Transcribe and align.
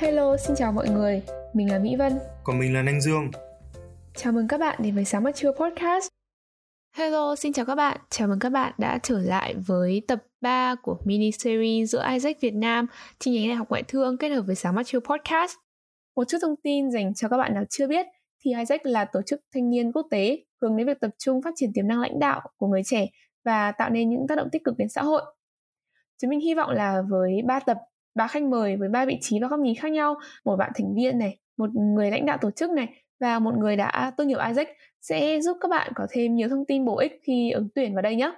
Hello, 0.00 0.36
xin 0.36 0.56
chào 0.56 0.72
mọi 0.72 0.88
người. 0.88 1.22
Mình 1.52 1.70
là 1.70 1.78
Mỹ 1.78 1.96
Vân. 1.96 2.12
Còn 2.44 2.58
mình 2.58 2.74
là 2.74 2.82
Anh 2.86 3.00
Dương. 3.00 3.30
Chào 4.14 4.32
mừng 4.32 4.48
các 4.48 4.60
bạn 4.60 4.78
đến 4.82 4.94
với 4.94 5.04
Sáng 5.04 5.22
Mắt 5.22 5.34
Trưa 5.36 5.52
Podcast. 5.52 6.08
Hello, 6.96 7.36
xin 7.36 7.52
chào 7.52 7.64
các 7.64 7.74
bạn. 7.74 8.00
Chào 8.10 8.28
mừng 8.28 8.38
các 8.38 8.50
bạn 8.50 8.72
đã 8.78 8.98
trở 9.02 9.18
lại 9.18 9.54
với 9.66 10.02
tập 10.08 10.22
3 10.40 10.74
của 10.82 10.98
mini 11.04 11.30
series 11.32 11.90
giữa 11.90 12.06
Isaac 12.12 12.40
Việt 12.40 12.54
Nam 12.54 12.86
chi 13.18 13.30
nhánh 13.30 13.48
Đại 13.48 13.56
học 13.56 13.68
Ngoại 13.70 13.82
thương 13.82 14.16
kết 14.16 14.28
hợp 14.28 14.42
với 14.42 14.54
Sáng 14.54 14.74
Mắt 14.74 14.86
Trưa 14.86 15.00
Podcast. 15.00 15.52
Một 16.16 16.24
chút 16.28 16.38
thông 16.42 16.54
tin 16.62 16.90
dành 16.90 17.14
cho 17.14 17.28
các 17.28 17.36
bạn 17.36 17.54
nào 17.54 17.64
chưa 17.70 17.86
biết 17.86 18.06
thì 18.44 18.54
Isaac 18.58 18.86
là 18.86 19.04
tổ 19.04 19.20
chức 19.26 19.40
thanh 19.54 19.70
niên 19.70 19.92
quốc 19.92 20.06
tế 20.10 20.38
hướng 20.62 20.76
đến 20.76 20.86
việc 20.86 21.00
tập 21.00 21.10
trung 21.18 21.42
phát 21.42 21.54
triển 21.56 21.70
tiềm 21.74 21.88
năng 21.88 22.00
lãnh 22.00 22.18
đạo 22.18 22.40
của 22.56 22.66
người 22.66 22.82
trẻ 22.84 23.06
và 23.44 23.72
tạo 23.72 23.90
nên 23.90 24.10
những 24.10 24.26
tác 24.28 24.34
động 24.34 24.48
tích 24.52 24.64
cực 24.64 24.74
đến 24.78 24.88
xã 24.88 25.02
hội. 25.02 25.22
Chúng 26.22 26.30
mình 26.30 26.40
hy 26.40 26.54
vọng 26.54 26.70
là 26.70 27.02
với 27.10 27.42
3 27.46 27.60
tập, 27.60 27.76
ba 28.14 28.26
khách 28.26 28.42
mời 28.42 28.76
với 28.76 28.88
ba 28.88 29.04
vị 29.04 29.18
trí 29.20 29.40
và 29.40 29.48
góc 29.48 29.60
nhìn 29.60 29.74
khác 29.74 29.92
nhau, 29.92 30.14
một 30.44 30.56
bạn 30.56 30.70
thành 30.74 30.94
viên 30.94 31.18
này, 31.18 31.38
một 31.58 31.70
người 31.74 32.10
lãnh 32.10 32.26
đạo 32.26 32.38
tổ 32.40 32.50
chức 32.50 32.70
này 32.70 32.88
và 33.20 33.38
một 33.38 33.54
người 33.58 33.76
đã 33.76 34.12
tốt 34.16 34.24
nghiệp 34.24 34.38
Isaac 34.48 34.68
sẽ 35.00 35.40
giúp 35.40 35.56
các 35.60 35.68
bạn 35.70 35.92
có 35.94 36.06
thêm 36.10 36.34
nhiều 36.34 36.48
thông 36.48 36.64
tin 36.68 36.84
bổ 36.84 36.98
ích 36.98 37.20
khi 37.22 37.50
ứng 37.50 37.68
tuyển 37.74 37.94
vào 37.94 38.02
đây 38.02 38.16
nhé. 38.16 38.32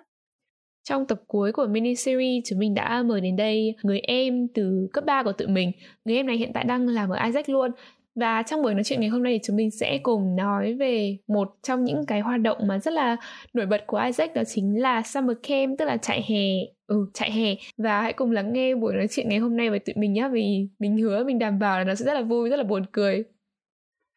Trong 0.88 1.06
tập 1.06 1.20
cuối 1.27 1.52
của 1.52 1.66
mini 1.66 1.94
series, 1.94 2.44
chúng 2.46 2.58
mình 2.58 2.74
đã 2.74 3.02
mời 3.02 3.20
đến 3.20 3.36
đây 3.36 3.77
người 3.82 4.00
em 4.00 4.48
từ 4.54 4.88
cấp 4.92 5.04
3 5.04 5.22
của 5.22 5.32
tụi 5.32 5.48
mình. 5.48 5.72
Người 6.04 6.16
em 6.16 6.27
này 6.27 6.36
hiện 6.36 6.52
tại 6.54 6.64
đang 6.64 6.88
làm 6.88 7.10
ở 7.10 7.24
Isaac 7.24 7.48
luôn 7.48 7.70
và 8.14 8.42
trong 8.42 8.62
buổi 8.62 8.74
nói 8.74 8.84
chuyện 8.84 9.00
ngày 9.00 9.08
hôm 9.08 9.22
nay 9.22 9.32
thì 9.32 9.38
chúng 9.42 9.56
mình 9.56 9.70
sẽ 9.70 9.98
cùng 10.02 10.36
nói 10.36 10.74
về 10.74 11.16
một 11.28 11.48
trong 11.62 11.84
những 11.84 12.06
cái 12.06 12.20
hoạt 12.20 12.41
động 12.41 12.58
mà 12.66 12.78
rất 12.78 12.94
là 12.94 13.16
nổi 13.54 13.66
bật 13.66 13.84
của 13.86 14.02
Isaac 14.06 14.34
đó 14.34 14.42
chính 14.46 14.82
là 14.82 15.02
Summer 15.02 15.36
Camp 15.42 15.78
tức 15.78 15.84
là 15.84 15.96
trại 15.96 16.22
hè 16.28 16.72
ừ 16.92 17.06
chạy 17.14 17.32
hè 17.32 17.55
và 17.78 18.01
hãy 18.01 18.12
cùng 18.12 18.30
lắng 18.30 18.53
nghe 18.53 18.75
buổi 18.75 18.94
nói 18.94 19.06
chuyện 19.11 19.28
ngày 19.28 19.39
hôm 19.39 19.56
nay 19.56 19.70
với 19.70 19.78
tụi 19.78 19.94
mình 19.98 20.12
nhé 20.12 20.28
vì 20.33 20.69
mình 20.78 20.98
hứa 20.98 21.25
mình 21.25 21.39
đảm 21.39 21.58
bảo 21.58 21.78
là 21.78 21.84
nó 21.84 21.94
sẽ 21.94 22.05
rất 22.05 22.14
là 22.14 22.22
vui 22.22 22.50
rất 22.50 22.56
là 22.56 22.64
buồn 22.64 22.86
cười 22.92 23.25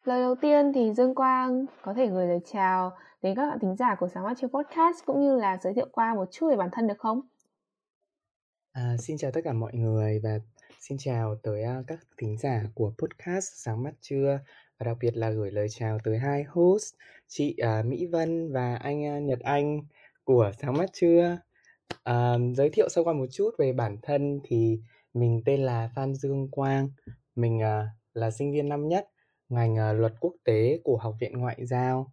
lời 0.04 0.20
đầu 0.20 0.34
tiên 0.34 0.72
thì 0.74 0.92
Dương 0.92 1.14
Quang 1.14 1.66
có 1.82 1.94
thể 1.94 2.06
gửi 2.06 2.26
lời 2.26 2.40
chào 2.52 2.90
đến 3.22 3.36
các 3.36 3.48
bạn 3.48 3.58
thính 3.62 3.76
giả 3.76 3.94
của 3.94 4.08
sáng 4.08 4.24
mắt 4.24 4.34
trên 4.40 4.50
podcast 4.50 5.04
cũng 5.06 5.20
như 5.20 5.36
là 5.36 5.58
giới 5.62 5.74
thiệu 5.74 5.88
qua 5.92 6.14
một 6.14 6.28
chút 6.32 6.48
về 6.50 6.56
bản 6.56 6.68
thân 6.72 6.86
được 6.86 6.98
không? 6.98 7.20
À, 8.72 8.96
xin 8.98 9.16
chào 9.18 9.30
tất 9.30 9.40
cả 9.44 9.52
mọi 9.52 9.72
người 9.74 10.20
và 10.22 10.38
Xin 10.88 10.98
chào 10.98 11.36
tới 11.42 11.62
uh, 11.62 11.86
các 11.86 11.98
thính 12.18 12.36
giả 12.36 12.62
của 12.74 12.92
podcast 12.98 13.52
Sáng 13.54 13.82
mắt 13.82 13.94
trưa 14.00 14.40
và 14.78 14.84
đặc 14.84 14.96
biệt 15.00 15.16
là 15.16 15.30
gửi 15.30 15.50
lời 15.50 15.66
chào 15.70 15.98
tới 16.04 16.18
hai 16.18 16.44
host 16.48 16.94
chị 17.28 17.56
uh, 17.80 17.86
Mỹ 17.86 18.06
Vân 18.06 18.52
và 18.52 18.74
anh 18.74 19.16
uh, 19.16 19.22
Nhật 19.22 19.40
Anh 19.40 19.80
của 20.24 20.52
Sáng 20.58 20.76
mắt 20.76 20.90
trưa. 20.92 21.38
Uh, 21.94 22.56
giới 22.56 22.70
thiệu 22.70 22.88
sơ 22.88 23.04
qua 23.04 23.12
một 23.12 23.26
chút 23.30 23.50
về 23.58 23.72
bản 23.72 23.96
thân 24.02 24.40
thì 24.44 24.80
mình 25.14 25.42
tên 25.44 25.60
là 25.60 25.90
Phan 25.94 26.14
Dương 26.14 26.48
Quang, 26.50 26.88
mình 27.36 27.58
uh, 27.58 27.88
là 28.14 28.30
sinh 28.30 28.52
viên 28.52 28.68
năm 28.68 28.88
nhất 28.88 29.08
ngành 29.48 29.74
uh, 29.74 30.00
luật 30.00 30.12
quốc 30.20 30.34
tế 30.44 30.80
của 30.84 30.96
Học 30.96 31.14
viện 31.20 31.38
Ngoại 31.38 31.66
giao. 31.66 32.12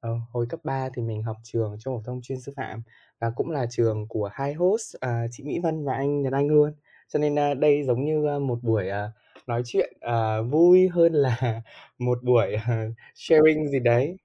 Ờ, 0.00 0.10
hồi 0.30 0.46
cấp 0.48 0.60
3 0.64 0.88
thì 0.94 1.02
mình 1.02 1.22
học 1.22 1.36
trường 1.42 1.76
trung 1.80 1.94
học 1.94 2.02
thông 2.06 2.22
chuyên 2.22 2.40
sư 2.40 2.52
phạm 2.56 2.82
và 3.20 3.30
cũng 3.36 3.50
là 3.50 3.66
trường 3.70 4.08
của 4.08 4.30
hai 4.32 4.54
host 4.54 4.96
uh, 4.96 5.30
chị 5.30 5.44
Mỹ 5.44 5.58
Vân 5.62 5.84
và 5.84 5.94
anh 5.94 6.22
Nhật 6.22 6.32
Anh 6.32 6.48
luôn 6.48 6.72
cho 7.08 7.18
nên 7.18 7.34
uh, 7.34 7.58
đây 7.58 7.82
giống 7.84 8.04
như 8.04 8.36
uh, 8.36 8.42
một 8.42 8.58
buổi 8.62 8.88
uh, 8.88 9.46
nói 9.46 9.62
chuyện 9.64 9.92
uh, 10.06 10.50
vui 10.50 10.88
hơn 10.88 11.12
là 11.12 11.62
một 11.98 12.22
buổi 12.22 12.54
uh, 12.54 12.94
sharing 13.14 13.68
gì 13.68 13.78
đấy 13.78 14.16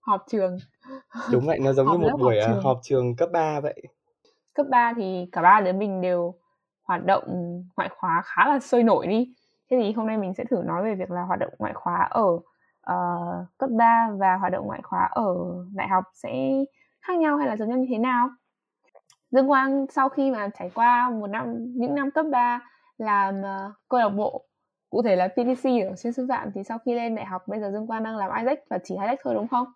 họp 0.00 0.24
trường 0.30 0.58
đúng 1.32 1.46
vậy 1.46 1.58
nó 1.58 1.72
giống 1.72 1.86
như 1.86 1.98
một 1.98 2.10
buổi 2.18 2.40
họp 2.40 2.48
trường. 2.48 2.58
Uh, 2.58 2.64
họp 2.64 2.80
trường 2.82 3.16
cấp 3.16 3.28
3 3.32 3.60
vậy 3.60 3.82
cấp 4.54 4.66
3 4.70 4.92
thì 4.96 5.28
cả 5.32 5.42
ba 5.42 5.60
đứa 5.60 5.72
mình 5.72 6.00
đều 6.00 6.34
hoạt 6.84 7.04
động 7.04 7.24
ngoại 7.76 7.88
khóa 7.96 8.22
khá 8.24 8.48
là 8.48 8.58
sôi 8.60 8.82
nổi 8.82 9.06
đi 9.06 9.34
thế 9.70 9.76
thì 9.80 9.92
hôm 9.92 10.06
nay 10.06 10.16
mình 10.18 10.34
sẽ 10.34 10.44
thử 10.44 10.62
nói 10.66 10.82
về 10.84 10.94
việc 10.94 11.10
là 11.10 11.22
hoạt 11.22 11.40
động 11.40 11.52
ngoại 11.58 11.74
khóa 11.74 12.08
ở 12.10 12.28
uh, 12.92 13.46
cấp 13.58 13.70
3 13.70 14.08
và 14.18 14.36
hoạt 14.36 14.52
động 14.52 14.66
ngoại 14.66 14.80
khóa 14.82 15.08
ở 15.12 15.34
đại 15.74 15.88
học 15.88 16.04
sẽ 16.14 16.30
khác 17.00 17.18
nhau 17.18 17.36
hay 17.36 17.48
là 17.48 17.56
giống 17.56 17.68
nhau 17.68 17.78
như 17.78 17.86
thế 17.90 17.98
nào 17.98 18.30
Dương 19.30 19.48
Quang 19.48 19.86
sau 19.90 20.08
khi 20.08 20.30
mà 20.30 20.48
trải 20.58 20.70
qua 20.74 21.10
một 21.10 21.26
năm 21.26 21.54
những 21.76 21.94
năm 21.94 22.10
cấp 22.10 22.26
3 22.30 22.60
làm 22.98 23.40
uh, 23.40 23.72
câu 23.88 24.00
lạc 24.00 24.08
bộ 24.08 24.44
cụ 24.90 25.02
thể 25.02 25.16
là 25.16 25.28
PTC 25.28 25.64
ở 25.64 25.96
chuyên 25.96 26.12
sư 26.12 26.26
phạm 26.28 26.52
thì 26.54 26.64
sau 26.64 26.78
khi 26.78 26.94
lên 26.94 27.14
đại 27.14 27.24
học 27.24 27.42
bây 27.48 27.60
giờ 27.60 27.70
Dương 27.70 27.86
Quang 27.86 28.02
đang 28.02 28.16
làm 28.16 28.30
Isaac 28.38 28.58
và 28.70 28.78
chỉ 28.84 28.94
Isaac 28.94 29.18
thôi 29.22 29.34
đúng 29.34 29.48
không? 29.48 29.66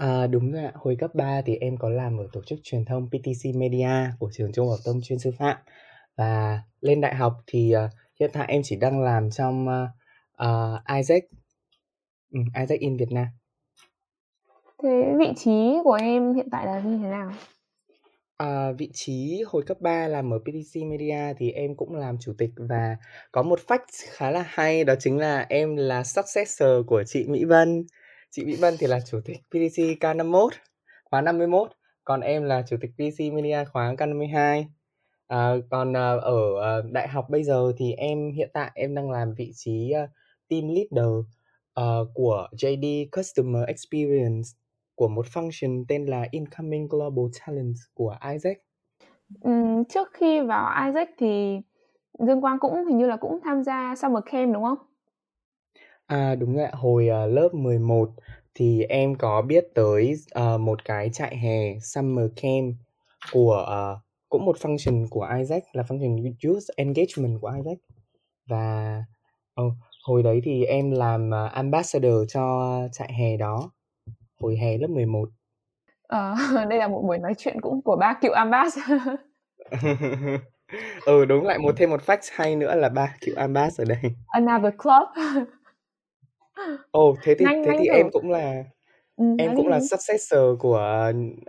À, 0.00 0.26
đúng 0.26 0.52
rồi 0.52 0.64
ạ. 0.64 0.72
Hồi 0.74 0.96
cấp 0.98 1.14
3 1.14 1.42
thì 1.46 1.56
em 1.56 1.76
có 1.76 1.88
làm 1.88 2.18
ở 2.18 2.28
tổ 2.32 2.42
chức 2.46 2.58
truyền 2.62 2.84
thông 2.84 3.08
PTC 3.08 3.54
Media 3.54 4.10
của 4.18 4.30
trường 4.32 4.52
Trung 4.52 4.68
học 4.68 4.78
thông 4.84 5.00
chuyên 5.02 5.18
sư 5.18 5.30
phạm 5.38 5.56
và 6.16 6.62
lên 6.80 7.00
đại 7.00 7.14
học 7.14 7.32
thì 7.46 7.74
uh, 7.76 7.90
hiện 8.20 8.30
tại 8.32 8.46
em 8.48 8.62
chỉ 8.64 8.76
đang 8.76 9.00
làm 9.00 9.30
trong 9.30 9.66
uh, 9.68 9.88
uh, 10.46 10.96
Isaac 10.96 11.22
um, 12.32 12.44
Isaac 12.60 12.80
in 12.80 12.96
Việt 12.96 13.12
Nam. 13.12 13.26
Thế 14.82 15.14
vị 15.18 15.32
trí 15.36 15.76
của 15.84 15.98
em 16.00 16.34
hiện 16.34 16.48
tại 16.50 16.66
là 16.66 16.80
như 16.80 16.98
thế 17.02 17.08
nào? 17.08 17.32
À, 18.36 18.72
vị 18.78 18.90
trí 18.94 19.42
hồi 19.46 19.62
cấp 19.66 19.80
3 19.80 20.08
làm 20.08 20.30
ở 20.32 20.38
PTC 20.38 20.82
Media 20.86 21.34
thì 21.38 21.50
em 21.50 21.76
cũng 21.76 21.94
làm 21.94 22.16
chủ 22.20 22.32
tịch 22.38 22.50
và 22.56 22.96
có 23.32 23.42
một 23.42 23.60
fact 23.66 24.10
khá 24.10 24.30
là 24.30 24.44
hay 24.48 24.84
đó 24.84 24.94
chính 24.98 25.18
là 25.18 25.46
em 25.48 25.76
là 25.76 26.04
successor 26.04 26.86
của 26.86 27.04
chị 27.06 27.24
Mỹ 27.28 27.44
Vân. 27.44 27.86
Chị 28.32 28.44
Mỹ 28.44 28.56
Vân 28.56 28.74
thì 28.78 28.86
là 28.86 29.00
chủ 29.00 29.20
tịch 29.24 29.36
pdc 29.50 29.82
K51 30.00 30.48
khóa 31.04 31.20
51, 31.20 31.70
còn 32.04 32.20
em 32.20 32.44
là 32.44 32.62
chủ 32.68 32.76
tịch 32.80 32.90
pdc 32.94 33.32
Media 33.32 33.64
khóa 33.72 33.94
K52. 33.94 34.64
À, 35.26 35.54
còn 35.70 35.96
à, 35.96 36.16
ở 36.16 36.60
à, 36.62 36.82
đại 36.92 37.08
học 37.08 37.26
bây 37.30 37.44
giờ 37.44 37.72
thì 37.76 37.92
em 37.92 38.32
hiện 38.32 38.50
tại 38.52 38.70
em 38.74 38.94
đang 38.94 39.10
làm 39.10 39.34
vị 39.34 39.52
trí 39.54 39.90
à, 39.90 40.08
team 40.48 40.62
leader 40.68 41.12
à, 41.74 41.84
của 42.14 42.48
JD 42.52 43.06
Customer 43.12 43.64
Experience 43.68 44.48
của 44.94 45.08
một 45.08 45.26
function 45.26 45.84
tên 45.88 46.06
là 46.06 46.26
Incoming 46.30 46.88
Global 46.88 47.24
Talent 47.40 47.76
của 47.94 48.16
Isaac. 48.32 48.56
Ừ, 49.40 49.50
trước 49.88 50.08
khi 50.12 50.40
vào 50.40 50.86
Isaac 50.86 51.08
thì 51.18 51.60
Dương 52.18 52.40
Quang 52.40 52.58
cũng 52.58 52.84
hình 52.84 52.98
như 52.98 53.06
là 53.06 53.16
cũng 53.16 53.40
tham 53.44 53.62
gia 53.62 53.94
Summer 53.96 54.22
Camp 54.26 54.54
đúng 54.54 54.64
không? 54.64 54.78
À 56.10 56.34
đúng 56.34 56.56
rồi 56.56 56.64
ạ, 56.64 56.70
hồi 56.74 57.08
uh, 57.24 57.32
lớp 57.32 57.48
11 57.52 58.10
thì 58.54 58.82
em 58.82 59.14
có 59.14 59.42
biết 59.42 59.64
tới 59.74 60.14
uh, 60.38 60.60
một 60.60 60.84
cái 60.84 61.10
trại 61.10 61.36
hè 61.36 61.78
Summer 61.78 62.26
Camp 62.42 62.74
của 63.32 63.66
uh, 63.96 64.02
cũng 64.28 64.44
một 64.44 64.56
function 64.56 65.06
của 65.10 65.28
Isaac 65.38 65.62
là 65.72 65.82
function 65.82 66.32
Youth 66.44 66.64
Engagement 66.76 67.40
của 67.40 67.52
Isaac. 67.56 67.78
Và 68.46 69.04
oh, 69.62 69.72
hồi 70.04 70.22
đấy 70.22 70.40
thì 70.44 70.64
em 70.64 70.90
làm 70.90 71.30
uh, 71.30 71.52
ambassador 71.52 72.32
cho 72.32 72.76
trại 72.92 73.12
hè 73.12 73.36
đó 73.36 73.70
hồi 74.40 74.56
hè 74.56 74.78
lớp 74.78 74.88
11 74.90 75.28
Ờ, 76.02 76.34
đây 76.68 76.78
là 76.78 76.88
một 76.88 77.02
buổi 77.06 77.18
nói 77.18 77.34
chuyện 77.38 77.60
cũng 77.60 77.82
của 77.82 77.96
ba 77.96 78.14
cựu 78.20 78.32
ambas. 78.32 78.78
Ừ 81.06 81.24
đúng 81.24 81.46
lại 81.46 81.58
một 81.58 81.74
thêm 81.76 81.90
một 81.90 82.00
fact 82.06 82.30
hay 82.32 82.56
nữa 82.56 82.74
là 82.74 82.88
ba 82.88 83.16
cựu 83.20 83.34
ambas 83.36 83.80
ở 83.80 83.84
đây. 83.84 83.98
Another 84.28 84.74
club 84.78 85.08
ồ 86.90 87.08
oh, 87.08 87.18
thế 87.22 87.34
thì 87.38 87.44
Nanh, 87.44 87.64
thế 87.64 87.72
thì 87.78 87.86
em 87.86 88.10
cũng 88.10 88.30
là 88.30 88.64
ừ, 89.16 89.24
em 89.38 89.56
cũng 89.56 89.68
là 89.68 89.80
successor 89.80 90.58
của 90.58 90.78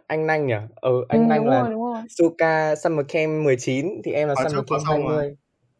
anh 0.07 0.27
Nanh 0.27 0.47
nhỉ? 0.47 0.55
Ừ 0.75 1.05
anh 1.09 1.21
ừ, 1.21 1.25
Nanh 1.27 1.47
là 1.47 1.61
rồi, 1.61 1.71
đúng 1.71 1.83
rồi. 1.83 2.01
Suka 2.09 2.75
Summer 2.75 3.05
Camp 3.09 3.43
19 3.43 4.01
thì 4.03 4.11
em 4.11 4.27
là 4.27 4.35
à, 4.37 4.43
Summer 4.43 4.65
Camp 4.67 4.81
20 4.85 5.35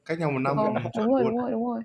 cách 0.06 0.20
nhau 0.20 0.32
một 0.32 0.40
năm 0.40 0.58
ừ, 0.58 0.64
đúng 0.98 1.14
rồi 1.14 1.24
đúng 1.24 1.38
rồi 1.38 1.52
đúng 1.52 1.68
rồi. 1.68 1.82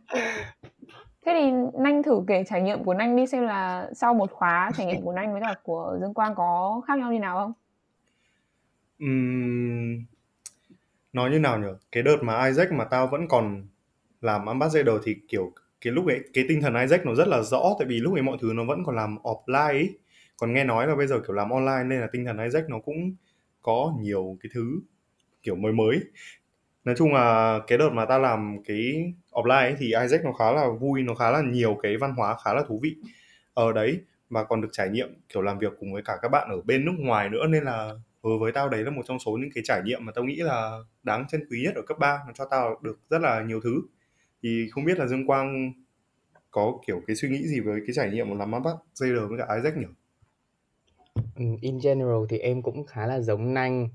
Thế 1.26 1.32
thì 1.34 1.52
Nanh 1.82 2.02
thử 2.02 2.24
kể 2.28 2.44
trải 2.48 2.62
nghiệm 2.62 2.84
của 2.84 2.94
Nanh 2.94 3.16
đi 3.16 3.26
xem 3.26 3.42
là 3.42 3.90
sau 3.94 4.14
một 4.14 4.32
khóa 4.32 4.72
trải 4.76 4.86
nghiệm 4.86 5.02
của 5.02 5.12
Nanh 5.12 5.32
với 5.32 5.40
cả 5.40 5.54
của 5.62 5.98
Dương 6.00 6.14
Quang 6.14 6.34
có 6.34 6.80
khác 6.86 6.98
nhau 6.98 7.12
như 7.12 7.18
nào 7.18 7.38
không? 7.38 7.52
Uhm, 9.04 10.04
nói 11.12 11.30
như 11.30 11.38
nào 11.38 11.59
nhỉ? 11.59 11.68
Cái 11.92 12.03
đợt 12.03 12.16
mà 12.22 12.47
Isaac 12.47 12.72
mà 12.72 12.84
tao 12.84 13.06
vẫn 13.06 13.28
còn 13.28 13.66
làm 14.21 14.47
ambassador 14.47 15.00
thì 15.04 15.16
kiểu 15.28 15.53
cái 15.80 15.92
lúc 15.92 16.06
ấy 16.06 16.20
cái 16.32 16.44
tinh 16.48 16.60
thần 16.60 16.74
Isaac 16.74 17.06
nó 17.06 17.14
rất 17.14 17.28
là 17.28 17.42
rõ 17.42 17.62
tại 17.78 17.88
vì 17.88 18.00
lúc 18.00 18.14
ấy 18.14 18.22
mọi 18.22 18.38
thứ 18.40 18.52
nó 18.54 18.64
vẫn 18.64 18.84
còn 18.84 18.96
làm 18.96 19.16
offline 19.22 19.68
ấy. 19.68 19.98
Còn 20.36 20.52
nghe 20.52 20.64
nói 20.64 20.86
là 20.86 20.96
bây 20.96 21.06
giờ 21.06 21.20
kiểu 21.26 21.36
làm 21.36 21.50
online 21.50 21.84
nên 21.86 22.00
là 22.00 22.06
tinh 22.12 22.24
thần 22.24 22.38
Isaac 22.44 22.68
nó 22.68 22.78
cũng 22.78 23.14
có 23.62 23.94
nhiều 24.00 24.36
cái 24.42 24.50
thứ 24.54 24.80
kiểu 25.42 25.56
mới 25.56 25.72
mới 25.72 26.00
nói 26.84 26.94
chung 26.98 27.14
là 27.14 27.58
cái 27.66 27.78
đợt 27.78 27.90
mà 27.92 28.04
ta 28.04 28.18
làm 28.18 28.58
cái 28.64 29.12
offline 29.32 29.62
ấy, 29.62 29.74
thì 29.78 29.86
Isaac 29.86 30.24
nó 30.24 30.32
khá 30.32 30.52
là 30.52 30.68
vui 30.80 31.02
nó 31.02 31.14
khá 31.14 31.30
là 31.30 31.42
nhiều 31.42 31.78
cái 31.82 31.96
văn 31.96 32.14
hóa 32.16 32.36
khá 32.44 32.54
là 32.54 32.62
thú 32.68 32.80
vị 32.82 32.96
ở 33.54 33.72
đấy 33.72 34.00
và 34.30 34.44
còn 34.44 34.60
được 34.60 34.68
trải 34.72 34.88
nghiệm 34.88 35.08
kiểu 35.28 35.42
làm 35.42 35.58
việc 35.58 35.72
cùng 35.80 35.92
với 35.92 36.02
cả 36.02 36.16
các 36.22 36.28
bạn 36.28 36.48
ở 36.50 36.60
bên 36.64 36.84
nước 36.84 36.92
ngoài 36.98 37.28
nữa 37.28 37.46
nên 37.48 37.64
là 37.64 37.92
với 38.22 38.38
với 38.38 38.52
tao 38.52 38.68
đấy 38.68 38.84
là 38.84 38.90
một 38.90 39.02
trong 39.06 39.18
số 39.18 39.32
những 39.32 39.50
cái 39.54 39.64
trải 39.66 39.82
nghiệm 39.84 40.04
mà 40.04 40.12
tao 40.12 40.24
nghĩ 40.24 40.36
là 40.36 40.78
đáng 41.02 41.24
trân 41.28 41.44
quý 41.50 41.62
nhất 41.62 41.74
ở 41.74 41.82
cấp 41.82 41.98
3 41.98 42.18
nó 42.26 42.32
cho 42.34 42.44
tao 42.50 42.80
được 42.82 42.98
rất 43.10 43.20
là 43.20 43.42
nhiều 43.42 43.60
thứ 43.60 43.82
thì 44.47 44.69
không 44.71 44.84
biết 44.84 44.98
là 44.98 45.07
Dương 45.07 45.27
Quang 45.27 45.72
có 46.51 46.78
kiểu 46.87 47.03
cái 47.07 47.16
suy 47.16 47.28
nghĩ 47.28 47.47
gì 47.47 47.60
với 47.60 47.81
cái 47.87 47.95
trải 47.95 48.10
nghiệm 48.10 48.28
của 48.28 48.34
làm 48.34 48.54
ambassador 48.54 49.31
với 49.31 49.39
cả 49.39 49.54
Isaac 49.57 49.77
nhỉ? 49.77 49.87
Ừ, 51.37 51.45
in 51.60 51.78
general 51.83 52.25
thì 52.28 52.39
em 52.39 52.63
cũng 52.63 52.87
khá 52.87 53.07
là 53.07 53.21
giống 53.21 53.54
Nanh 53.54 53.89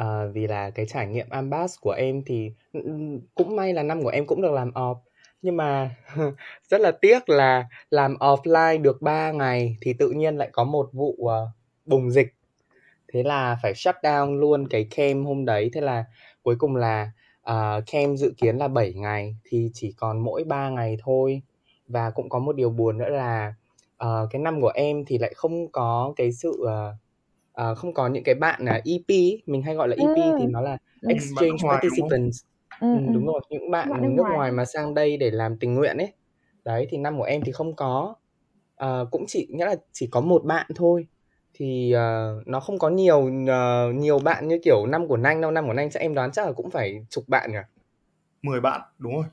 uh, 0.00 0.04
vì 0.32 0.46
là 0.46 0.70
cái 0.70 0.86
trải 0.86 1.06
nghiệm 1.06 1.26
Ambass 1.30 1.80
của 1.80 1.90
em 1.90 2.22
thì, 2.26 2.52
ừ, 2.72 2.80
ừ, 2.84 2.92
cũng 3.34 3.56
may 3.56 3.74
là 3.74 3.82
năm 3.82 4.02
của 4.02 4.08
em 4.08 4.26
cũng 4.26 4.42
được 4.42 4.52
làm 4.52 4.70
off, 4.70 4.98
Nhưng 5.42 5.56
mà 5.56 5.96
rất 6.68 6.80
là 6.80 6.90
tiếc 6.90 7.28
là 7.28 7.68
làm 7.90 8.14
offline 8.14 8.82
được 8.82 9.02
3 9.02 9.32
ngày 9.32 9.76
thì 9.80 9.92
tự 9.92 10.10
nhiên 10.10 10.36
lại 10.36 10.48
có 10.52 10.64
một 10.64 10.88
vụ 10.92 11.16
uh, 11.20 11.30
bùng 11.86 12.10
dịch. 12.10 12.34
Thế 13.12 13.22
là 13.22 13.58
phải 13.62 13.74
shut 13.74 13.94
down 14.02 14.38
luôn 14.40 14.68
cái 14.68 14.86
camp 14.96 15.26
hôm 15.26 15.44
đấy. 15.44 15.70
Thế 15.72 15.80
là 15.80 16.04
cuối 16.42 16.56
cùng 16.58 16.76
là 16.76 17.10
uh, 17.50 17.84
camp 17.92 18.18
dự 18.18 18.32
kiến 18.36 18.56
là 18.56 18.68
7 18.68 18.92
ngày 18.94 19.36
thì 19.44 19.70
chỉ 19.74 19.92
còn 19.96 20.18
mỗi 20.20 20.44
3 20.44 20.68
ngày 20.68 20.96
thôi. 21.04 21.42
Và 21.88 22.10
cũng 22.10 22.28
có 22.28 22.38
một 22.38 22.56
điều 22.56 22.70
buồn 22.70 22.98
nữa 22.98 23.08
là 23.08 23.54
uh, 24.04 24.30
cái 24.30 24.42
năm 24.42 24.60
của 24.60 24.72
em 24.74 25.04
thì 25.04 25.18
lại 25.18 25.32
không 25.36 25.72
có 25.72 26.12
cái 26.16 26.32
sự 26.32 26.50
uh, 26.50 26.94
uh, 27.70 27.78
không 27.78 27.94
có 27.94 28.08
những 28.08 28.24
cái 28.24 28.34
bạn 28.34 28.64
uh, 28.64 28.84
EP 28.84 29.40
mình 29.46 29.62
hay 29.62 29.74
gọi 29.74 29.88
là 29.88 29.96
EP 29.98 30.16
ừ. 30.16 30.36
thì 30.40 30.46
nó 30.46 30.60
là 30.60 30.78
ừ. 31.00 31.08
exchange 31.08 31.62
ừ, 31.62 31.68
participants 31.68 32.42
ừ, 32.80 32.96
ừ, 32.96 33.12
đúng 33.14 33.26
rồi 33.26 33.40
những 33.50 33.70
bạn, 33.70 33.90
bạn 33.90 34.02
nước, 34.02 34.08
nước 34.08 34.22
ngoài. 34.22 34.36
ngoài 34.36 34.52
mà 34.52 34.64
sang 34.64 34.94
đây 34.94 35.16
để 35.16 35.30
làm 35.30 35.58
tình 35.58 35.74
nguyện 35.74 35.98
ấy 35.98 36.12
đấy 36.64 36.86
thì 36.90 36.98
năm 36.98 37.18
của 37.18 37.24
em 37.24 37.40
thì 37.44 37.52
không 37.52 37.76
có 37.76 38.14
uh, 38.84 39.08
cũng 39.10 39.24
chỉ 39.26 39.46
nghĩa 39.50 39.66
là 39.66 39.74
chỉ 39.92 40.06
có 40.06 40.20
một 40.20 40.44
bạn 40.44 40.66
thôi 40.74 41.06
thì 41.54 41.94
uh, 41.96 42.46
nó 42.46 42.60
không 42.60 42.78
có 42.78 42.88
nhiều 42.88 43.18
uh, 43.18 43.94
nhiều 43.94 44.18
bạn 44.18 44.48
như 44.48 44.58
kiểu 44.64 44.86
năm 44.86 45.08
của 45.08 45.16
Nanh 45.16 45.40
đâu 45.40 45.50
năm 45.50 45.66
của 45.66 45.72
Nanh 45.72 45.90
chắc 45.90 46.00
em 46.00 46.14
đoán 46.14 46.32
chắc 46.32 46.46
là 46.46 46.52
cũng 46.52 46.70
phải 46.70 47.06
chục 47.10 47.24
bạn 47.28 47.52
nhỉ? 47.52 47.58
10 48.42 48.60
bạn 48.60 48.80
đúng 48.98 49.14
rồi. 49.14 49.24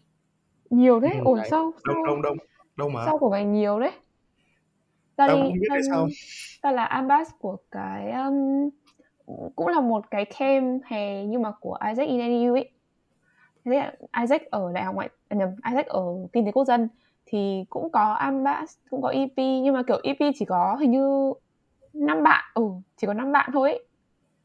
Nhiều 0.70 1.02
thế? 1.02 1.10
Ừ, 1.10 1.22
ủa 1.26 1.40
sao 1.50 1.74
đông 1.86 2.06
đông 2.06 2.22
đông 2.22 2.38
đông 2.76 2.94
mà. 2.94 3.06
sau 3.06 3.18
của 3.18 3.30
mày 3.30 3.46
nhiều 3.46 3.80
đấy 3.80 3.92
ta 5.16 5.28
tao 5.28 5.38
cũng 5.38 5.54
biết 5.54 5.68
tại 5.70 5.80
sao. 5.90 6.08
ta 6.62 6.72
là 6.72 6.86
ambas 6.86 7.30
của 7.40 7.58
cái 7.72 8.12
um, 8.12 8.70
cũng 9.56 9.68
là 9.68 9.82
một 9.82 10.12
cái 10.12 10.26
camp 10.26 10.82
hè 10.86 11.26
nhưng 11.26 11.42
mà 11.42 11.52
của 11.60 11.78
Isaac 11.90 12.08
in 12.08 12.54
ấy. 12.54 12.70
Thế 13.66 13.72
là 13.72 13.94
Isaac 14.22 14.52
ở 14.52 14.72
đại 14.74 14.84
học 14.84 14.96
ngoại 14.96 15.10
à, 15.28 15.36
nhầm 15.38 15.50
Isaac 15.70 15.88
ở 15.88 16.04
kinh 16.34 16.46
tế 16.46 16.52
quốc 16.52 16.66
dân. 16.66 16.90
Thì 17.26 17.66
cũng 17.70 17.92
có 17.92 18.14
ambas 18.14 18.78
cũng 18.90 19.02
có 19.02 19.10
EP 19.10 19.38
nhưng 19.38 19.74
mà 19.74 19.84
kiểu 19.84 20.00
EP 20.04 20.18
chỉ 20.36 20.46
có 20.46 20.78
hình 20.80 20.92
như 20.92 21.34
năm 21.94 22.24
bạn. 22.24 22.46
Ừ 22.54 22.64
chỉ 22.98 23.08
có 23.08 23.14
năm 23.14 23.32
bạn 23.32 23.50
thôi. 23.54 23.70
Ấy. 23.70 23.86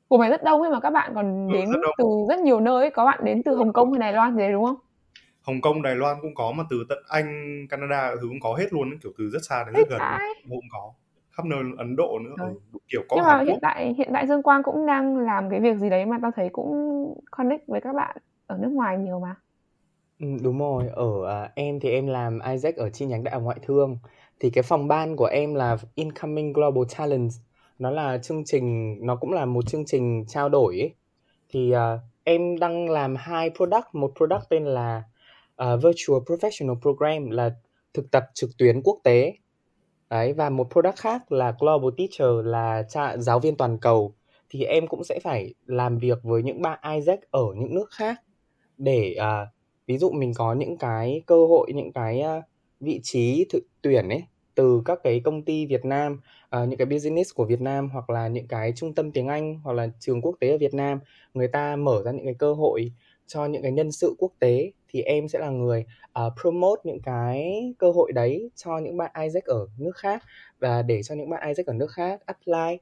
của 0.09 0.19
mày 0.19 0.31
rất 0.31 0.45
đông 0.45 0.63
ấy 0.63 0.71
mà 0.71 0.81
các 0.81 0.91
bạn 0.91 1.13
còn 1.15 1.49
ừ, 1.49 1.55
đến 1.55 1.71
rất 1.73 1.79
từ 1.99 2.05
rất 2.29 2.41
nhiều 2.41 2.61
nơi 2.61 2.83
ấy. 2.83 2.91
có 2.91 3.05
bạn 3.05 3.21
đến 3.25 3.43
từ 3.45 3.57
Hồng 3.57 3.73
Kông 3.73 3.93
hay 3.93 4.01
Đài 4.01 4.13
Loan 4.13 4.35
gì 4.35 4.41
đấy 4.41 4.53
đúng 4.53 4.65
không? 4.65 4.77
Hồng 5.43 5.61
Kông, 5.61 5.83
Đài 5.83 5.95
Loan 5.95 6.17
cũng 6.23 6.35
có 6.35 6.53
mà 6.53 6.65
từ 6.71 6.85
tận 6.89 6.99
Anh, 7.09 7.27
Canada 7.71 8.11
thứ 8.21 8.29
cũng 8.29 8.41
có 8.41 8.55
hết 8.55 8.73
luôn 8.73 8.99
kiểu 9.03 9.13
từ 9.19 9.31
rất 9.31 9.39
xa 9.49 9.65
đến 9.65 9.75
rất 9.75 9.89
gần 9.91 10.01
cũng 10.51 10.61
có. 10.73 10.93
Khắp 11.33 11.47
nơi 11.47 11.63
Ấn 11.79 11.97
Độ 11.97 12.19
nữa. 12.19 12.35
Ừ. 12.39 12.79
kiểu 12.89 13.03
có 13.09 13.17
nhưng 13.17 13.25
mà 13.25 13.43
hiện 13.43 13.59
tại 13.63 13.95
hiện 13.99 14.11
tại 14.15 14.27
Dương 14.27 14.43
Quang 14.43 14.63
cũng 14.63 14.87
đang 14.87 15.17
làm 15.19 15.51
cái 15.51 15.61
việc 15.61 15.77
gì 15.77 15.91
đấy 15.91 16.07
mà 16.07 16.19
tao 16.23 16.31
thấy 16.37 16.49
cũng 16.53 16.73
connect 17.31 17.67
với 17.67 17.81
các 17.81 17.93
bạn 17.95 18.17
ở 18.47 18.59
nước 18.59 18.71
ngoài 18.73 18.99
nhiều 18.99 19.21
mà. 19.21 19.35
Ừ, 20.21 20.27
đúng 20.43 20.59
rồi. 20.59 20.85
Ở 20.89 21.27
à, 21.43 21.53
em 21.55 21.81
thì 21.81 21.91
em 21.91 22.07
làm 22.07 22.39
Isaac 22.53 22.77
ở 22.77 22.91
chi 22.91 23.07
nhánh 23.07 23.25
đại 23.25 23.35
học 23.35 23.43
ngoại 23.43 23.59
thương 23.63 23.99
thì 24.41 24.51
cái 24.51 24.63
phòng 24.63 24.89
ban 24.89 25.17
của 25.17 25.25
em 25.25 25.55
là 25.55 25.77
Incoming 25.95 26.53
Global 26.53 26.85
Talent 26.99 27.31
nó 27.79 27.91
là 27.91 28.19
chương 28.19 28.45
trình 28.45 28.97
nó 29.07 29.17
cũng 29.17 29.33
là 29.33 29.45
một 29.45 29.67
chương 29.67 29.85
trình 29.87 30.25
trao 30.29 30.49
đổi 30.49 30.81
ấy. 30.81 30.95
thì 31.49 31.73
uh, 31.75 32.01
em 32.25 32.59
đang 32.59 32.91
làm 32.91 33.17
hai 33.17 33.51
product. 33.51 33.87
Một 33.93 34.13
product 34.17 34.43
tên 34.49 34.65
là 34.65 35.03
uh, 35.63 35.83
Virtual 35.83 36.23
Professional 36.23 36.81
Program 36.81 37.31
là 37.31 37.51
thực 37.95 38.11
tập 38.11 38.25
trực 38.35 38.51
tuyến 38.59 38.83
quốc 38.83 38.99
tế. 39.03 39.33
Đấy 40.11 40.33
và 40.33 40.51
một 40.51 40.71
product 40.71 40.97
khác 40.97 41.33
là 41.33 41.55
Global 41.61 41.91
Teacher 41.97 42.47
là 42.47 42.83
cha, 42.89 43.17
giáo 43.17 43.41
viên 43.41 43.57
toàn 43.57 43.79
cầu. 43.79 44.15
Thì 44.51 44.65
em 44.65 44.87
cũng 44.87 45.05
sẽ 45.05 45.21
phải 45.23 45.55
làm 45.67 45.99
việc 45.99 46.19
với 46.23 46.43
những 46.43 46.63
bạn 46.63 46.79
Isaac 46.95 47.31
ở 47.31 47.45
những 47.57 47.75
nước 47.75 47.91
khác 47.91 48.21
để 48.79 49.17
uh, 49.21 49.49
ví 49.87 49.99
dụ 49.99 50.11
mình 50.11 50.33
có 50.35 50.53
những 50.53 50.77
cái 50.79 51.23
cơ 51.27 51.47
hội 51.47 51.73
những 51.75 51.93
cái 51.93 52.23
uh, 52.39 52.45
vị 52.85 53.01
trí 53.03 53.47
thực 53.51 53.63
tuyển 53.83 54.09
ấy 54.09 54.25
từ 54.55 54.83
các 54.85 54.99
cái 55.05 55.21
công 55.25 55.43
ty 55.43 55.67
Việt 55.67 55.85
Nam, 55.85 56.21
uh, 56.57 56.69
những 56.69 56.79
cái 56.79 56.87
business 56.87 57.35
của 57.35 57.45
Việt 57.45 57.61
Nam 57.61 57.91
hoặc 57.91 58.11
là 58.11 58.29
những 58.29 58.49
cái 58.49 58.73
trung 58.77 58.95
tâm 58.95 59.13
tiếng 59.13 59.29
Anh 59.29 59.61
hoặc 59.65 59.73
là 59.73 59.89
trường 60.01 60.23
quốc 60.23 60.37
tế 60.41 60.51
ở 60.51 60.59
Việt 60.59 60.75
Nam, 60.75 60.99
người 61.35 61.49
ta 61.49 61.77
mở 61.77 62.03
ra 62.05 62.13
những 62.13 62.25
cái 62.25 62.35
cơ 62.35 62.55
hội 62.55 62.93
cho 63.27 63.47
những 63.47 63.63
cái 63.63 63.73
nhân 63.73 63.93
sự 63.93 64.15
quốc 64.19 64.33
tế 64.39 64.73
thì 64.89 65.03
em 65.03 65.29
sẽ 65.29 65.39
là 65.39 65.51
người 65.51 65.85
uh, 66.27 66.33
promote 66.41 66.81
những 66.85 67.01
cái 67.01 67.63
cơ 67.79 67.91
hội 67.91 68.13
đấy 68.13 68.51
cho 68.57 68.79
những 68.79 68.97
bạn 68.97 69.11
Isaac 69.23 69.45
ở 69.45 69.67
nước 69.79 69.97
khác 69.97 70.23
và 70.59 70.83
để 70.83 71.03
cho 71.03 71.15
những 71.15 71.31
bạn 71.31 71.49
Isaac 71.49 71.67
ở 71.67 71.73
nước 71.73 71.91
khác 71.91 72.21
apply 72.27 72.79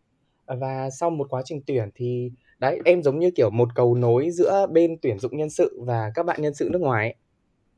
và 0.46 0.90
sau 0.90 1.10
một 1.10 1.26
quá 1.31 1.43
trình 1.44 1.62
tuyển 1.66 1.90
thì 1.94 2.31
đấy 2.58 2.81
em 2.84 3.02
giống 3.02 3.19
như 3.19 3.31
kiểu 3.31 3.50
một 3.50 3.69
cầu 3.75 3.94
nối 3.94 4.31
giữa 4.31 4.66
bên 4.72 4.96
tuyển 5.02 5.19
dụng 5.19 5.37
nhân 5.37 5.50
sự 5.50 5.81
và 5.87 6.12
các 6.14 6.26
bạn 6.26 6.43
nhân 6.43 6.55
sự 6.55 6.69
nước 6.72 6.81
ngoài 6.81 7.06
ấy. 7.06 7.14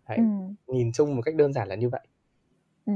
Đấy, 0.08 0.18
ừ. 0.66 0.74
nhìn 0.74 0.92
chung 0.92 1.16
một 1.16 1.22
cách 1.22 1.34
đơn 1.34 1.52
giản 1.52 1.68
là 1.68 1.74
như 1.74 1.88
vậy. 1.88 2.00
Ừ. 2.86 2.92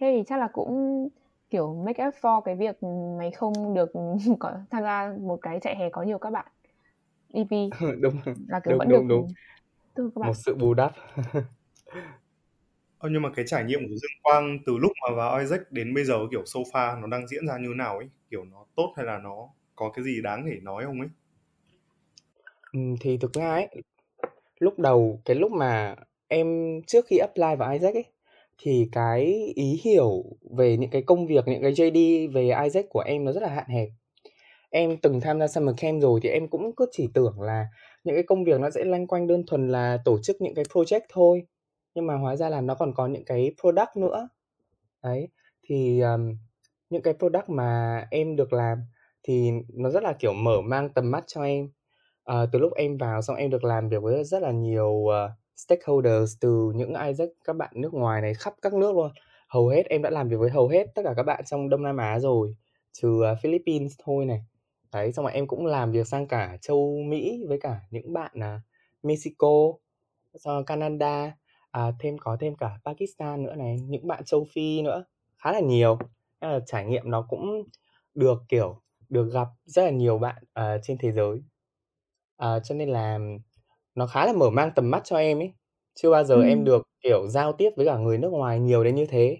Thế 0.00 0.12
thì 0.16 0.22
chắc 0.26 0.38
là 0.38 0.48
cũng 0.52 1.08
kiểu 1.50 1.74
make 1.86 2.06
up 2.06 2.14
for 2.20 2.40
cái 2.40 2.54
việc 2.54 2.82
mày 3.18 3.30
không 3.30 3.74
được 3.74 3.92
có 4.38 4.52
tham 4.70 4.82
gia 4.82 5.14
một 5.20 5.38
cái 5.42 5.60
chạy 5.60 5.76
hè 5.76 5.90
có 5.90 6.02
nhiều 6.02 6.18
các 6.18 6.30
bạn 6.30 6.46
EP 7.32 7.50
đúng 8.00 8.16
là 8.48 8.60
kiểu 8.60 8.72
đúng, 8.72 8.78
vẫn 8.78 8.88
đúng, 8.88 9.08
được 9.08 9.14
đúng. 9.14 9.32
từ 9.94 10.10
các 10.14 10.20
bạn. 10.20 10.28
một 10.28 10.34
sự 10.36 10.54
bù 10.54 10.74
đắp 10.74 10.92
Ờ, 12.98 13.08
nhưng 13.12 13.22
mà 13.22 13.30
cái 13.36 13.44
trải 13.48 13.64
nghiệm 13.64 13.80
của 13.80 13.94
Dương 13.94 14.20
Quang 14.22 14.58
từ 14.66 14.78
lúc 14.78 14.92
mà 15.02 15.16
vào 15.16 15.38
Isaac 15.38 15.72
đến 15.72 15.94
bây 15.94 16.04
giờ 16.04 16.18
kiểu 16.30 16.42
so 16.46 16.60
far 16.60 17.00
nó 17.00 17.06
đang 17.06 17.28
diễn 17.28 17.46
ra 17.46 17.58
như 17.58 17.68
nào 17.76 17.98
ấy 17.98 18.10
kiểu 18.30 18.44
nó 18.44 18.64
tốt 18.76 18.92
hay 18.96 19.06
là 19.06 19.18
nó 19.18 19.48
có 19.76 19.90
cái 19.90 20.04
gì 20.04 20.22
đáng 20.22 20.46
để 20.46 20.58
nói 20.62 20.84
không 20.84 21.00
ấy 21.00 21.08
ừ, 22.72 22.80
thì 23.00 23.18
thực 23.18 23.32
ra 23.32 23.50
ấy 23.50 23.68
lúc 24.58 24.78
đầu 24.78 25.20
cái 25.24 25.36
lúc 25.36 25.52
mà 25.52 25.94
em 26.28 26.46
trước 26.86 27.06
khi 27.06 27.18
apply 27.18 27.56
vào 27.58 27.72
Isaac 27.72 27.94
ấy 27.94 28.04
thì 28.58 28.88
cái 28.92 29.52
ý 29.54 29.80
hiểu 29.84 30.24
về 30.56 30.76
những 30.76 30.90
cái 30.90 31.02
công 31.02 31.26
việc 31.26 31.48
những 31.48 31.62
cái 31.62 31.72
JD 31.72 32.32
về 32.32 32.42
Isaac 32.64 32.86
của 32.88 33.00
em 33.00 33.24
nó 33.24 33.32
rất 33.32 33.42
là 33.42 33.48
hạn 33.48 33.68
hẹp. 33.68 33.88
Em 34.70 34.96
từng 34.96 35.20
tham 35.20 35.38
gia 35.38 35.48
summer 35.48 35.76
camp 35.78 36.02
rồi 36.02 36.20
thì 36.22 36.28
em 36.28 36.48
cũng 36.48 36.74
cứ 36.76 36.86
chỉ 36.92 37.08
tưởng 37.14 37.40
là 37.40 37.66
những 38.04 38.16
cái 38.16 38.22
công 38.22 38.44
việc 38.44 38.60
nó 38.60 38.70
sẽ 38.70 38.84
lanh 38.84 39.06
quanh 39.06 39.26
đơn 39.26 39.46
thuần 39.46 39.68
là 39.68 39.98
tổ 40.04 40.18
chức 40.22 40.36
những 40.40 40.54
cái 40.54 40.64
project 40.64 41.00
thôi 41.08 41.46
nhưng 41.94 42.06
mà 42.06 42.14
hóa 42.14 42.36
ra 42.36 42.48
là 42.48 42.60
nó 42.60 42.74
còn 42.74 42.94
có 42.94 43.06
những 43.06 43.24
cái 43.24 43.54
product 43.60 43.96
nữa. 43.96 44.28
Đấy 45.02 45.28
thì 45.68 46.00
um, 46.00 46.36
những 46.90 47.02
cái 47.02 47.14
product 47.14 47.48
mà 47.48 48.00
em 48.10 48.36
được 48.36 48.52
làm 48.52 48.78
thì 49.22 49.50
nó 49.74 49.90
rất 49.90 50.02
là 50.02 50.12
kiểu 50.12 50.32
mở 50.32 50.60
mang 50.60 50.88
tầm 50.88 51.10
mắt 51.10 51.24
cho 51.26 51.42
em. 51.42 51.68
Uh, 52.32 52.48
từ 52.52 52.58
lúc 52.58 52.72
em 52.74 52.96
vào 52.96 53.22
xong 53.22 53.36
em 53.36 53.50
được 53.50 53.64
làm 53.64 53.88
việc 53.88 54.02
với 54.02 54.24
rất 54.24 54.42
là 54.42 54.50
nhiều 54.50 54.90
uh, 54.90 55.12
stakeholders 55.56 56.36
từ 56.40 56.72
những 56.74 56.94
Isaac 57.06 57.28
các 57.44 57.56
bạn 57.56 57.70
nước 57.74 57.94
ngoài 57.94 58.22
này 58.22 58.34
khắp 58.34 58.54
các 58.62 58.74
nước 58.74 58.94
luôn. 58.94 59.10
Hầu 59.48 59.68
hết 59.68 59.86
em 59.86 60.02
đã 60.02 60.10
làm 60.10 60.28
việc 60.28 60.36
với 60.36 60.50
hầu 60.50 60.68
hết 60.68 60.86
tất 60.94 61.02
cả 61.04 61.14
các 61.16 61.22
bạn 61.22 61.44
trong 61.46 61.68
Đông 61.68 61.82
Nam 61.82 61.96
Á 61.96 62.18
rồi 62.18 62.56
trừ 62.92 63.22
à, 63.24 63.34
Philippines 63.42 63.92
thôi 64.04 64.24
này. 64.24 64.40
Đấy 64.92 65.12
xong 65.12 65.24
rồi 65.24 65.32
em 65.32 65.46
cũng 65.46 65.66
làm 65.66 65.92
việc 65.92 66.06
sang 66.06 66.28
cả 66.28 66.56
châu 66.60 66.96
Mỹ 67.08 67.44
với 67.48 67.60
cả 67.60 67.80
những 67.90 68.12
bạn 68.12 68.32
uh, 68.38 68.60
Mexico 69.02 69.72
Canada 70.66 71.36
à, 71.70 71.92
thêm 72.00 72.18
có 72.18 72.36
thêm 72.40 72.54
cả 72.54 72.78
Pakistan 72.84 73.42
nữa 73.42 73.54
này 73.54 73.76
những 73.88 74.06
bạn 74.06 74.24
châu 74.24 74.46
Phi 74.54 74.82
nữa 74.82 75.04
khá 75.38 75.52
là 75.52 75.60
nhiều. 75.60 75.98
Nên 76.40 76.50
là 76.50 76.60
trải 76.66 76.84
nghiệm 76.84 77.10
nó 77.10 77.26
cũng 77.28 77.62
được 78.14 78.42
kiểu 78.48 78.82
được 79.08 79.32
gặp 79.32 79.48
rất 79.64 79.84
là 79.84 79.90
nhiều 79.90 80.18
bạn 80.18 80.42
uh, 80.60 80.80
trên 80.82 80.98
thế 80.98 81.12
giới. 81.12 81.42
Uh, 82.42 82.62
cho 82.64 82.74
nên 82.74 82.88
là 82.88 83.18
nó 83.96 84.06
khá 84.06 84.26
là 84.26 84.32
mở 84.32 84.50
mang 84.50 84.70
tầm 84.74 84.90
mắt 84.90 85.04
cho 85.04 85.16
em 85.16 85.38
ấy. 85.38 85.52
Chưa 85.94 86.10
bao 86.10 86.24
giờ 86.24 86.42
em 86.42 86.64
được 86.64 86.82
kiểu 87.02 87.28
giao 87.28 87.52
tiếp 87.52 87.70
với 87.76 87.86
cả 87.86 87.96
người 87.96 88.18
nước 88.18 88.32
ngoài 88.32 88.60
nhiều 88.60 88.84
đến 88.84 88.94
như 88.94 89.06
thế. 89.06 89.38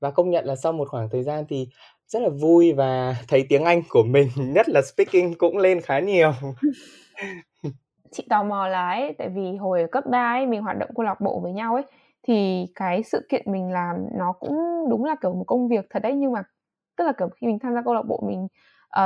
Và 0.00 0.10
công 0.10 0.30
nhận 0.30 0.44
là 0.44 0.56
sau 0.56 0.72
một 0.72 0.88
khoảng 0.88 1.08
thời 1.10 1.22
gian 1.22 1.44
thì 1.48 1.68
rất 2.06 2.22
là 2.22 2.28
vui 2.28 2.72
và 2.72 3.16
thấy 3.28 3.46
tiếng 3.48 3.64
Anh 3.64 3.82
của 3.88 4.02
mình 4.02 4.28
nhất 4.54 4.68
là 4.68 4.82
speaking 4.82 5.34
cũng 5.38 5.56
lên 5.56 5.80
khá 5.80 6.00
nhiều. 6.00 6.32
Chị 8.12 8.26
tò 8.30 8.42
mò 8.42 8.68
là 8.68 8.90
ấy 8.90 9.14
tại 9.18 9.28
vì 9.28 9.56
hồi 9.56 9.80
ở 9.80 9.86
cấp 9.92 10.04
3 10.10 10.32
ấy 10.32 10.46
mình 10.46 10.62
hoạt 10.62 10.78
động 10.78 10.90
câu 10.96 11.04
lạc 11.04 11.20
bộ 11.20 11.40
với 11.40 11.52
nhau 11.52 11.74
ấy 11.74 11.84
thì 12.22 12.66
cái 12.74 13.02
sự 13.02 13.26
kiện 13.28 13.52
mình 13.52 13.72
làm 13.72 13.96
nó 14.18 14.32
cũng 14.32 14.56
đúng 14.90 15.04
là 15.04 15.16
kiểu 15.22 15.34
một 15.34 15.44
công 15.46 15.68
việc 15.68 15.86
thật 15.90 16.00
đấy. 16.02 16.12
Nhưng 16.14 16.32
mà 16.32 16.42
tức 16.96 17.04
là 17.04 17.12
kiểu 17.18 17.28
khi 17.28 17.46
mình 17.46 17.58
tham 17.58 17.74
gia 17.74 17.82
câu 17.82 17.94
lạc 17.94 18.02
bộ 18.08 18.22
mình 18.26 18.48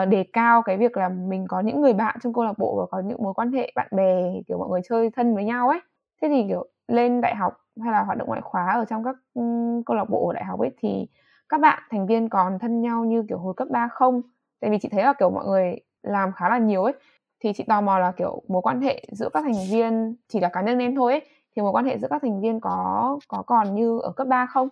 uh, 0.02 0.08
đề 0.08 0.24
cao 0.32 0.62
cái 0.62 0.76
việc 0.76 0.96
là 0.96 1.08
mình 1.08 1.46
có 1.48 1.60
những 1.60 1.80
người 1.80 1.92
bạn 1.92 2.16
trong 2.22 2.32
câu 2.32 2.44
lạc 2.44 2.58
bộ 2.58 2.76
và 2.78 2.86
có 2.90 3.00
những 3.08 3.22
mối 3.22 3.34
quan 3.34 3.52
hệ 3.52 3.72
bạn 3.74 3.88
bè 3.90 4.32
kiểu 4.48 4.58
mọi 4.58 4.68
người 4.68 4.80
chơi 4.88 5.10
thân 5.10 5.34
với 5.34 5.44
nhau 5.44 5.68
ấy. 5.68 5.80
Thế 6.22 6.28
thì 6.28 6.44
kiểu 6.48 6.66
lên 6.88 7.20
đại 7.20 7.34
học 7.34 7.52
hay 7.82 7.92
là 7.92 8.02
hoạt 8.02 8.18
động 8.18 8.28
ngoại 8.28 8.40
khóa 8.40 8.72
ở 8.72 8.84
trong 8.84 9.04
các 9.04 9.16
um, 9.34 9.82
câu 9.82 9.96
lạc 9.96 10.10
bộ 10.10 10.28
ở 10.28 10.32
đại 10.34 10.44
học 10.44 10.60
ấy 10.60 10.70
thì 10.78 11.06
các 11.48 11.60
bạn 11.60 11.82
thành 11.90 12.06
viên 12.06 12.28
còn 12.28 12.58
thân 12.58 12.80
nhau 12.80 13.04
như 13.04 13.24
kiểu 13.28 13.38
hồi 13.38 13.54
cấp 13.56 13.68
3 13.70 13.88
không? 13.88 14.22
Tại 14.60 14.70
vì 14.70 14.78
chị 14.78 14.88
thấy 14.88 15.04
là 15.04 15.12
kiểu 15.12 15.30
mọi 15.30 15.46
người 15.46 15.80
làm 16.02 16.32
khá 16.32 16.48
là 16.48 16.58
nhiều 16.58 16.84
ấy. 16.84 16.94
Thì 17.40 17.52
chị 17.52 17.64
tò 17.64 17.80
mò 17.80 17.98
là 17.98 18.12
kiểu 18.12 18.42
mối 18.48 18.62
quan 18.62 18.80
hệ 18.80 19.04
giữa 19.12 19.28
các 19.32 19.42
thành 19.42 19.70
viên 19.70 20.16
chỉ 20.28 20.40
là 20.40 20.48
cá 20.48 20.62
nhân 20.62 20.78
em 20.78 20.94
thôi 20.96 21.12
ấy, 21.12 21.20
thì 21.56 21.62
mối 21.62 21.72
quan 21.72 21.84
hệ 21.84 21.98
giữa 21.98 22.08
các 22.10 22.22
thành 22.22 22.40
viên 22.40 22.60
có 22.60 23.18
có 23.28 23.42
còn 23.46 23.74
như 23.74 23.98
ở 23.98 24.12
cấp 24.12 24.26
3 24.28 24.46
không? 24.46 24.68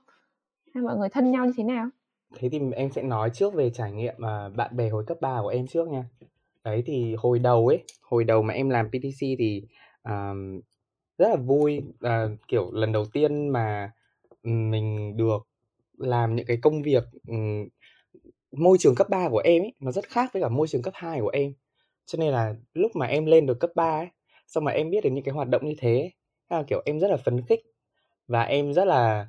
Hay 0.74 0.82
mọi 0.84 0.96
người 0.96 1.08
thân 1.08 1.30
nhau 1.30 1.44
như 1.44 1.52
thế 1.56 1.64
nào? 1.64 1.86
Thế 2.34 2.48
thì 2.48 2.60
em 2.76 2.90
sẽ 2.92 3.02
nói 3.02 3.30
trước 3.30 3.54
về 3.54 3.70
trải 3.70 3.92
nghiệm 3.92 4.14
mà 4.18 4.48
bạn 4.48 4.76
bè 4.76 4.88
hồi 4.88 5.04
cấp 5.06 5.16
3 5.20 5.38
của 5.42 5.48
em 5.48 5.66
trước 5.66 5.88
nha. 5.88 6.04
Đấy 6.64 6.82
thì 6.86 7.14
hồi 7.18 7.38
đầu 7.38 7.66
ấy 7.66 7.84
hồi 8.02 8.24
đầu 8.24 8.42
mà 8.42 8.54
em 8.54 8.70
làm 8.70 8.88
PTC 8.88 9.20
thì 9.38 9.62
um, 10.04 10.60
rất 11.18 11.28
là 11.28 11.36
vui. 11.36 11.82
Là 12.00 12.28
kiểu 12.48 12.70
lần 12.72 12.92
đầu 12.92 13.04
tiên 13.12 13.48
mà 13.48 13.92
mình 14.42 15.16
được 15.16 15.46
làm 15.98 16.36
những 16.36 16.46
cái 16.46 16.58
công 16.62 16.82
việc 16.82 17.04
môi 18.52 18.78
trường 18.78 18.94
cấp 18.94 19.08
3 19.10 19.28
của 19.28 19.42
em 19.44 19.62
ấy 19.62 19.72
nó 19.80 19.92
rất 19.92 20.04
khác 20.08 20.30
với 20.32 20.42
cả 20.42 20.48
môi 20.48 20.68
trường 20.68 20.82
cấp 20.82 20.94
2 20.96 21.20
của 21.20 21.28
em. 21.28 21.52
Cho 22.06 22.18
nên 22.18 22.32
là 22.32 22.54
lúc 22.74 22.96
mà 22.96 23.06
em 23.06 23.26
lên 23.26 23.46
được 23.46 23.60
cấp 23.60 23.70
3 23.74 23.98
ấy 23.98 24.08
xong 24.46 24.64
mà 24.64 24.72
em 24.72 24.90
biết 24.90 25.04
được 25.04 25.10
những 25.10 25.24
cái 25.24 25.34
hoạt 25.34 25.48
động 25.48 25.66
như 25.66 25.74
thế 25.78 26.10
là 26.50 26.62
kiểu 26.62 26.82
em 26.84 27.00
rất 27.00 27.08
là 27.10 27.16
phấn 27.16 27.42
khích 27.46 27.60
và 28.26 28.42
em 28.42 28.74
rất 28.74 28.84
là 28.84 29.28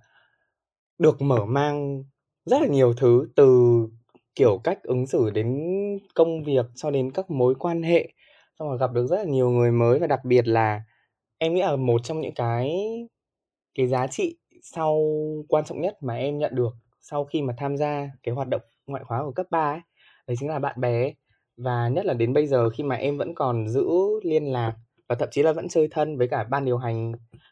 được 0.98 1.22
mở 1.22 1.46
mang 1.46 2.04
rất 2.46 2.62
là 2.62 2.68
nhiều 2.68 2.94
thứ, 2.94 3.28
từ, 3.36 3.48
kiểu, 4.36 4.62
cách 4.64 4.84
ứng 4.84 5.08
xử 5.08 5.30
đến 5.30 5.58
công 6.16 6.44
việc 6.44 6.66
cho 6.76 6.92
đến 6.92 7.12
các 7.12 7.32
mối 7.32 7.56
quan 7.60 7.84
hệ. 7.84 8.10
Xong 8.60 8.70
rồi 8.70 8.78
gặp 8.78 8.92
được 8.94 9.08
rất 9.08 9.18
là 9.18 9.24
nhiều 9.24 9.50
người 9.50 9.72
mới 9.72 10.00
và 10.00 10.08
đặc 10.08 10.26
biệt 10.26 10.48
là 10.48 10.82
em 11.38 11.54
nghĩ 11.54 11.62
là 11.62 11.76
một 11.76 12.02
trong 12.04 12.22
những 12.22 12.34
cái 12.36 12.72
cái 13.76 13.88
giá 13.88 14.08
trị 14.08 14.38
sau, 14.64 15.02
quan 15.50 15.66
trọng 15.66 15.82
nhất 15.82 15.98
mà 16.02 16.16
em 16.16 16.38
nhận 16.38 16.56
được 16.56 16.74
sau 17.02 17.26
khi 17.26 17.42
mà 17.42 17.54
tham 17.58 17.78
gia 17.78 18.10
cái 18.24 18.36
hoạt 18.36 18.48
động 18.48 18.62
ngoại 18.88 19.04
khóa 19.04 19.24
của 19.26 19.32
cấp 19.32 19.46
3 19.52 19.72
ấy, 19.72 19.80
đấy 20.28 20.38
chính 20.40 20.50
là 20.50 20.60
bạn 20.60 20.82
bè 20.82 21.14
và 21.58 21.90
nhất 21.90 22.06
là 22.06 22.14
đến 22.14 22.34
bây 22.34 22.48
giờ 22.48 22.70
khi 22.70 22.84
mà 22.84 22.96
em 22.96 23.18
vẫn 23.18 23.36
còn 23.36 23.70
giữ 23.70 23.86
liên 24.24 24.46
lạc 24.46 24.74
và 25.10 25.16
thậm 25.16 25.30
chí 25.32 25.44
là 25.44 25.54
vẫn 25.54 25.68
chơi 25.70 25.88
thân 25.92 26.18
với 26.18 26.28
cả 26.28 26.44
ban 26.44 26.66
điều 26.66 26.78
hành 26.78 27.12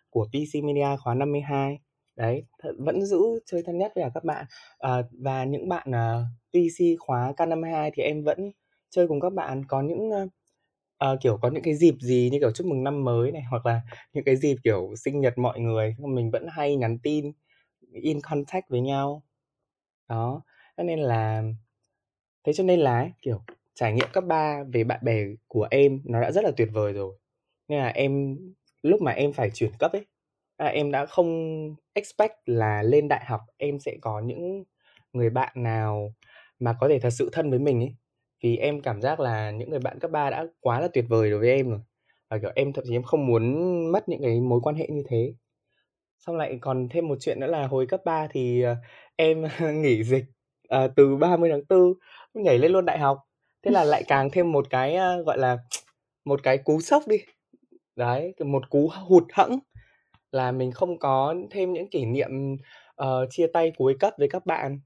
của 0.10 0.26
PC 0.26 0.64
Media 0.64 0.98
khóa 1.04 1.14
52 1.16 1.80
đấy 2.20 2.44
vẫn 2.78 3.06
giữ 3.06 3.20
chơi 3.46 3.64
thân 3.64 3.78
nhất 3.78 3.92
với 3.96 4.04
cả 4.04 4.10
các 4.14 4.24
bạn. 4.24 4.46
À, 4.80 5.04
và 5.12 5.44
những 5.44 5.70
bạn 5.70 5.92
ờ, 5.92 6.20
uh, 6.20 6.26
à, 6.26 6.30
PC 6.54 7.00
khóa 7.00 7.34
K52 7.38 7.92
thì 7.94 8.04
em 8.04 8.24
vẫn 8.24 8.52
chơi 8.90 9.08
cùng 9.08 9.20
các 9.20 9.34
bạn. 9.34 9.66
Có 9.68 9.82
những 9.82 10.10
uh, 10.10 11.22
kiểu 11.22 11.38
có 11.42 11.50
những 11.50 11.64
cái 11.64 11.76
dịp 11.76 11.96
gì 12.02 12.30
như 12.32 12.40
kiểu 12.40 12.52
chúc 12.52 12.68
mừng 12.68 12.84
năm 12.84 13.04
mới 13.04 13.32
này 13.32 13.44
hoặc 13.50 13.66
là 13.66 13.82
những 14.14 14.24
cái 14.24 14.36
dịp 14.36 14.56
kiểu 14.64 14.94
sinh 14.96 15.22
nhật 15.22 15.38
mọi 15.38 15.60
người 15.60 15.96
mình 16.00 16.32
vẫn 16.32 16.48
hay 16.50 16.76
nhắn 16.76 17.00
tin 17.04 17.32
in 17.94 18.22
contact 18.22 18.70
với 18.70 18.82
nhau. 18.82 19.24
Đó 20.10 20.42
cho 20.78 20.84
nên 20.84 21.00
là 21.00 21.44
thế 22.44 22.54
cho 22.54 22.64
nên 22.64 22.80
là 22.80 23.10
kiểu 23.22 23.42
trải 23.74 23.94
nghiệm 23.94 24.08
cấp 24.14 24.24
3 24.28 24.64
về 24.74 24.84
bạn 24.84 25.00
bè 25.04 25.26
của 25.48 25.68
em 25.72 26.02
nó 26.06 26.22
đã 26.22 26.32
rất 26.32 26.44
là 26.44 26.52
tuyệt 26.58 26.70
vời 26.74 26.94
rồi. 26.94 27.16
Nên 27.68 27.80
là 27.80 27.88
em 27.88 28.38
lúc 28.82 29.02
mà 29.02 29.12
em 29.12 29.34
phải 29.34 29.50
chuyển 29.54 29.72
cấp 29.80 29.92
ấy 29.92 30.06
à, 30.60 30.68
em 30.68 30.92
đã 30.92 31.06
không 31.06 31.30
expect 31.94 32.34
là 32.46 32.84
lên 32.84 33.08
đại 33.08 33.26
học 33.26 33.42
em 33.58 33.80
sẽ 33.80 33.98
có 34.02 34.20
những 34.20 34.64
người 35.14 35.30
bạn 35.30 35.54
nào 35.56 36.14
mà 36.60 36.74
có 36.80 36.88
thể 36.90 37.00
thật 37.00 37.10
sự 37.10 37.30
thân 37.32 37.50
với 37.50 37.60
mình 37.60 37.80
ấy. 37.82 37.96
Vì 38.44 38.58
em 38.58 38.82
cảm 38.82 39.02
giác 39.02 39.20
là 39.20 39.52
những 39.52 39.70
người 39.70 39.80
bạn 39.80 40.00
cấp 40.00 40.12
3 40.12 40.30
đã 40.30 40.46
quá 40.60 40.80
là 40.80 40.88
tuyệt 40.94 41.06
vời 41.10 41.32
đối 41.32 41.40
với 41.40 41.50
em 41.50 41.70
rồi. 41.70 41.80
Và 42.30 42.38
kiểu 42.38 42.52
em 42.56 42.74
thậm 42.74 42.84
chí 42.88 42.96
em 42.96 43.04
không 43.04 43.28
muốn 43.28 43.44
mất 43.92 44.10
những 44.10 44.22
cái 44.24 44.42
mối 44.42 44.60
quan 44.64 44.76
hệ 44.76 44.88
như 44.88 45.04
thế. 45.10 45.34
Xong 46.20 46.38
lại 46.38 46.58
còn 46.62 46.90
thêm 46.90 47.08
một 47.08 47.18
chuyện 47.22 47.40
nữa 47.40 47.48
là 47.48 47.68
hồi 47.68 47.86
cấp 47.88 48.02
3 48.06 48.28
thì 48.32 48.62
ờ, 48.62 48.76
em 49.16 49.44
nghỉ 49.82 50.04
dịch 50.04 50.26
à, 50.70 50.88
từ 50.96 51.16
30 51.16 51.50
tháng 51.52 51.62
4 51.70 51.94
nhảy 52.34 52.58
lên 52.58 52.72
luôn 52.72 52.86
đại 52.86 53.00
học. 53.00 53.20
Thế 53.64 53.72
là 53.72 53.84
lại 53.84 54.04
càng 54.08 54.30
thêm 54.32 54.52
một 54.52 54.68
cái 54.70 54.96
ờ, 54.96 55.24
gọi 55.24 55.38
là 55.38 55.58
một 56.26 56.44
cái 56.44 56.58
cú 56.58 56.82
sốc 56.82 57.04
đi. 57.08 57.18
Đấy 57.96 58.34
một 58.46 58.70
cú 58.70 58.92
hụt 59.08 59.24
hẫng 59.34 59.60
là 60.32 60.52
mình 60.52 60.72
không 60.72 61.00
có 61.00 61.36
thêm 61.52 61.74
những 61.74 61.90
kỷ 61.90 62.06
niệm 62.06 62.58
uh, 63.04 63.08
chia 63.30 63.48
tay 63.48 63.72
cuối 63.78 63.96
cấp 64.00 64.14
với 64.18 64.30
các 64.30 64.46
bạn. 64.46 64.80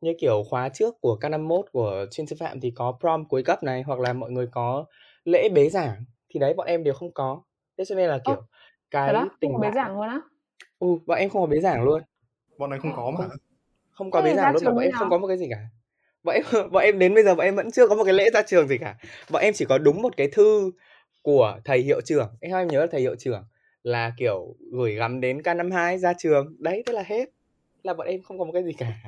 Như 0.00 0.12
kiểu 0.20 0.42
khóa 0.50 0.68
trước 0.68 1.00
của 1.00 1.18
K51 1.20 1.62
của 1.72 2.06
chuyên 2.10 2.26
sư 2.26 2.36
phạm 2.40 2.60
thì 2.60 2.70
có 2.70 2.98
prom 3.00 3.24
cuối 3.24 3.42
cấp 3.42 3.62
này 3.62 3.82
hoặc 3.82 4.00
là 4.00 4.12
mọi 4.12 4.30
người 4.30 4.46
có 4.46 4.84
lễ 5.24 5.48
bế 5.48 5.68
giảng 5.68 6.04
thì 6.28 6.40
đấy 6.40 6.54
bọn 6.54 6.66
em 6.66 6.84
đều 6.84 6.94
không 6.94 7.12
có. 7.12 7.42
Thế 7.78 7.84
cho 7.84 7.94
nên 7.94 8.08
là 8.08 8.18
kiểu 8.24 8.34
Ồ, 8.34 8.42
cái 8.90 9.14
tình 9.40 9.52
bạn 9.52 9.60
bế 9.60 9.74
giảng 9.74 9.94
luôn 9.94 10.08
á? 10.08 10.20
Ừ 10.78 10.86
bọn 11.06 11.18
em 11.18 11.30
không 11.30 11.42
có 11.42 11.46
bế 11.46 11.60
giảng 11.60 11.82
luôn. 11.82 12.02
Bọn 12.58 12.70
này 12.70 12.78
không 12.78 12.92
có 12.96 13.10
mà. 13.18 13.24
không 13.90 14.10
có 14.10 14.22
bế 14.22 14.34
giảng 14.34 14.52
luôn 14.52 14.64
mà 14.64 14.70
bọn 14.70 14.84
em 14.84 14.92
không 14.92 15.10
có 15.10 15.18
một 15.18 15.28
cái 15.28 15.38
gì 15.38 15.46
cả. 15.50 15.58
Bọn 16.22 16.34
em 16.34 16.44
bọn 16.72 16.82
em 16.82 16.98
đến 16.98 17.14
bây 17.14 17.24
giờ 17.24 17.34
bọn 17.34 17.44
em 17.44 17.56
vẫn 17.56 17.70
chưa 17.70 17.88
có 17.88 17.94
một 17.94 18.04
cái 18.04 18.14
lễ 18.14 18.30
ra 18.30 18.42
trường 18.42 18.68
gì 18.68 18.78
cả. 18.78 18.96
Bọn 19.30 19.42
em 19.42 19.54
chỉ 19.54 19.64
có 19.64 19.78
đúng 19.78 20.02
một 20.02 20.16
cái 20.16 20.28
thư 20.32 20.70
của 21.22 21.58
thầy 21.64 21.78
hiệu 21.78 22.00
trưởng. 22.00 22.28
Em 22.40 22.52
em 22.52 22.68
nhớ 22.68 22.80
là 22.80 22.86
thầy 22.90 23.00
hiệu 23.00 23.14
trưởng 23.18 23.44
là 23.82 24.12
kiểu 24.16 24.56
gửi 24.72 24.94
gắm 24.94 25.20
đến 25.20 25.38
K52 25.38 25.98
ra 25.98 26.12
trường. 26.18 26.56
Đấy 26.58 26.82
thế 26.86 26.92
là 26.92 27.02
hết. 27.06 27.30
Là 27.82 27.94
bọn 27.94 28.06
em 28.06 28.22
không 28.22 28.38
có 28.38 28.44
một 28.44 28.52
cái 28.52 28.64
gì 28.64 28.72
cả. 28.72 29.02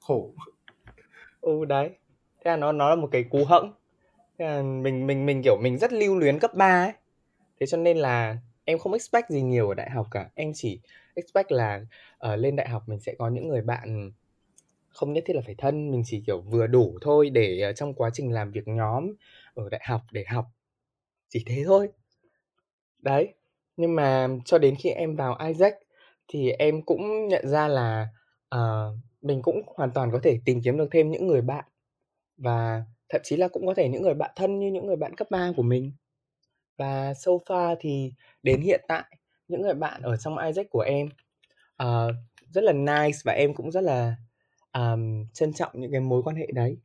Khổ. 0.00 0.34
Ừ 1.40 1.64
đấy. 1.64 1.90
Thế 2.44 2.50
là 2.50 2.56
nó 2.56 2.72
nó 2.72 2.90
là 2.90 2.96
một 2.96 3.08
cái 3.12 3.24
cú 3.30 3.44
hẫng. 3.44 3.72
Thế 4.38 4.44
là 4.44 4.62
mình 4.62 5.06
mình 5.06 5.26
mình 5.26 5.42
kiểu 5.44 5.56
mình 5.62 5.78
rất 5.78 5.92
lưu 5.92 6.18
luyến 6.18 6.38
cấp 6.38 6.54
3 6.54 6.84
ấy. 6.84 6.92
Thế 7.60 7.66
cho 7.66 7.76
nên 7.76 7.96
là 7.96 8.38
em 8.64 8.78
không 8.78 8.92
expect 8.92 9.30
gì 9.30 9.42
nhiều 9.42 9.68
ở 9.68 9.74
đại 9.74 9.90
học 9.90 10.06
cả. 10.10 10.30
Em 10.34 10.52
chỉ 10.54 10.80
expect 11.14 11.52
là 11.52 11.80
uh, 12.32 12.38
lên 12.38 12.56
đại 12.56 12.68
học 12.68 12.82
mình 12.86 13.00
sẽ 13.00 13.14
có 13.18 13.28
những 13.28 13.48
người 13.48 13.62
bạn 13.62 14.10
không 14.88 15.12
nhất 15.12 15.24
thiết 15.26 15.34
là 15.36 15.42
phải 15.46 15.54
thân. 15.58 15.90
Mình 15.90 16.02
chỉ 16.06 16.22
kiểu 16.26 16.40
vừa 16.40 16.66
đủ 16.66 16.98
thôi 17.00 17.30
để 17.30 17.66
uh, 17.70 17.76
trong 17.76 17.94
quá 17.94 18.10
trình 18.12 18.32
làm 18.32 18.50
việc 18.50 18.68
nhóm 18.68 19.12
ở 19.54 19.68
đại 19.68 19.80
học 19.84 20.00
để 20.12 20.24
học. 20.28 20.46
Chỉ 21.28 21.44
thế 21.46 21.62
thôi 21.66 21.88
đấy 23.02 23.34
nhưng 23.76 23.94
mà 23.94 24.28
cho 24.44 24.58
đến 24.58 24.74
khi 24.78 24.90
em 24.90 25.16
vào 25.16 25.38
Isaac 25.46 25.74
thì 26.28 26.50
em 26.50 26.82
cũng 26.82 27.28
nhận 27.28 27.48
ra 27.48 27.68
là 27.68 28.08
uh, 28.54 28.96
mình 29.22 29.42
cũng 29.42 29.62
hoàn 29.66 29.90
toàn 29.90 30.10
có 30.12 30.20
thể 30.22 30.38
tìm 30.44 30.62
kiếm 30.62 30.78
được 30.78 30.88
thêm 30.90 31.10
những 31.10 31.26
người 31.26 31.40
bạn 31.40 31.64
và 32.36 32.84
thậm 33.08 33.20
chí 33.24 33.36
là 33.36 33.48
cũng 33.48 33.66
có 33.66 33.74
thể 33.74 33.88
những 33.88 34.02
người 34.02 34.14
bạn 34.14 34.30
thân 34.36 34.58
như 34.58 34.70
những 34.70 34.86
người 34.86 34.96
bạn 34.96 35.16
cấp 35.16 35.30
3 35.30 35.52
của 35.56 35.62
mình. 35.62 35.92
Và 36.76 37.14
so 37.14 37.32
far 37.32 37.76
thì 37.80 38.12
đến 38.42 38.60
hiện 38.60 38.84
tại 38.88 39.04
những 39.48 39.62
người 39.62 39.74
bạn 39.74 40.02
ở 40.02 40.16
trong 40.16 40.38
Isaac 40.38 40.70
của 40.70 40.80
em 40.80 41.08
uh, 41.82 42.14
rất 42.50 42.64
là 42.64 42.72
nice 42.72 43.18
và 43.24 43.32
em 43.32 43.54
cũng 43.54 43.70
rất 43.70 43.80
là 43.80 44.16
um, 44.72 45.26
trân 45.32 45.52
trọng 45.52 45.72
những 45.74 45.92
cái 45.92 46.00
mối 46.00 46.22
quan 46.22 46.36
hệ 46.36 46.46
đấy 46.54 46.76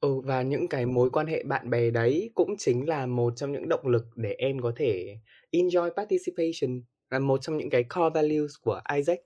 ừ 0.00 0.20
và 0.20 0.42
những 0.42 0.68
cái 0.68 0.86
mối 0.86 1.10
quan 1.10 1.26
hệ 1.26 1.42
bạn 1.42 1.70
bè 1.70 1.90
đấy 1.90 2.30
cũng 2.34 2.56
chính 2.58 2.88
là 2.88 3.06
một 3.06 3.32
trong 3.36 3.52
những 3.52 3.68
động 3.68 3.86
lực 3.86 4.06
để 4.16 4.34
em 4.38 4.60
có 4.60 4.72
thể 4.76 5.18
enjoy 5.52 5.90
participation 5.90 6.82
là 7.10 7.18
một 7.18 7.38
trong 7.42 7.56
những 7.56 7.70
cái 7.70 7.84
core 7.84 8.10
values 8.14 8.52
của 8.62 8.80
Isaac 8.96 9.18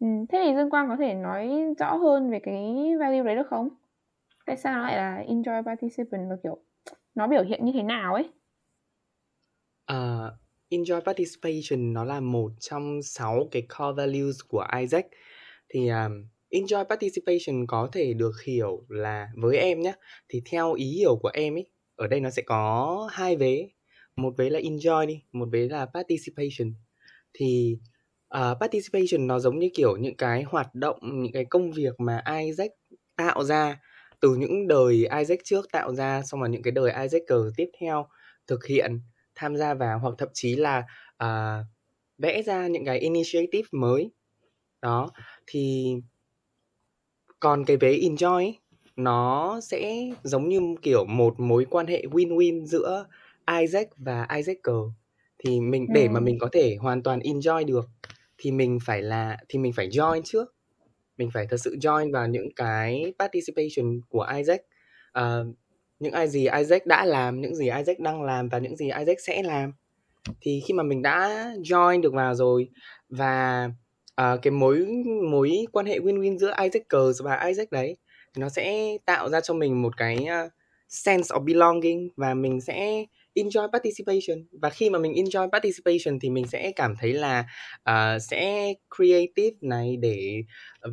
Ừ, 0.00 0.06
thế 0.28 0.42
thì 0.44 0.54
Dương 0.54 0.70
Quang 0.70 0.88
có 0.88 0.96
thể 0.96 1.14
nói 1.14 1.50
rõ 1.78 1.94
hơn 1.96 2.30
về 2.30 2.38
cái 2.42 2.74
value 3.00 3.22
đấy 3.22 3.36
được 3.36 3.46
không? 3.50 3.68
Tại 4.46 4.56
sao 4.56 4.82
lại 4.82 4.96
là 4.96 5.24
enjoy 5.28 5.64
participant 5.64 6.30
và 6.30 6.36
kiểu 6.42 6.58
nó 7.14 7.26
biểu 7.26 7.44
hiện 7.44 7.64
như 7.64 7.72
thế 7.74 7.82
nào 7.82 8.14
ấy? 8.14 8.30
Uh, 9.92 10.32
enjoy 10.70 11.00
participation 11.00 11.92
nó 11.92 12.04
là 12.04 12.20
một 12.20 12.52
trong 12.60 13.02
sáu 13.02 13.48
cái 13.50 13.62
core 13.62 13.92
values 13.96 14.36
của 14.48 14.66
Isaac 14.80 15.06
thì 15.68 15.88
um, 15.88 16.26
enjoy 16.60 16.84
participation 16.84 17.66
có 17.66 17.88
thể 17.92 18.14
được 18.14 18.32
hiểu 18.46 18.84
là 18.88 19.28
với 19.36 19.56
em 19.56 19.80
nhé 19.80 19.94
thì 20.28 20.42
theo 20.50 20.72
ý 20.72 20.86
hiểu 20.86 21.16
của 21.22 21.30
em 21.34 21.54
ấy 21.54 21.66
ở 21.96 22.06
đây 22.06 22.20
nó 22.20 22.30
sẽ 22.30 22.42
có 22.42 23.08
hai 23.12 23.36
vế. 23.36 23.68
Một 24.16 24.34
vế 24.36 24.50
là 24.50 24.60
enjoy 24.60 25.06
đi 25.06 25.22
một 25.32 25.48
vế 25.52 25.68
là 25.68 25.86
participation. 25.86 26.74
Thì 27.32 27.78
uh, 28.34 28.60
participation 28.60 29.26
nó 29.26 29.38
giống 29.38 29.58
như 29.58 29.68
kiểu 29.74 29.96
những 29.96 30.16
cái 30.16 30.42
hoạt 30.42 30.74
động 30.74 30.98
những 31.02 31.32
cái 31.32 31.44
công 31.44 31.72
việc 31.72 32.00
mà 32.00 32.22
Isaac 32.40 32.70
tạo 33.16 33.44
ra 33.44 33.80
từ 34.20 34.34
những 34.34 34.68
đời 34.68 34.94
Isaac 35.18 35.38
trước 35.44 35.72
tạo 35.72 35.94
ra 35.94 36.22
xong 36.22 36.40
rồi 36.40 36.48
những 36.48 36.62
cái 36.62 36.72
đời 36.72 36.92
Isaac 37.02 37.22
tiếp 37.56 37.70
theo 37.80 38.06
thực 38.46 38.66
hiện 38.66 39.00
tham 39.34 39.56
gia 39.56 39.74
vào 39.74 39.98
hoặc 39.98 40.14
thậm 40.18 40.28
chí 40.32 40.56
là 40.56 40.84
uh, 41.24 41.66
vẽ 42.18 42.42
ra 42.42 42.66
những 42.66 42.84
cái 42.84 42.98
initiative 42.98 43.68
mới. 43.72 44.10
Đó 44.82 45.10
thì 45.46 45.94
còn 47.40 47.64
cái 47.64 47.76
vế 47.76 47.92
enjoy 47.92 48.34
ấy, 48.34 48.58
nó 48.96 49.60
sẽ 49.60 50.10
giống 50.22 50.48
như 50.48 50.60
kiểu 50.82 51.04
một 51.04 51.40
mối 51.40 51.66
quan 51.70 51.86
hệ 51.86 52.02
win-win 52.10 52.64
giữa 52.64 53.06
Isaac 53.60 53.88
và 53.96 54.26
Isaac 54.36 54.56
thì 55.38 55.60
mình 55.60 55.86
để 55.94 56.08
mà 56.08 56.20
mình 56.20 56.38
có 56.38 56.48
thể 56.52 56.76
hoàn 56.80 57.02
toàn 57.02 57.18
enjoy 57.18 57.66
được 57.66 57.88
thì 58.38 58.52
mình 58.52 58.78
phải 58.84 59.02
là 59.02 59.36
thì 59.48 59.58
mình 59.58 59.72
phải 59.72 59.88
join 59.88 60.22
trước. 60.24 60.54
Mình 61.16 61.30
phải 61.30 61.46
thật 61.50 61.56
sự 61.56 61.76
join 61.80 62.12
vào 62.12 62.28
những 62.28 62.48
cái 62.56 63.14
participation 63.18 64.00
của 64.08 64.26
Isaac. 64.36 64.60
Uh, 65.18 65.56
những 65.98 66.12
ai 66.12 66.28
gì 66.28 66.48
Isaac 66.58 66.86
đã 66.86 67.04
làm 67.04 67.40
những 67.40 67.54
gì 67.54 67.64
Isaac 67.64 67.98
đang 67.98 68.22
làm 68.22 68.48
và 68.48 68.58
những 68.58 68.76
gì 68.76 68.86
Isaac 68.98 69.20
sẽ 69.20 69.42
làm. 69.42 69.72
Thì 70.40 70.62
khi 70.66 70.74
mà 70.74 70.82
mình 70.82 71.02
đã 71.02 71.50
join 71.64 72.00
được 72.00 72.14
vào 72.14 72.34
rồi 72.34 72.68
và 73.08 73.70
à, 74.16 74.36
cái 74.42 74.50
mối 74.50 74.86
mối 75.30 75.66
quan 75.72 75.86
hệ 75.86 75.98
win-win 75.98 76.38
giữa 76.38 76.54
Isaac 76.62 76.88
Curls 76.88 77.22
và 77.22 77.44
Isaac 77.46 77.72
đấy 77.72 77.96
thì 78.34 78.40
nó 78.40 78.48
sẽ 78.48 78.96
tạo 79.04 79.28
ra 79.28 79.40
cho 79.40 79.54
mình 79.54 79.82
một 79.82 79.96
cái 79.96 80.16
uh, 80.16 80.52
sense 80.88 81.34
of 81.34 81.44
belonging 81.44 82.08
và 82.16 82.34
mình 82.34 82.60
sẽ 82.60 83.04
enjoy 83.34 83.68
participation 83.72 84.46
và 84.52 84.70
khi 84.70 84.90
mà 84.90 84.98
mình 84.98 85.12
enjoy 85.12 85.50
participation 85.50 86.18
thì 86.20 86.30
mình 86.30 86.46
sẽ 86.46 86.72
cảm 86.76 86.94
thấy 87.00 87.12
là 87.12 87.46
uh, 87.90 88.22
sẽ 88.22 88.74
creative 88.96 89.56
này 89.60 89.96
để 89.96 90.42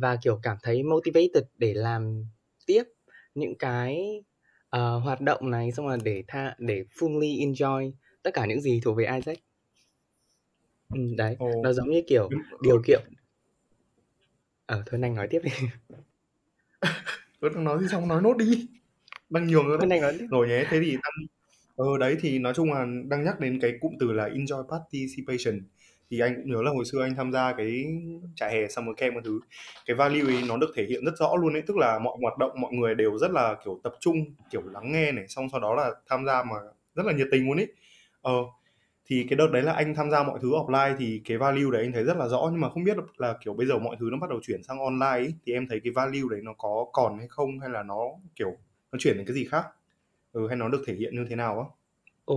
và 0.00 0.16
kiểu 0.22 0.40
cảm 0.42 0.56
thấy 0.62 0.82
motivated 0.82 1.44
để 1.58 1.74
làm 1.74 2.24
tiếp 2.66 2.82
những 3.34 3.58
cái 3.58 4.22
uh, 4.76 5.02
hoạt 5.02 5.20
động 5.20 5.50
này 5.50 5.72
xong 5.72 5.86
rồi 5.86 5.98
để 6.04 6.22
tha 6.28 6.54
để 6.58 6.84
fully 6.98 7.52
enjoy 7.52 7.92
tất 8.22 8.30
cả 8.34 8.46
những 8.46 8.60
gì 8.60 8.80
thuộc 8.84 8.96
về 8.96 9.04
Isaac. 9.04 9.38
Ừ, 10.88 10.98
đấy, 11.16 11.36
Ồ. 11.38 11.50
nó 11.62 11.72
giống 11.72 11.90
như 11.90 12.02
kiểu 12.06 12.28
điều 12.62 12.82
kiện. 12.86 13.00
Ờ 14.66 14.82
thôi 14.86 15.00
anh 15.02 15.14
nói 15.14 15.28
tiếp 15.30 15.40
đi. 15.44 15.50
Đang 17.40 17.64
nói 17.64 17.78
gì 17.80 17.88
xong 17.88 18.08
nói 18.08 18.22
nốt 18.22 18.36
đi. 18.36 18.66
Đang 19.30 19.46
nhường 19.46 19.66
rồi 19.68 19.78
đấy. 19.88 20.00
nói. 20.00 20.18
Rồi 20.30 20.48
nhé, 20.48 20.64
thế 20.70 20.80
thì 20.80 20.92
đang 20.92 21.26
ờ 21.76 21.98
đấy 21.98 22.16
thì 22.20 22.38
nói 22.38 22.52
chung 22.56 22.72
là 22.72 22.86
đang 23.08 23.24
nhắc 23.24 23.40
đến 23.40 23.58
cái 23.62 23.72
cụm 23.80 23.92
từ 24.00 24.12
là 24.12 24.28
enjoy 24.28 24.64
participation 24.68 25.60
thì 26.10 26.20
anh 26.20 26.34
cũng 26.36 26.50
nhớ 26.52 26.62
là 26.62 26.70
hồi 26.70 26.84
xưa 26.84 27.02
anh 27.02 27.14
tham 27.16 27.32
gia 27.32 27.52
cái 27.52 27.84
trại 28.36 28.52
hè 28.52 28.68
summer 28.68 28.96
camp 28.96 29.14
các 29.14 29.20
thứ 29.24 29.40
cái 29.86 29.96
value 29.96 30.22
ấy 30.22 30.42
nó 30.48 30.56
được 30.56 30.72
thể 30.76 30.86
hiện 30.88 31.04
rất 31.04 31.12
rõ 31.18 31.36
luôn 31.36 31.52
ấy 31.52 31.62
tức 31.66 31.76
là 31.76 31.98
mọi 31.98 32.16
hoạt 32.22 32.38
động 32.38 32.60
mọi 32.60 32.72
người 32.72 32.94
đều 32.94 33.18
rất 33.18 33.30
là 33.30 33.56
kiểu 33.64 33.80
tập 33.84 33.94
trung 34.00 34.16
kiểu 34.50 34.62
lắng 34.72 34.92
nghe 34.92 35.12
này 35.12 35.28
xong 35.28 35.48
sau 35.52 35.60
đó 35.60 35.74
là 35.74 35.90
tham 36.08 36.26
gia 36.26 36.42
mà 36.42 36.56
rất 36.94 37.06
là 37.06 37.12
nhiệt 37.12 37.28
tình 37.30 37.46
luôn 37.46 37.56
ấy 37.56 37.72
ờ 38.22 38.32
thì 39.06 39.26
cái 39.30 39.36
đợt 39.36 39.46
đấy 39.52 39.62
là 39.62 39.72
anh 39.72 39.94
tham 39.94 40.10
gia 40.10 40.22
mọi 40.22 40.38
thứ 40.42 40.48
offline 40.50 40.96
thì 40.98 41.22
cái 41.24 41.38
value 41.38 41.70
đấy 41.72 41.82
anh 41.82 41.92
thấy 41.92 42.04
rất 42.04 42.16
là 42.16 42.28
rõ. 42.28 42.48
Nhưng 42.52 42.60
mà 42.60 42.70
không 42.70 42.84
biết 42.84 42.96
là 43.16 43.34
kiểu 43.44 43.54
bây 43.54 43.66
giờ 43.66 43.78
mọi 43.78 43.96
thứ 44.00 44.08
nó 44.12 44.18
bắt 44.20 44.30
đầu 44.30 44.40
chuyển 44.42 44.62
sang 44.62 44.78
online 44.80 45.06
ấy, 45.28 45.34
thì 45.46 45.52
em 45.52 45.66
thấy 45.70 45.80
cái 45.84 45.92
value 45.96 46.20
đấy 46.30 46.40
nó 46.44 46.52
có 46.58 46.86
còn 46.92 47.18
hay 47.18 47.28
không? 47.28 47.60
Hay 47.60 47.70
là 47.70 47.82
nó 47.82 48.00
kiểu 48.36 48.50
nó 48.92 48.98
chuyển 48.98 49.16
đến 49.16 49.26
cái 49.26 49.34
gì 49.34 49.44
khác? 49.44 49.64
Ừ, 50.32 50.48
hay 50.48 50.56
nó 50.56 50.68
được 50.68 50.82
thể 50.86 50.94
hiện 50.94 51.14
như 51.16 51.26
thế 51.30 51.36
nào 51.36 51.60
á? 51.60 51.66
Ừ, 52.26 52.34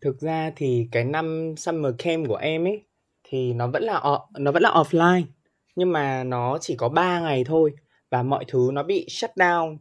thực 0.00 0.20
ra 0.20 0.52
thì 0.56 0.88
cái 0.92 1.04
năm 1.04 1.54
summer 1.56 1.94
camp 1.98 2.28
của 2.28 2.36
em 2.36 2.64
ấy 2.66 2.84
thì 3.24 3.52
nó 3.52 3.66
vẫn 3.66 3.82
là 3.82 4.02
nó 4.38 4.52
vẫn 4.52 4.62
là 4.62 4.70
offline. 4.70 5.22
Nhưng 5.76 5.92
mà 5.92 6.24
nó 6.24 6.58
chỉ 6.60 6.76
có 6.76 6.88
3 6.88 7.20
ngày 7.20 7.44
thôi 7.44 7.72
và 8.10 8.22
mọi 8.22 8.44
thứ 8.48 8.70
nó 8.72 8.82
bị 8.82 9.06
shut 9.08 9.30
down. 9.36 9.76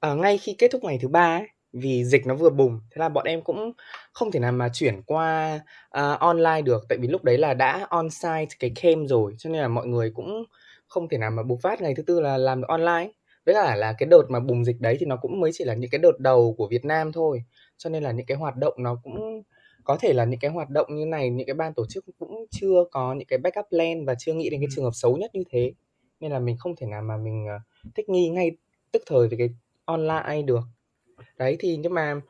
Ờ, 0.00 0.16
ngay 0.16 0.38
khi 0.38 0.54
kết 0.58 0.68
thúc 0.72 0.84
ngày 0.84 0.98
thứ 1.02 1.08
ba 1.08 1.36
ấy 1.38 1.48
vì 1.74 2.04
dịch 2.04 2.26
nó 2.26 2.34
vừa 2.34 2.50
bùng. 2.50 2.80
Thế 2.90 2.98
là 2.98 3.08
bọn 3.08 3.24
em 3.26 3.42
cũng 3.42 3.72
không 4.12 4.30
thể 4.30 4.40
nào 4.40 4.52
mà 4.52 4.68
chuyển 4.72 5.02
qua 5.02 5.60
à, 5.90 6.12
online 6.12 6.62
được 6.62 6.84
tại 6.88 6.98
vì 6.98 7.08
lúc 7.08 7.24
đấy 7.24 7.38
là 7.38 7.54
đã 7.54 7.86
on 7.90 8.10
site 8.10 8.46
cái 8.58 8.72
camp 8.82 9.08
rồi 9.08 9.34
cho 9.38 9.50
nên 9.50 9.62
là 9.62 9.68
mọi 9.68 9.86
người 9.86 10.10
cũng 10.14 10.44
không 10.86 11.08
thể 11.08 11.18
nào 11.18 11.30
mà 11.30 11.42
bùng 11.42 11.58
phát. 11.58 11.82
Ngày 11.82 11.94
thứ 11.94 12.02
tư 12.02 12.20
là 12.20 12.36
làm 12.38 12.60
được 12.60 12.68
online. 12.68 13.10
Với 13.46 13.54
cả 13.54 13.76
là 13.76 13.94
cái 13.98 14.06
đợt 14.06 14.22
mà 14.28 14.40
bùng 14.40 14.64
dịch 14.64 14.80
đấy 14.80 14.96
thì 15.00 15.06
nó 15.06 15.16
cũng 15.16 15.40
mới 15.40 15.50
chỉ 15.54 15.64
là 15.64 15.74
những 15.74 15.90
cái 15.90 15.98
đợt 15.98 16.18
đầu 16.18 16.54
của 16.58 16.68
Việt 16.68 16.84
Nam 16.84 17.12
thôi. 17.12 17.44
Cho 17.76 17.90
nên 17.90 18.02
là 18.02 18.12
những 18.12 18.26
cái 18.26 18.36
hoạt 18.36 18.56
động 18.56 18.74
nó 18.78 19.00
cũng 19.02 19.42
có 19.84 19.96
thể 20.00 20.12
là 20.12 20.24
những 20.24 20.40
cái 20.40 20.50
hoạt 20.50 20.70
động 20.70 20.86
như 20.96 21.06
này 21.06 21.30
những 21.30 21.46
cái 21.46 21.54
ban 21.54 21.74
tổ 21.74 21.86
chức 21.86 22.04
cũng 22.18 22.46
chưa 22.50 22.84
có 22.90 23.14
những 23.14 23.26
cái 23.26 23.38
backup 23.38 23.66
plan 23.70 24.04
và 24.04 24.14
chưa 24.18 24.32
nghĩ 24.34 24.50
đến 24.50 24.60
cái 24.60 24.66
Ừ. 24.70 24.72
trường 24.76 24.84
hợp 24.84 24.94
xấu 24.94 25.16
nhất 25.16 25.30
như 25.34 25.42
thế. 25.50 25.72
Nên 26.20 26.32
là 26.32 26.38
mình 26.38 26.56
không 26.58 26.76
thể 26.76 26.86
nào 26.86 27.02
mà 27.02 27.16
mình 27.16 27.46
ờ, 27.48 27.58
thích 27.94 28.08
nghi 28.08 28.28
ngay 28.28 28.50
tức 28.92 29.02
thời 29.06 29.28
với 29.28 29.38
cái 29.38 29.48
online 29.84 30.42
được 30.44 30.60
đấy 31.38 31.56
thì 31.60 31.76
nhưng 31.76 31.94
mà 31.94 32.20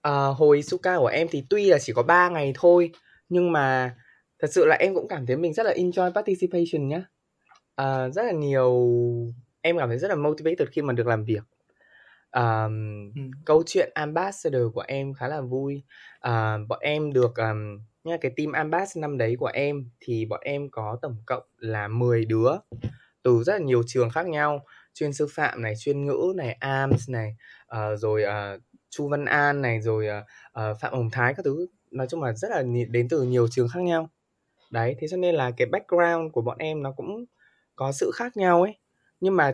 ờ, 0.00 0.30
hồi 0.30 0.62
Suka 0.62 0.98
của 0.98 1.06
em 1.06 1.26
thì 1.30 1.44
tuy 1.50 1.70
là 1.70 1.78
chỉ 1.78 1.92
có 1.92 2.02
3 2.02 2.28
ngày 2.28 2.52
thôi 2.54 2.90
nhưng 3.28 3.52
mà 3.52 3.94
thật 4.38 4.48
sự 4.52 4.64
là 4.64 4.76
em 4.76 4.94
cũng 4.94 5.08
cảm 5.08 5.26
thấy 5.26 5.36
mình 5.36 5.52
rất 5.52 5.66
là 5.66 5.72
enjoy 5.72 6.12
participation 6.12 6.88
nhá. 6.88 7.04
Ờ, 7.74 8.10
rất 8.10 8.22
là 8.22 8.32
nhiều 8.32 8.72
em 9.60 9.78
cảm 9.78 9.88
thấy 9.88 9.98
rất 9.98 10.08
là 10.08 10.14
motivated 10.14 10.68
khi 10.68 10.82
mà 10.82 10.92
được 10.92 11.06
làm 11.06 11.24
việc. 11.24 11.42
Ờm, 12.30 13.12
Ừ. 13.16 13.22
câu 13.44 13.62
chuyện 13.66 13.90
ambassador 13.94 14.62
của 14.74 14.84
em 14.88 15.14
khá 15.14 15.28
là 15.28 15.40
vui. 15.40 15.82
À, 16.20 16.58
bọn 16.68 16.78
em 16.82 17.12
được 17.12 17.36
um, 17.36 17.78
nha 18.04 18.16
cái 18.20 18.32
team 18.36 18.52
ambassador 18.52 19.02
năm 19.02 19.18
đấy 19.18 19.36
của 19.38 19.50
em 19.54 19.90
thì 20.00 20.24
bọn 20.24 20.40
em 20.44 20.68
có 20.70 20.98
tổng 21.02 21.16
cộng 21.26 21.42
là 21.58 21.88
10 21.88 22.24
đứa 22.24 22.50
từ 23.22 23.42
rất 23.42 23.52
là 23.52 23.58
nhiều 23.58 23.82
trường 23.86 24.10
khác 24.10 24.26
nhau 24.26 24.64
chuyên 24.94 25.12
sư 25.12 25.26
phạm 25.30 25.62
này 25.62 25.74
chuyên 25.78 26.04
ngữ 26.04 26.32
này 26.36 26.56
AMS 26.60 27.10
này 27.10 27.36
uh, 27.76 27.98
rồi 27.98 28.22
uh, 28.22 28.62
Chu 28.90 29.08
Văn 29.08 29.24
An 29.24 29.62
này 29.62 29.80
rồi 29.80 30.06
uh, 30.08 30.78
Phạm 30.80 30.92
Hồng 30.92 31.10
Thái 31.10 31.34
các 31.34 31.44
thứ. 31.44 31.66
Nói 31.90 32.06
chung 32.10 32.22
là 32.22 32.32
rất 32.32 32.48
là 32.50 32.62
đến 32.90 33.08
từ 33.08 33.22
nhiều 33.22 33.48
trường 33.48 33.68
khác 33.68 33.80
nhau. 33.80 34.08
Đấy 34.70 34.96
thế 35.00 35.08
cho 35.08 35.16
nên 35.16 35.34
là 35.34 35.50
cái 35.56 35.66
background 35.66 36.32
của 36.32 36.42
bọn 36.42 36.58
em 36.58 36.82
nó 36.82 36.92
cũng 36.92 37.24
có 37.76 37.92
sự 37.92 38.10
khác 38.14 38.36
nhau 38.36 38.62
ấy. 38.62 38.78
Nhưng 39.20 39.36
mà 39.36 39.52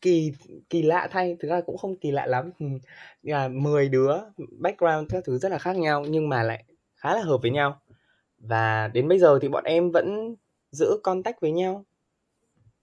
kỳ 0.00 0.32
kỳ 0.70 0.82
lạ 0.82 1.08
thay 1.10 1.36
thực 1.40 1.48
ra 1.48 1.60
cũng 1.60 1.78
không 1.78 1.96
kỳ 1.96 2.10
lạ 2.10 2.26
lắm. 2.26 2.50
Là 3.22 3.48
10 3.48 3.88
đứa 3.88 4.18
background 4.58 5.10
các 5.10 5.24
thứ 5.26 5.38
rất 5.38 5.52
là 5.52 5.58
khác 5.58 5.76
nhau 5.76 6.04
nhưng 6.08 6.28
mà 6.28 6.42
lại 6.42 6.64
khá 6.96 7.14
là 7.14 7.22
hợp 7.22 7.38
với 7.42 7.50
nhau. 7.50 7.80
Và 8.38 8.88
đến 8.88 9.08
bây 9.08 9.18
giờ 9.18 9.38
thì 9.42 9.48
bọn 9.48 9.64
em 9.64 9.90
vẫn 9.90 10.34
giữ 10.70 11.00
contact 11.02 11.40
với 11.40 11.52
nhau. 11.52 11.84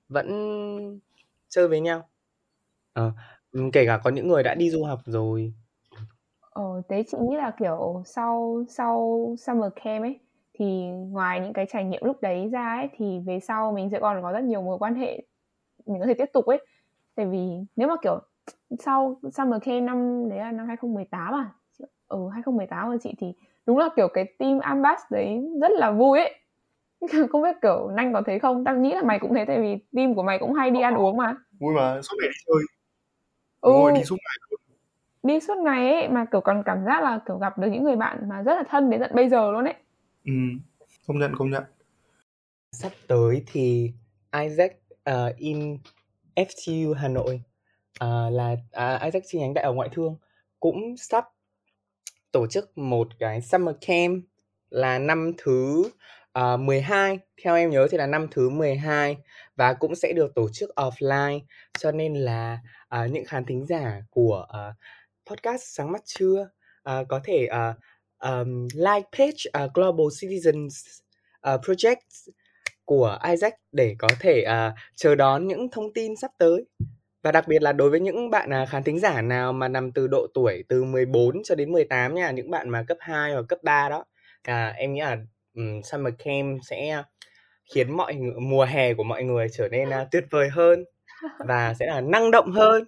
Vẫn 0.09 0.27
chơi 1.49 1.67
với 1.67 1.79
nhau 1.81 2.09
Ờ, 2.93 3.11
ừ, 3.51 3.61
kể 3.73 3.85
cả 3.85 4.01
có 4.03 4.09
những 4.09 4.27
người 4.27 4.43
đã 4.43 4.55
đi 4.55 4.69
du 4.69 4.83
học 4.83 4.99
rồi 5.05 5.53
Ờ, 6.57 6.81
thế 6.89 7.03
chị 7.07 7.17
nghĩ 7.21 7.35
là 7.37 7.51
kiểu 7.59 8.03
sau 8.05 8.63
sau 8.69 9.35
summer 9.39 9.71
camp 9.83 10.03
ấy 10.03 10.19
thì 10.53 10.65
ngoài 11.11 11.39
những 11.39 11.53
cái 11.53 11.65
trải 11.69 11.83
nghiệm 11.83 12.03
lúc 12.03 12.21
đấy 12.21 12.49
ra 12.51 12.75
ấy 12.75 12.89
thì 12.97 13.19
về 13.19 13.39
sau 13.39 13.71
mình 13.71 13.89
sẽ 13.91 13.99
còn 13.99 14.21
có 14.21 14.31
rất 14.31 14.43
nhiều 14.43 14.61
mối 14.61 14.77
quan 14.79 14.95
hệ 14.95 15.21
mình 15.85 15.99
có 15.99 16.05
thể 16.07 16.13
tiếp 16.13 16.25
tục 16.33 16.45
ấy. 16.45 16.65
Tại 17.15 17.25
vì 17.25 17.39
nếu 17.75 17.87
mà 17.87 17.95
kiểu 18.01 18.19
sau 18.79 19.19
summer 19.33 19.61
camp 19.63 19.83
năm 19.83 20.29
đấy 20.29 20.39
là 20.39 20.51
năm 20.51 20.67
2018 20.67 21.33
à? 21.33 21.51
Ừ 22.07 22.29
2018 22.33 22.87
của 22.91 22.97
chị 23.01 23.13
thì 23.19 23.33
đúng 23.65 23.77
là 23.77 23.89
kiểu 23.95 24.07
cái 24.13 24.25
team 24.39 24.59
Ambas 24.59 24.99
đấy 25.11 25.41
rất 25.61 25.71
là 25.71 25.91
vui 25.91 26.19
ấy. 26.19 26.35
Không 27.31 27.41
biết 27.41 27.55
kiểu 27.61 27.89
Nanh 27.95 28.13
có 28.13 28.21
thấy 28.25 28.39
không? 28.39 28.63
Tao 28.63 28.75
nghĩ 28.77 28.93
là 28.93 29.01
mày 29.03 29.19
cũng 29.19 29.33
thế 29.35 29.45
tại 29.47 29.61
vì 29.61 29.77
team 29.95 30.15
của 30.15 30.23
mày 30.23 30.39
cũng 30.39 30.53
hay 30.53 30.71
đi 30.71 30.81
ăn 30.81 30.95
uống 30.95 31.17
mà. 31.17 31.35
vui 31.59 31.73
mà 31.75 32.01
suốt 32.01 32.15
ngày 32.21 32.29
đi 32.29 32.37
chơi 32.47 32.63
Ừ, 33.61 33.71
đúng 33.71 33.81
rồi 33.81 33.91
đi 33.91 34.03
suốt 34.03 34.15
ngày 34.15 34.37
luôn 34.51 34.59
đi 35.23 35.39
suốt 35.39 35.57
ngày 35.57 35.93
ấy 35.93 36.09
mà 36.09 36.25
kiểu 36.31 36.41
còn 36.41 36.63
cảm 36.65 36.85
giác 36.85 37.03
là 37.03 37.19
kiểu 37.27 37.37
gặp 37.37 37.57
được 37.57 37.67
những 37.71 37.83
người 37.83 37.95
bạn 37.95 38.29
mà 38.29 38.41
rất 38.41 38.55
là 38.55 38.63
thân 38.69 38.89
đến 38.89 38.99
tận 38.99 39.11
bây 39.15 39.29
giờ 39.29 39.51
luôn 39.51 39.63
ấy. 39.65 39.73
ừ. 40.25 40.31
công 41.07 41.19
nhận 41.19 41.31
công 41.37 41.49
nhận 41.49 41.63
sắp 42.71 42.91
tới 43.07 43.43
thì 43.47 43.91
Isaac 44.41 44.71
ờ, 45.03 45.33
in 45.37 45.77
FTU 46.35 46.93
Hà 46.93 47.07
Nội 47.07 47.41
ờ, 47.99 48.29
là 48.29 48.55
à, 48.71 48.99
Isaac 49.03 49.23
chi 49.27 49.39
nhánh 49.39 49.53
đại 49.53 49.65
học 49.65 49.75
ngoại 49.75 49.89
thương 49.91 50.15
cũng 50.59 50.97
sắp 50.97 51.25
tổ 52.31 52.47
chức 52.47 52.77
một 52.77 53.07
cái 53.19 53.41
summer 53.41 53.75
camp 53.87 54.23
là 54.69 54.99
năm 54.99 55.31
thứ 55.37 55.83
Ờ, 56.37 56.53
uh, 56.53 56.59
12 56.59 57.19
theo 57.43 57.55
em 57.55 57.69
nhớ 57.69 57.87
thì 57.91 57.97
là 57.97 58.07
năm 58.07 58.27
thứ 58.31 58.49
12 58.49 59.17
và 59.55 59.73
cũng 59.73 59.95
sẽ 59.95 60.13
được 60.13 60.35
tổ 60.35 60.49
chức 60.49 60.69
offline 60.75 61.39
cho 61.79 61.91
nên 61.91 62.13
là 62.13 62.59
uh, 62.95 63.11
những 63.11 63.25
khán 63.25 63.45
thính 63.45 63.65
giả 63.65 64.01
của 64.09 64.47
uh, 64.49 64.75
podcast 65.29 65.61
sáng 65.65 65.91
mắt 65.91 66.01
trưa 66.05 66.49
uh, 66.89 67.07
có 67.07 67.19
thể 67.23 67.47
uh, 67.47 67.75
um, 68.19 68.67
like 68.73 69.07
page 69.17 69.65
uh, 69.65 69.73
Global 69.73 70.07
Citizens 70.07 70.99
uh, 71.53 71.61
Project 71.61 72.29
của 72.85 73.19
Isaac 73.29 73.53
để 73.71 73.95
có 73.99 74.07
thể 74.19 74.45
uh, 74.47 74.73
chờ 74.95 75.15
đón 75.15 75.47
những 75.47 75.71
thông 75.71 75.93
tin 75.93 76.15
sắp 76.15 76.31
tới 76.37 76.65
và 77.23 77.31
đặc 77.31 77.47
biệt 77.47 77.61
là 77.61 77.71
đối 77.73 77.89
với 77.89 77.99
những 77.99 78.29
bạn 78.29 78.49
uh, 78.63 78.69
khán 78.69 78.83
thính 78.83 78.99
giả 78.99 79.21
nào 79.21 79.53
mà 79.53 79.67
nằm 79.67 79.91
từ 79.91 80.07
độ 80.07 80.27
tuổi 80.33 80.63
từ 80.69 80.83
14 80.83 81.43
cho 81.43 81.55
đến 81.55 81.71
18 81.71 82.15
nha, 82.15 82.31
những 82.31 82.51
bạn 82.51 82.69
mà 82.69 82.83
cấp 82.87 82.97
2 82.99 83.33
hoặc 83.33 83.45
cấp 83.49 83.59
3 83.63 83.89
đó. 83.89 84.05
À, 84.43 84.73
em 84.77 84.93
nghĩ 84.93 85.01
là 85.01 85.17
um, 85.57 85.81
Summer 85.81 86.13
Camp 86.25 86.59
sẽ 86.63 87.03
khiến 87.73 87.97
mọi 87.97 88.13
ng- 88.13 88.49
mùa 88.49 88.65
hè 88.65 88.93
của 88.93 89.03
mọi 89.03 89.23
người 89.23 89.47
trở 89.51 89.67
nên 89.67 89.89
uh, 89.89 90.07
tuyệt 90.11 90.23
vời 90.31 90.49
hơn 90.49 90.83
và 91.47 91.73
sẽ 91.73 91.85
là 91.85 92.01
năng 92.01 92.31
động 92.31 92.51
hơn 92.51 92.83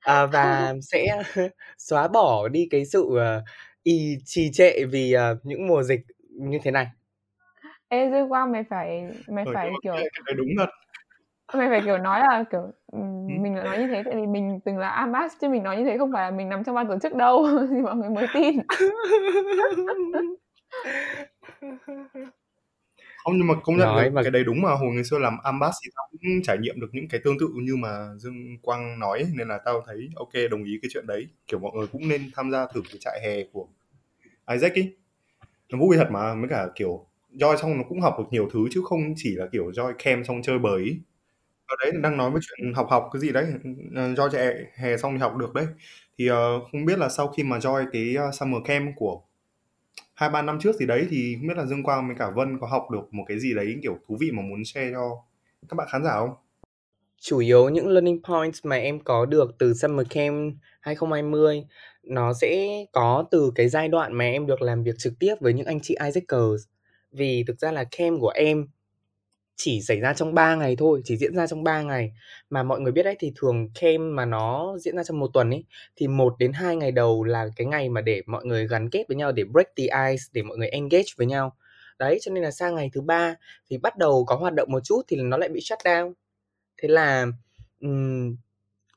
à, 0.00 0.26
và 0.26 0.74
sẽ 0.92 1.22
xóa 1.78 2.08
bỏ 2.08 2.48
đi 2.48 2.68
cái 2.70 2.84
sự 2.84 3.02
uh, 3.02 3.44
y 3.82 4.16
trì 4.24 4.50
trệ 4.52 4.84
vì 4.84 5.14
uh, 5.16 5.38
những 5.42 5.66
mùa 5.66 5.82
dịch 5.82 6.00
như 6.30 6.58
thế 6.62 6.70
này. 6.70 6.86
Ê 7.88 8.10
Dương 8.10 8.28
Quang 8.28 8.52
mày 8.52 8.64
phải 8.70 9.02
mày 9.28 9.44
Ờ, 9.46 9.52
phải 9.54 9.70
kiểu 9.82 9.94
cái 9.94 10.34
đúng 10.36 10.48
thật 10.58 10.68
mày 11.54 11.68
phải 11.68 11.80
kiểu 11.84 11.98
nói 11.98 12.20
là 12.20 12.44
kiểu 12.50 12.72
Ừ. 12.92 12.98
mình 13.28 13.54
lại 13.54 13.64
nói 13.64 13.78
như 13.78 13.86
thế 13.94 14.02
tại 14.04 14.14
vì 14.14 14.26
mình 14.26 14.60
từng 14.64 14.78
là 14.78 14.88
Ambas 14.88 15.32
chứ 15.40 15.48
mình 15.48 15.62
nói 15.62 15.76
như 15.76 15.84
thế 15.84 15.98
không 15.98 16.12
phải 16.12 16.30
là 16.30 16.36
mình 16.36 16.48
nằm 16.48 16.64
trong 16.64 16.74
ban 16.74 16.88
tổ 16.88 16.98
chức 16.98 17.14
đâu 17.14 17.46
thì 17.70 17.76
mọi 17.82 17.96
người 17.96 18.10
mới 18.10 18.26
tin. 18.34 18.60
Không 23.24 23.38
nhưng 23.38 23.46
mà 23.46 23.54
công 23.64 23.76
nhận 23.76 23.88
Nói 23.88 24.02
cái, 24.02 24.10
mà 24.10 24.22
cái 24.22 24.30
đấy 24.30 24.44
đúng 24.44 24.62
mà. 24.62 24.70
Hồi 24.74 24.88
ngày 24.94 25.04
xưa 25.04 25.18
làm 25.18 25.36
ambas 25.44 25.74
thì 25.84 25.90
tao 25.96 26.08
cũng 26.12 26.42
trải 26.42 26.58
nghiệm 26.60 26.80
được 26.80 26.88
những 26.92 27.08
cái 27.08 27.20
tương 27.24 27.38
tự 27.38 27.48
như 27.62 27.76
mà 27.76 28.08
Dương 28.18 28.58
Quang 28.62 28.98
nói 28.98 29.18
ấy, 29.18 29.28
nên 29.34 29.48
là 29.48 29.58
tao 29.64 29.82
thấy 29.86 30.08
ok 30.16 30.32
đồng 30.50 30.64
ý 30.64 30.78
cái 30.82 30.88
chuyện 30.92 31.06
đấy. 31.06 31.26
Kiểu 31.46 31.60
mọi 31.60 31.72
người 31.76 31.86
cũng 31.86 32.08
nên 32.08 32.30
tham 32.34 32.50
gia 32.50 32.66
thử 32.66 32.82
cái 32.90 32.98
trại 33.00 33.20
hè 33.24 33.44
của 33.52 33.66
Isaac 34.52 34.74
ý. 34.74 34.92
Nó 35.70 35.78
vui 35.78 35.96
thật 35.96 36.08
mà 36.12 36.34
mới 36.34 36.48
cả 36.50 36.68
kiểu 36.76 37.06
join 37.34 37.56
xong 37.56 37.78
nó 37.78 37.84
cũng 37.88 38.00
học 38.00 38.16
được 38.18 38.24
nhiều 38.30 38.48
thứ 38.52 38.60
chứ 38.72 38.82
không 38.84 39.00
chỉ 39.16 39.36
là 39.36 39.46
kiểu 39.52 39.70
join 39.70 39.94
camp 40.04 40.26
xong 40.26 40.42
chơi 40.42 40.58
bời 40.58 40.84
ý. 40.84 40.98
ở 41.66 41.76
đấy 41.80 41.92
đang 42.02 42.16
nói 42.16 42.30
với 42.30 42.40
chuyện 42.42 42.74
học 42.74 42.86
học 42.90 43.10
cái 43.12 43.20
gì 43.22 43.32
đấy 43.32 43.46
ờ, 43.96 44.12
join 44.14 44.30
trại 44.30 44.54
hè 44.76 44.96
xong 44.96 45.12
thì 45.14 45.18
học 45.20 45.36
được 45.36 45.54
đấy. 45.54 45.66
Thì 46.18 46.26
ờ, 46.28 46.60
không 46.72 46.84
biết 46.84 46.98
là 46.98 47.08
sau 47.08 47.28
khi 47.28 47.42
mà 47.42 47.58
join 47.58 47.86
cái 47.92 48.14
ờ, 48.16 48.30
summer 48.32 48.62
camp 48.64 48.92
của 48.96 49.22
hai, 50.14 50.30
ba 50.30 50.42
năm 50.42 50.58
trước 50.60 50.76
gì 50.76 50.86
đấy 50.86 51.06
thì 51.10 51.36
không 51.38 51.48
biết 51.48 51.56
là 51.56 51.66
Dương 51.66 51.82
Quang 51.82 52.06
với 52.06 52.16
cả 52.18 52.30
Vân 52.30 52.58
có 52.60 52.66
học 52.66 52.90
được 52.90 53.14
một 53.14 53.24
cái 53.28 53.40
gì 53.40 53.54
đấy 53.54 53.76
kiểu 53.82 53.98
thú 54.08 54.16
vị 54.20 54.30
mà 54.32 54.42
muốn 54.42 54.64
share 54.64 54.90
cho 54.92 55.10
các 55.68 55.74
bạn 55.76 55.88
khán 55.90 56.04
giả 56.04 56.14
không? 56.14 56.34
chủ 57.24 57.38
yếu 57.38 57.68
những 57.68 57.88
learning 57.88 58.22
points 58.22 58.60
mà 58.64 58.76
em 58.76 59.00
có 59.00 59.26
được 59.26 59.54
từ 59.58 59.74
Summer 59.74 60.06
Camp 60.10 60.54
2020 60.80 61.64
nó 62.02 62.32
sẽ 62.32 62.68
có 62.92 63.24
từ 63.30 63.52
cái 63.54 63.68
giai 63.68 63.88
đoạn 63.88 64.12
mà 64.14 64.24
em 64.24 64.46
được 64.46 64.62
làm 64.62 64.82
việc 64.82 64.94
trực 64.98 65.12
tiếp 65.18 65.34
với 65.40 65.52
những 65.52 65.66
anh 65.66 65.80
chị 65.80 65.94
Isaacers. 66.04 66.68
Vì 67.12 67.44
thực 67.46 67.58
ra 67.58 67.72
là 67.72 67.84
camp 67.84 68.20
của 68.20 68.32
em 68.34 68.66
chỉ 69.56 69.80
xảy 69.82 70.00
ra 70.00 70.14
trong 70.14 70.34
3 70.34 70.54
ngày 70.54 70.76
thôi, 70.76 71.00
chỉ 71.04 71.16
diễn 71.16 71.34
ra 71.34 71.46
trong 71.46 71.64
3 71.64 71.82
ngày. 71.82 72.12
Mà 72.50 72.62
mọi 72.62 72.80
người 72.80 72.92
biết 72.92 73.02
đấy 73.02 73.16
thì 73.18 73.32
thường 73.36 73.68
camp 73.80 74.00
mà 74.00 74.24
nó 74.24 74.76
diễn 74.80 74.96
ra 74.96 75.04
trong 75.04 75.18
một 75.18 75.30
tuần 75.34 75.50
ấy 75.50 75.64
thì 75.96 76.08
1 76.08 76.34
đến 76.38 76.52
2 76.52 76.76
ngày 76.76 76.92
đầu 76.92 77.24
là 77.24 77.48
cái 77.56 77.66
ngày 77.66 77.88
mà 77.88 78.00
để 78.00 78.22
mọi 78.26 78.44
người 78.44 78.68
gắn 78.68 78.90
kết 78.90 79.04
với 79.08 79.16
nhau 79.16 79.32
để 79.32 79.44
break 79.44 79.76
the 79.76 79.84
ice, 79.84 80.22
để 80.32 80.42
mọi 80.42 80.56
người 80.58 80.68
engage 80.68 81.08
với 81.16 81.26
nhau. 81.26 81.56
Đấy, 81.98 82.18
cho 82.22 82.32
nên 82.32 82.44
là 82.44 82.50
sang 82.50 82.74
ngày 82.74 82.90
thứ 82.94 83.00
ba 83.00 83.34
thì 83.70 83.78
bắt 83.78 83.98
đầu 83.98 84.24
có 84.24 84.36
hoạt 84.36 84.54
động 84.54 84.68
một 84.72 84.80
chút 84.84 85.02
thì 85.08 85.16
nó 85.16 85.36
lại 85.36 85.48
bị 85.48 85.60
shut 85.60 85.78
down. 85.84 86.12
Thế 86.82 86.88
là 86.88 87.26
um, 87.80 88.36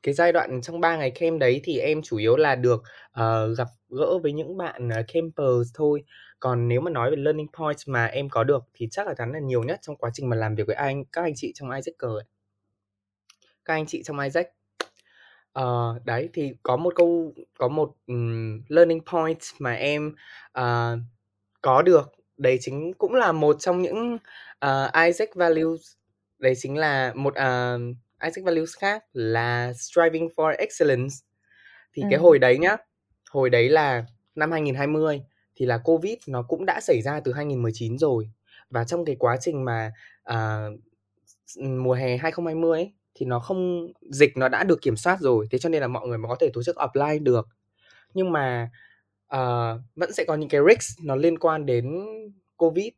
cái 0.02 0.14
giai 0.14 0.32
đoạn 0.32 0.60
trong 0.62 0.80
3 0.80 0.96
ngày 0.96 1.10
camp 1.10 1.40
đấy 1.40 1.60
thì 1.64 1.78
em 1.78 2.02
chủ 2.02 2.16
yếu 2.16 2.36
là 2.36 2.54
được 2.54 2.82
uh, 3.20 3.58
gặp 3.58 3.68
gỡ 3.88 4.18
với 4.22 4.32
những 4.32 4.56
bạn 4.56 4.88
uh, 4.88 5.04
campers 5.12 5.70
thôi 5.74 6.02
còn 6.40 6.68
nếu 6.68 6.80
mà 6.80 6.90
nói 6.90 7.10
về 7.10 7.16
learning 7.16 7.48
points 7.58 7.88
mà 7.88 8.06
em 8.06 8.28
có 8.28 8.44
được 8.44 8.64
thì 8.74 8.88
chắc 8.90 9.06
là 9.06 9.14
chắn 9.14 9.32
là 9.32 9.38
nhiều 9.38 9.62
nhất 9.62 9.78
trong 9.82 9.96
quá 9.96 10.10
trình 10.14 10.28
mà 10.28 10.36
làm 10.36 10.54
việc 10.54 10.66
với 10.66 10.76
anh 10.76 11.04
các 11.04 11.22
anh 11.22 11.32
chị 11.36 11.52
trong 11.54 11.70
Isaac 11.70 11.98
ấy. 11.98 12.24
các 13.64 13.74
anh 13.74 13.86
chị 13.86 14.02
trong 14.02 14.20
Isaac 14.20 14.48
uh, 15.58 16.04
đấy 16.04 16.28
thì 16.32 16.52
có 16.62 16.76
một 16.76 16.94
câu 16.96 17.34
có 17.58 17.68
một 17.68 17.94
um, 18.06 18.62
learning 18.68 19.00
point 19.12 19.38
mà 19.58 19.72
em 19.72 20.14
uh, 20.58 20.98
có 21.62 21.82
được 21.82 22.12
đấy 22.36 22.58
chính 22.60 22.92
cũng 22.94 23.14
là 23.14 23.32
một 23.32 23.56
trong 23.58 23.82
những 23.82 24.14
uh, 24.66 24.92
Isaac 25.06 25.34
values 25.34 25.80
đấy 26.38 26.54
chính 26.56 26.76
là 26.76 27.12
một 27.14 27.34
uh, 27.34 27.80
Isaac 28.24 28.44
values 28.44 28.76
khác 28.76 29.04
là 29.12 29.72
striving 29.72 30.28
for 30.36 30.54
excellence 30.58 31.14
thì 31.92 32.02
ừ. 32.02 32.08
cái 32.10 32.18
hồi 32.18 32.38
đấy 32.38 32.58
nhá 32.58 32.76
hồi 33.30 33.50
đấy 33.50 33.68
là 33.68 34.04
năm 34.34 34.52
2020 34.52 35.22
thì 35.58 35.66
là 35.66 35.78
covid 35.78 36.14
nó 36.26 36.42
cũng 36.42 36.66
đã 36.66 36.80
xảy 36.80 37.02
ra 37.02 37.20
từ 37.20 37.32
2019 37.32 37.98
rồi. 37.98 38.30
Và 38.70 38.84
trong 38.84 39.04
cái 39.04 39.16
quá 39.18 39.36
trình 39.40 39.64
mà 39.64 39.92
uh, 40.32 40.80
mùa 41.58 41.94
hè 41.94 42.16
2020 42.16 42.78
ấy, 42.78 42.92
thì 43.14 43.26
nó 43.26 43.38
không 43.38 43.92
dịch 44.10 44.36
nó 44.36 44.48
đã 44.48 44.64
được 44.64 44.82
kiểm 44.82 44.96
soát 44.96 45.20
rồi 45.20 45.46
thế 45.50 45.58
cho 45.58 45.68
nên 45.68 45.80
là 45.80 45.88
mọi 45.88 46.08
người 46.08 46.18
mới 46.18 46.28
có 46.28 46.36
thể 46.40 46.50
tổ 46.52 46.62
chức 46.62 46.76
offline 46.76 47.22
được. 47.22 47.48
Nhưng 48.14 48.32
mà 48.32 48.70
uh, 49.34 49.80
vẫn 49.96 50.12
sẽ 50.12 50.24
có 50.24 50.34
những 50.34 50.48
cái 50.48 50.60
risk 50.68 51.04
nó 51.04 51.16
liên 51.16 51.38
quan 51.38 51.66
đến 51.66 52.06
covid 52.56 52.88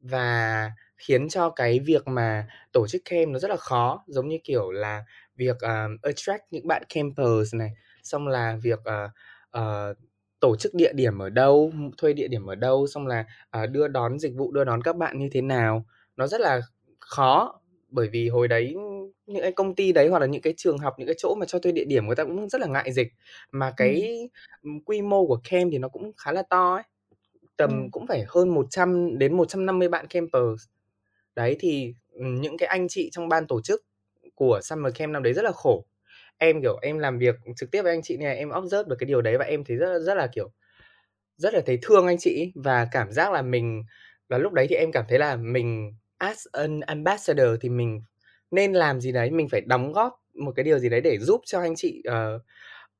và 0.00 0.72
khiến 0.96 1.28
cho 1.28 1.50
cái 1.50 1.80
việc 1.80 2.08
mà 2.08 2.48
tổ 2.72 2.86
chức 2.88 3.02
camp 3.04 3.28
nó 3.28 3.38
rất 3.38 3.48
là 3.50 3.56
khó. 3.56 4.04
Giống 4.06 4.28
như 4.28 4.38
kiểu 4.44 4.70
là 4.70 5.04
việc 5.36 5.56
uh, 5.56 6.02
attract 6.02 6.42
những 6.50 6.66
bạn 6.66 6.82
campers 6.94 7.54
này 7.54 7.70
xong 8.02 8.28
là 8.28 8.56
việc 8.62 8.78
uh, 8.78 9.10
uh, 9.58 9.96
tổ 10.40 10.56
chức 10.56 10.74
địa 10.74 10.92
điểm 10.92 11.18
ở 11.18 11.30
đâu 11.30 11.72
thuê 11.98 12.12
địa 12.12 12.28
điểm 12.28 12.46
ở 12.46 12.54
đâu 12.54 12.86
xong 12.86 13.06
là 13.06 13.24
uh, 13.62 13.70
đưa 13.70 13.88
đón 13.88 14.18
dịch 14.18 14.34
vụ 14.34 14.52
đưa 14.52 14.64
đón 14.64 14.82
các 14.82 14.96
bạn 14.96 15.18
như 15.18 15.28
thế 15.32 15.40
nào 15.40 15.84
nó 16.16 16.26
rất 16.26 16.40
là 16.40 16.60
khó 16.98 17.60
bởi 17.88 18.08
vì 18.08 18.28
hồi 18.28 18.48
đấy 18.48 18.74
những 19.26 19.42
cái 19.42 19.52
công 19.52 19.74
ty 19.74 19.92
đấy 19.92 20.08
hoặc 20.08 20.18
là 20.18 20.26
những 20.26 20.42
cái 20.42 20.54
trường 20.56 20.78
học 20.78 20.94
những 20.98 21.08
cái 21.08 21.16
chỗ 21.18 21.34
mà 21.34 21.46
cho 21.46 21.58
thuê 21.58 21.72
địa 21.72 21.84
điểm 21.84 22.06
người 22.06 22.16
ta 22.16 22.24
cũng 22.24 22.48
rất 22.48 22.60
là 22.60 22.66
ngại 22.66 22.92
dịch 22.92 23.08
mà 23.52 23.72
cái 23.76 24.18
ừ. 24.62 24.70
quy 24.84 25.02
mô 25.02 25.26
của 25.26 25.40
camp 25.50 25.68
thì 25.72 25.78
nó 25.78 25.88
cũng 25.88 26.12
khá 26.16 26.32
là 26.32 26.42
to 26.42 26.74
ấy 26.74 26.82
tầm 27.56 27.70
ừ. 27.70 27.88
cũng 27.92 28.06
phải 28.06 28.24
hơn 28.28 28.48
100 28.48 29.18
đến 29.18 29.36
150 29.36 29.88
bạn 29.88 30.06
campers 30.06 30.64
đấy 31.36 31.56
thì 31.60 31.94
những 32.14 32.56
cái 32.58 32.68
anh 32.68 32.88
chị 32.88 33.10
trong 33.12 33.28
ban 33.28 33.46
tổ 33.46 33.60
chức 33.60 33.84
của 34.34 34.60
summer 34.62 34.94
camp 34.94 35.12
năm 35.12 35.22
đấy 35.22 35.32
rất 35.32 35.44
là 35.44 35.52
khổ 35.52 35.84
em 36.38 36.62
kiểu 36.62 36.78
em 36.82 36.98
làm 36.98 37.18
việc 37.18 37.34
trực 37.56 37.70
tiếp 37.70 37.82
với 37.82 37.92
anh 37.92 38.02
chị 38.02 38.16
này 38.16 38.36
em 38.36 38.50
observe 38.58 38.88
được 38.88 38.96
cái 38.98 39.06
điều 39.06 39.22
đấy 39.22 39.38
và 39.38 39.44
em 39.44 39.64
thấy 39.64 39.76
rất 39.76 39.98
rất 39.98 40.14
là 40.14 40.26
kiểu 40.26 40.50
rất 41.36 41.54
là 41.54 41.60
thấy 41.66 41.78
thương 41.82 42.06
anh 42.06 42.18
chị 42.18 42.52
và 42.54 42.88
cảm 42.92 43.12
giác 43.12 43.32
là 43.32 43.42
mình 43.42 43.84
và 44.28 44.38
lúc 44.38 44.52
đấy 44.52 44.66
thì 44.70 44.76
em 44.76 44.92
cảm 44.92 45.04
thấy 45.08 45.18
là 45.18 45.36
mình 45.36 45.92
as 46.18 46.46
an 46.52 46.80
ambassador 46.80 47.48
thì 47.60 47.68
mình 47.68 48.02
nên 48.50 48.72
làm 48.72 49.00
gì 49.00 49.12
đấy 49.12 49.30
mình 49.30 49.48
phải 49.48 49.60
đóng 49.60 49.92
góp 49.92 50.22
một 50.34 50.52
cái 50.56 50.64
điều 50.64 50.78
gì 50.78 50.88
đấy 50.88 51.00
để 51.00 51.18
giúp 51.18 51.40
cho 51.44 51.60
anh 51.60 51.76
chị 51.76 52.02
uh, 52.08 52.42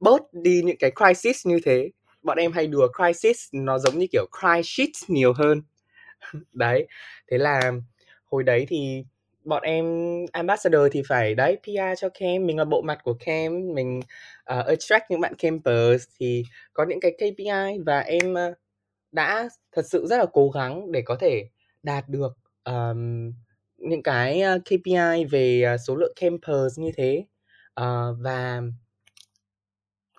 bớt 0.01 0.22
đi 0.33 0.62
những 0.64 0.77
cái 0.79 0.92
crisis 0.96 1.46
như 1.46 1.59
thế. 1.64 1.90
Bọn 2.22 2.38
em 2.38 2.53
hay 2.53 2.66
đùa 2.66 2.88
crisis 2.96 3.49
nó 3.53 3.79
giống 3.79 3.99
như 3.99 4.07
kiểu 4.12 4.27
crisis 4.40 5.11
nhiều 5.11 5.33
hơn. 5.33 5.62
Đấy 6.53 6.87
thế 7.31 7.38
là 7.38 7.72
hồi 8.25 8.42
đấy 8.42 8.66
thì 8.68 9.05
bọn 9.46 9.62
em 9.62 9.87
ambassador 10.32 10.82
thì 10.92 11.02
phải 11.09 11.35
đấy 11.35 11.59
PR 11.62 12.00
cho 12.00 12.09
camp 12.09 12.44
mình 12.44 12.59
là 12.59 12.64
bộ 12.64 12.82
mặt 12.82 12.98
của 13.04 13.16
camp 13.26 13.74
mình 13.74 14.00
uh, 14.59 14.66
attract 14.66 15.11
những 15.11 15.20
bạn 15.20 15.35
campers 15.35 16.04
thì 16.18 16.42
có 16.72 16.85
những 16.88 17.00
cái 17.00 17.12
KPI 17.12 17.78
và 17.87 18.00
em 18.00 18.32
uh, 18.32 18.56
đã 19.12 19.48
thật 19.72 19.82
sự 19.87 20.06
rất 20.06 20.16
là 20.18 20.26
cố 20.32 20.50
gắng 20.50 20.92
để 20.92 21.02
có 21.06 21.16
thể 21.20 21.48
đạt 21.82 22.09
được 22.09 22.32
um, 22.64 23.32
những 23.78 24.02
cái 24.02 24.40
ờ, 24.40 24.59
KPI 24.59 25.24
về 25.30 25.76
số 25.87 25.96
lượng 25.96 26.12
campers 26.20 26.78
như 26.78 26.90
thế. 26.96 27.24
Uh, 27.80 28.16
và 28.20 28.62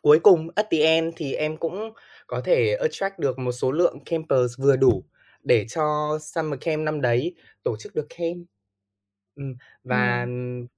cuối 0.02 0.20
cùng 0.20 0.48
at 0.56 0.68
the 0.72 0.78
end 0.78 1.14
thì 1.18 1.34
em 1.34 1.58
cũng 1.58 1.94
có 2.28 2.42
thể 2.42 2.76
attract 2.82 3.20
được 3.20 3.40
một 3.40 3.52
số 3.52 3.72
lượng 3.72 4.00
campers 4.06 4.60
vừa 4.60 4.76
đủ 4.76 5.04
để 5.44 5.66
cho 5.70 6.18
summer 6.22 6.60
camp 6.62 6.84
năm 6.84 7.02
đấy 7.02 7.36
tổ 7.64 7.76
chức 7.80 7.96
được 7.96 8.08
camp. 8.18 8.38
Ừm, 9.38 9.56
và 9.84 10.22
Ừm. 10.24 10.30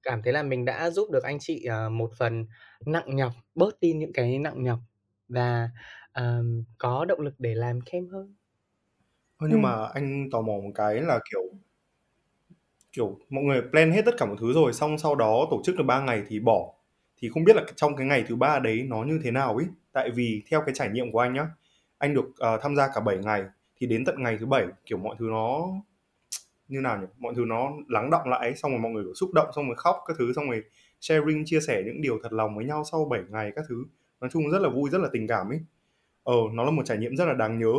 cảm 0.02 0.22
thấy 0.24 0.32
là 0.32 0.42
mình 0.42 0.64
đã 0.64 0.90
giúp 0.90 1.10
được 1.12 1.22
anh 1.24 1.38
chị, 1.40 1.64
ờ, 1.64 1.90
một 1.90 2.10
phần 2.18 2.46
nặng 2.86 3.16
nhọc, 3.16 3.32
bớt 3.54 3.80
đi 3.80 3.92
những 3.92 4.12
cái 4.14 4.38
nặng 4.38 4.62
nhọc 4.64 4.78
và, 5.28 5.70
ờm, 6.12 6.64
có 6.78 7.04
động 7.04 7.20
lực 7.20 7.34
để 7.38 7.54
làm 7.56 7.80
camp 7.82 8.08
hơn. 8.12 8.34
Ơ, 9.38 9.46
nhưng 9.50 9.62
Ừm. 9.62 9.62
mà 9.62 9.86
anh 9.94 10.28
tò 10.32 10.40
mò 10.40 10.52
một 10.52 10.70
cái 10.74 10.94
là, 11.00 11.18
kiểu 11.30 11.40
kiểu, 12.92 13.18
mọi 13.30 13.44
người 13.44 13.62
plan 13.72 13.92
hết 13.92 14.02
tất 14.06 14.14
cả 14.18 14.26
mọi 14.26 14.36
thứ 14.40 14.52
rồi, 14.52 14.72
xong 14.72 14.98
sau 14.98 15.14
đó 15.14 15.46
tổ 15.50 15.62
chức 15.64 15.76
được 15.76 15.84
3 15.86 16.00
ngày 16.00 16.22
thì 16.28 16.40
bỏ. 16.40 16.74
Thì 17.22 17.28
không 17.28 17.44
biết 17.44 17.56
là 17.56 17.62
trong 17.76 17.96
cái 17.96 18.06
ngày 18.06 18.24
thứ 18.28 18.36
ba 18.36 18.58
đấy 18.58 18.84
nó 18.88 19.04
như 19.04 19.20
thế 19.24 19.30
nào 19.30 19.56
ấy? 19.56 19.66
Tại 19.92 20.10
vì 20.14 20.42
theo 20.50 20.62
cái 20.66 20.74
trải 20.74 20.88
nghiệm 20.90 21.12
của 21.12 21.18
anh 21.20 21.34
nhá, 21.34 21.46
anh 21.98 22.14
được, 22.14 22.24
ờ, 22.38 22.58
tham 22.62 22.76
gia 22.76 22.88
cả 22.94 23.00
7 23.00 23.16
ngày, 23.18 23.44
thì 23.80 23.86
đến 23.86 24.04
tận 24.04 24.14
ngày 24.22 24.36
thứ 24.40 24.46
7, 24.46 24.66
kiểu, 24.86 24.98
mọi 24.98 25.16
thứ 25.18 25.26
nó 25.30 25.68
như 26.70 26.80
nào 26.80 26.98
nhỉ? 27.00 27.06
Mọi 27.18 27.34
thứ 27.36 27.44
nó 27.46 27.72
lắng 27.88 28.10
động 28.10 28.28
lại 28.28 28.54
xong 28.56 28.70
rồi 28.72 28.80
mọi 28.80 28.92
người 28.92 29.04
xúc 29.14 29.30
động 29.34 29.48
xong 29.56 29.66
rồi 29.66 29.76
khóc 29.76 29.96
các 30.06 30.16
thứ 30.18 30.32
xong 30.36 30.50
rồi 30.50 30.62
sharing 31.00 31.44
chia 31.46 31.60
sẻ 31.60 31.82
những 31.86 32.02
điều 32.02 32.18
thật 32.22 32.32
lòng 32.32 32.56
với 32.56 32.64
nhau 32.64 32.82
sau 32.92 33.04
7 33.04 33.20
ngày 33.30 33.52
các 33.56 33.64
thứ. 33.68 33.84
Nói 34.20 34.30
chung 34.32 34.50
rất 34.50 34.58
là 34.62 34.68
vui 34.68 34.90
rất 34.90 34.98
là 35.00 35.08
tình 35.12 35.26
cảm 35.28 35.48
ấy. 35.48 35.60
Ờ 36.24 36.34
nó 36.54 36.64
là 36.64 36.70
một 36.70 36.82
trải 36.86 36.98
nghiệm 36.98 37.16
rất 37.16 37.24
là 37.24 37.34
đáng 37.34 37.58
nhớ. 37.58 37.72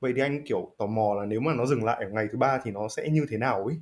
Vậy 0.00 0.12
thì 0.16 0.22
anh 0.22 0.44
kiểu 0.46 0.74
tò 0.78 0.86
mò 0.86 1.14
là 1.14 1.26
nếu 1.26 1.40
mà 1.40 1.54
nó 1.54 1.66
dừng 1.66 1.84
lại 1.84 2.04
ở 2.04 2.10
ngày 2.10 2.28
thứ 2.32 2.38
ba 2.38 2.60
thì 2.64 2.70
nó 2.70 2.88
sẽ 2.88 3.08
như 3.10 3.26
thế 3.30 3.38
nào 3.38 3.64
ấy? 3.64 3.76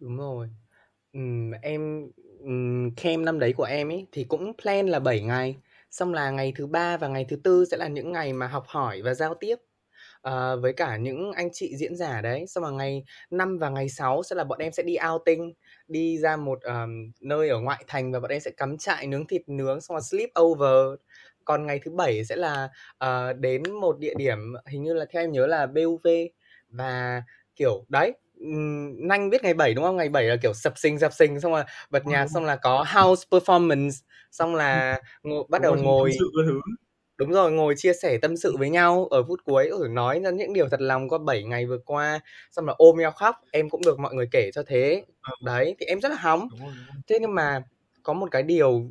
Đúng 0.00 0.16
rồi. 0.18 0.48
Uhm, 1.18 1.52
em 1.62 2.10
um, 2.40 2.90
camp 2.96 3.24
năm 3.24 3.38
đấy 3.38 3.52
của 3.56 3.64
em 3.64 3.88
ấy 3.92 4.06
thì 4.12 4.24
cũng 4.24 4.52
plan 4.62 4.86
là 4.86 5.00
7 5.00 5.20
ngày. 5.22 5.56
Xong 5.90 6.14
là 6.14 6.30
ngày 6.30 6.52
thứ 6.56 6.66
ba 6.66 6.96
và 6.96 7.08
ngày 7.08 7.26
thứ 7.28 7.36
tư 7.36 7.64
sẽ 7.70 7.76
là 7.76 7.88
những 7.88 8.12
ngày 8.12 8.32
mà 8.32 8.46
học 8.46 8.64
hỏi 8.68 9.02
và 9.02 9.14
giao 9.14 9.34
tiếp 9.34 9.56
ờ, 10.20 10.56
với 10.60 10.72
cả 10.72 10.96
những 10.96 11.32
anh 11.32 11.48
chị 11.52 11.76
diễn 11.76 11.96
giả 11.96 12.20
đấy. 12.20 12.44
Xong 12.48 12.64
rồi 12.64 12.72
ngày 12.72 13.04
5 13.30 13.58
và 13.58 13.68
ngày 13.70 13.88
6 13.88 14.22
sẽ 14.22 14.36
là 14.36 14.44
bọn 14.44 14.58
em 14.58 14.72
sẽ 14.72 14.82
đi 14.82 14.96
outing, 15.12 15.52
đi 15.88 16.18
ra 16.18 16.36
một 16.36 16.62
ờm, 16.62 17.12
nơi 17.20 17.48
ở 17.48 17.60
ngoại 17.60 17.84
thành 17.86 18.12
và 18.12 18.20
bọn 18.20 18.30
em 18.30 18.40
sẽ 18.40 18.50
cắm 18.56 18.78
trại 18.78 19.06
nướng 19.06 19.26
thịt 19.26 19.42
nướng 19.48 19.80
xong 19.80 19.94
rồi 19.94 20.02
sleep 20.02 20.30
over. 20.40 20.98
Còn 21.44 21.66
ngày 21.66 21.80
thứ 21.84 21.90
bảy 21.90 22.24
sẽ 22.24 22.36
là 22.36 22.68
ờ, 22.98 23.32
đến 23.32 23.62
một 23.80 23.98
địa 23.98 24.14
điểm 24.16 24.38
hình 24.66 24.82
như 24.82 24.94
là 24.94 25.04
theo 25.10 25.22
em 25.22 25.32
nhớ 25.32 25.46
là 25.46 25.66
BUV 25.66 26.28
và 26.70 27.22
kiểu 27.56 27.84
đấy 27.88 28.12
ừm, 28.40 29.08
Nanh 29.08 29.30
biết 29.30 29.42
ngày 29.42 29.54
7 29.54 29.74
đúng 29.74 29.84
không? 29.84 29.96
Ngày 29.96 30.08
7 30.08 30.24
là 30.24 30.36
kiểu 30.42 30.52
sập 30.54 30.78
sình 30.78 30.98
sập 30.98 31.12
sình 31.12 31.40
xong 31.40 31.52
rồi 31.52 31.62
bật 31.90 32.06
nhạc 32.06 32.26
xong 32.30 32.44
là 32.44 32.56
có 32.56 32.84
house 32.94 33.22
performance 33.30 33.90
xong 34.30 34.54
là 34.54 35.00
ngồi, 35.22 35.44
bắt 35.48 35.62
đầu 35.62 35.76
ngồi 35.76 36.12
sự 36.18 36.30
thứ 36.46 36.60
Đúng 37.18 37.32
rồi, 37.32 37.52
ngồi 37.52 37.74
chia 37.76 37.92
sẻ 37.92 38.18
tâm 38.22 38.36
sự 38.36 38.56
với 38.56 38.70
nhau 38.70 39.06
ở 39.10 39.22
phút 39.28 39.40
cuối, 39.44 39.68
rồi 39.70 39.88
nói 39.88 40.20
ra 40.24 40.30
những 40.30 40.52
điều 40.52 40.68
thật 40.68 40.80
lòng 40.80 41.08
qua 41.08 41.18
7 41.18 41.42
ngày 41.44 41.66
vừa 41.66 41.78
qua, 41.78 42.20
xong 42.52 42.66
là 42.66 42.74
ôm 42.78 42.98
nhau 42.98 43.10
khóc, 43.12 43.36
em 43.52 43.70
cũng 43.70 43.80
được 43.86 43.98
mọi 43.98 44.14
người 44.14 44.28
kể 44.32 44.50
cho 44.54 44.62
thế. 44.66 45.04
Ờ. 45.22 45.32
Đấy, 45.44 45.76
thì 45.80 45.86
em 45.86 46.00
rất 46.00 46.08
là 46.08 46.16
hóng. 46.20 46.48
Đúng 46.50 46.60
rồi, 46.60 46.68
đúng 46.76 46.86
rồi. 46.86 47.02
Thế 47.08 47.18
nhưng 47.20 47.34
mà 47.34 47.62
có 48.02 48.12
một 48.12 48.28
cái 48.30 48.42
điều 48.42 48.82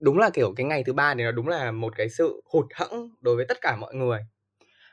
đúng 0.00 0.18
là, 0.18 0.30
kiểu, 0.30 0.52
cái 0.56 0.66
ngày 0.66 0.84
thứ 0.86 0.92
ba 0.92 1.14
này 1.14 1.26
nó 1.26 1.32
đúng 1.32 1.48
là 1.48 1.70
một 1.72 1.92
cái 1.96 2.08
sự 2.08 2.42
hụt 2.46 2.66
hẫng 2.74 3.10
đối 3.20 3.36
với 3.36 3.44
tất 3.48 3.58
cả 3.60 3.76
mọi 3.76 3.94
người. 3.94 4.20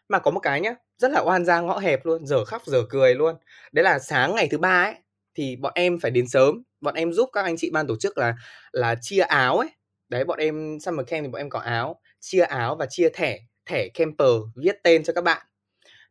Mà 0.09 0.19
có 0.19 0.31
một 0.31 0.39
cái 0.39 0.61
nhá, 0.61 0.75
rất 0.97 1.11
là 1.11 1.21
oan 1.21 1.45
gia 1.45 1.61
ngõ 1.61 1.79
hẹp 1.79 2.05
luôn, 2.05 2.25
giờ 2.27 2.45
khóc 2.45 2.61
giờ 2.65 2.83
cười 2.89 3.15
luôn. 3.15 3.35
Đấy 3.71 3.83
là 3.83 3.99
sáng 3.99 4.35
ngày 4.35 4.47
thứ 4.51 4.57
ba 4.57 4.83
ấy, 4.83 4.95
thì 5.35 5.55
bọn 5.55 5.73
em 5.75 5.99
phải 5.99 6.11
đến 6.11 6.27
sớm, 6.27 6.63
bọn 6.81 6.95
em 6.95 7.13
giúp 7.13 7.29
các 7.33 7.43
anh 7.43 7.57
chị 7.57 7.69
ban 7.73 7.87
tổ 7.87 7.95
chức 7.99 8.17
là 8.17 8.35
là 8.71 8.95
chia 9.01 9.21
áo 9.21 9.57
ấy. 9.57 9.69
Đấy, 10.09 10.25
bọn 10.25 10.39
em 10.39 10.79
summer 10.81 11.07
camp 11.07 11.23
thì 11.25 11.29
bọn 11.31 11.39
em 11.41 11.49
có 11.49 11.59
áo 11.59 11.99
chia 12.19 12.41
áo 12.41 12.75
và 12.75 12.85
chia 12.89 13.09
thẻ 13.09 13.39
thẻ 13.65 13.87
camper 13.93 14.29
viết 14.55 14.83
tên 14.83 15.03
cho 15.03 15.13
các 15.13 15.23
bạn. 15.23 15.45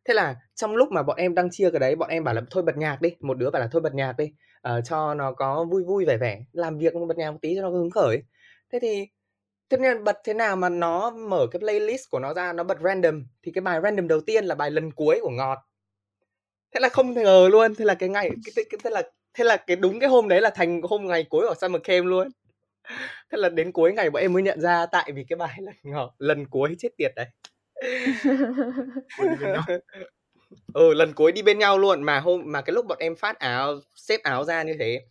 Thế 0.05 0.13
là 0.13 0.35
trong 0.55 0.75
lúc 0.75 0.91
mà 0.91 1.03
bọn 1.03 1.17
em 1.17 1.35
đang 1.35 1.49
chia 1.51 1.71
cái 1.71 1.79
đấy 1.79 1.95
bọn 1.95 2.09
em 2.09 2.23
bảo 2.23 2.35
là 2.35 2.41
thôi 2.49 2.63
bật 2.63 2.77
nhạc 2.77 3.01
đi. 3.01 3.09
Một 3.19 3.37
đứa 3.37 3.49
bảo 3.49 3.59
là 3.61 3.67
thôi 3.71 3.81
bật 3.81 3.93
nhạc 3.93 4.13
đi 4.17 4.25
uh, 4.67 4.85
cho 4.85 5.13
nó 5.13 5.31
có 5.31 5.63
vui 5.63 5.83
vui 5.83 6.05
vẻ 6.05 6.17
vẻ 6.17 6.43
làm 6.51 6.77
việc 6.77 6.93
bật 7.07 7.17
nhạc 7.17 7.31
một 7.31 7.37
tí 7.41 7.55
cho 7.55 7.61
nó 7.61 7.69
hứng 7.69 7.91
khởi. 7.91 8.23
Thế 8.71 8.79
thì 8.81 9.07
thế 9.69 9.77
nên 9.77 10.03
bật 10.03 10.17
thế 10.23 10.33
nào 10.33 10.55
mà 10.55 10.69
nó 10.69 11.11
mở 11.11 11.47
cái 11.51 11.59
playlist 11.59 12.09
của 12.11 12.19
nó 12.19 12.33
ra 12.33 12.53
nó 12.53 12.63
bật 12.63 12.77
random 12.83 13.25
thì 13.43 13.51
cái 13.51 13.61
bài 13.61 13.79
random 13.83 14.07
đầu 14.07 14.21
tiên 14.21 14.45
là 14.45 14.55
bài 14.55 14.71
lần 14.71 14.91
cuối 14.91 15.19
của 15.21 15.29
ngọt. 15.29 15.57
Thế 16.73 16.79
là 16.79 16.89
không 16.89 17.13
ngờ 17.13 17.49
luôn 17.51 17.75
thế 17.75 17.85
là 17.85 17.95
cái 17.95 18.09
ngày 18.09 18.29
cái, 18.55 18.65
cái, 18.71 18.79
thế 18.83 18.89
là 18.89 19.01
thế 19.33 19.43
là 19.43 19.57
cái 19.57 19.75
đúng 19.75 19.99
cái 19.99 20.09
hôm 20.09 20.27
đấy 20.27 20.41
là 20.41 20.49
thành 20.49 20.81
hôm 20.81 21.07
ngày 21.07 21.25
cuối 21.29 21.47
của 21.47 21.55
summer 21.61 21.81
camp 21.83 22.05
luôn 22.05 22.27
thế 23.31 23.37
là 23.37 23.49
đến 23.49 23.71
cuối 23.71 23.93
ngày 23.93 24.09
bọn 24.09 24.21
em 24.21 24.33
mới 24.33 24.43
nhận 24.43 24.61
ra 24.61 24.85
tại 24.85 25.11
vì 25.11 25.25
cái 25.29 25.37
bài 25.37 25.57
lần 25.61 25.75
ngọt 25.83 26.15
lần 26.17 26.45
cuối 26.45 26.75
chết 26.79 26.89
tiệt 26.97 27.11
đấy. 27.15 27.27
Ừ 30.73 30.93
lần 30.93 31.13
cuối 31.13 31.31
đi 31.31 31.41
bên 31.41 31.59
nhau 31.59 31.77
luôn. 31.77 32.03
Mà 32.03 32.19
hôm 32.19 32.41
mà 32.45 32.61
cái 32.61 32.73
lúc 32.73 32.85
bọn 32.85 32.97
em 33.01 33.15
phát 33.15 33.39
áo 33.39 33.73
xếp 33.95 34.19
áo 34.23 34.43
ra 34.43 34.63
như 34.63 34.75
thế 34.79 35.05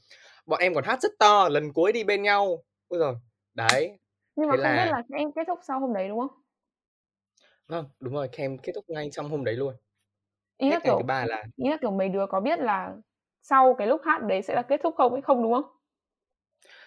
bọn 0.47 0.61
em 0.61 0.75
còn 0.75 0.85
hát 0.85 1.03
rất 1.03 1.13
to 1.19 1.49
lần 1.49 1.73
cuối 1.73 1.93
đi 1.93 2.05
bên 2.05 2.23
nhau. 2.23 2.65
Ôi 2.89 3.01
rồi 3.01 3.15
đấy. 3.55 3.99
Nhưng 4.37 4.49
mà 4.49 4.57
thế 4.57 4.63
không 4.63 4.77
là... 4.77 4.85
biết 4.85 4.91
là 4.91 5.03
em 5.19 5.33
kết 5.33 5.43
thúc 5.47 5.59
sau 5.63 5.81
hôm 5.81 5.95
đấy 5.95 6.09
đúng 6.09 6.19
không? 6.19 6.43
Vâng 7.69 7.85
đúng 8.01 8.15
rồi 8.15 8.29
kem 8.33 8.59
kết 8.59 8.73
thúc 8.75 8.85
ngay 8.89 9.09
trong 9.13 9.29
hôm 9.29 9.45
đấy 9.45 9.55
luôn. 9.55 9.75
Ý 10.59 10.71
là 10.71 10.81
kiểu 10.85 10.99
thứ 10.99 11.05
ba 11.07 11.25
là 11.27 11.45
ý 11.57 11.71
là 11.71 11.77
kiểu 11.81 11.91
mấy 11.91 12.09
đứa 12.09 12.27
có 12.27 12.41
biết 12.41 12.59
là 12.59 12.95
sau 13.43 13.75
cái 13.79 13.87
lúc 13.87 14.01
hát 14.05 14.23
đấy 14.23 14.43
sẽ 14.43 14.55
là 14.55 14.63
kết 14.63 14.81
thúc 14.83 14.95
không 14.97 15.13
ấy? 15.13 15.23
Không 15.23 15.43
đúng 15.43 15.53
không 15.53 15.78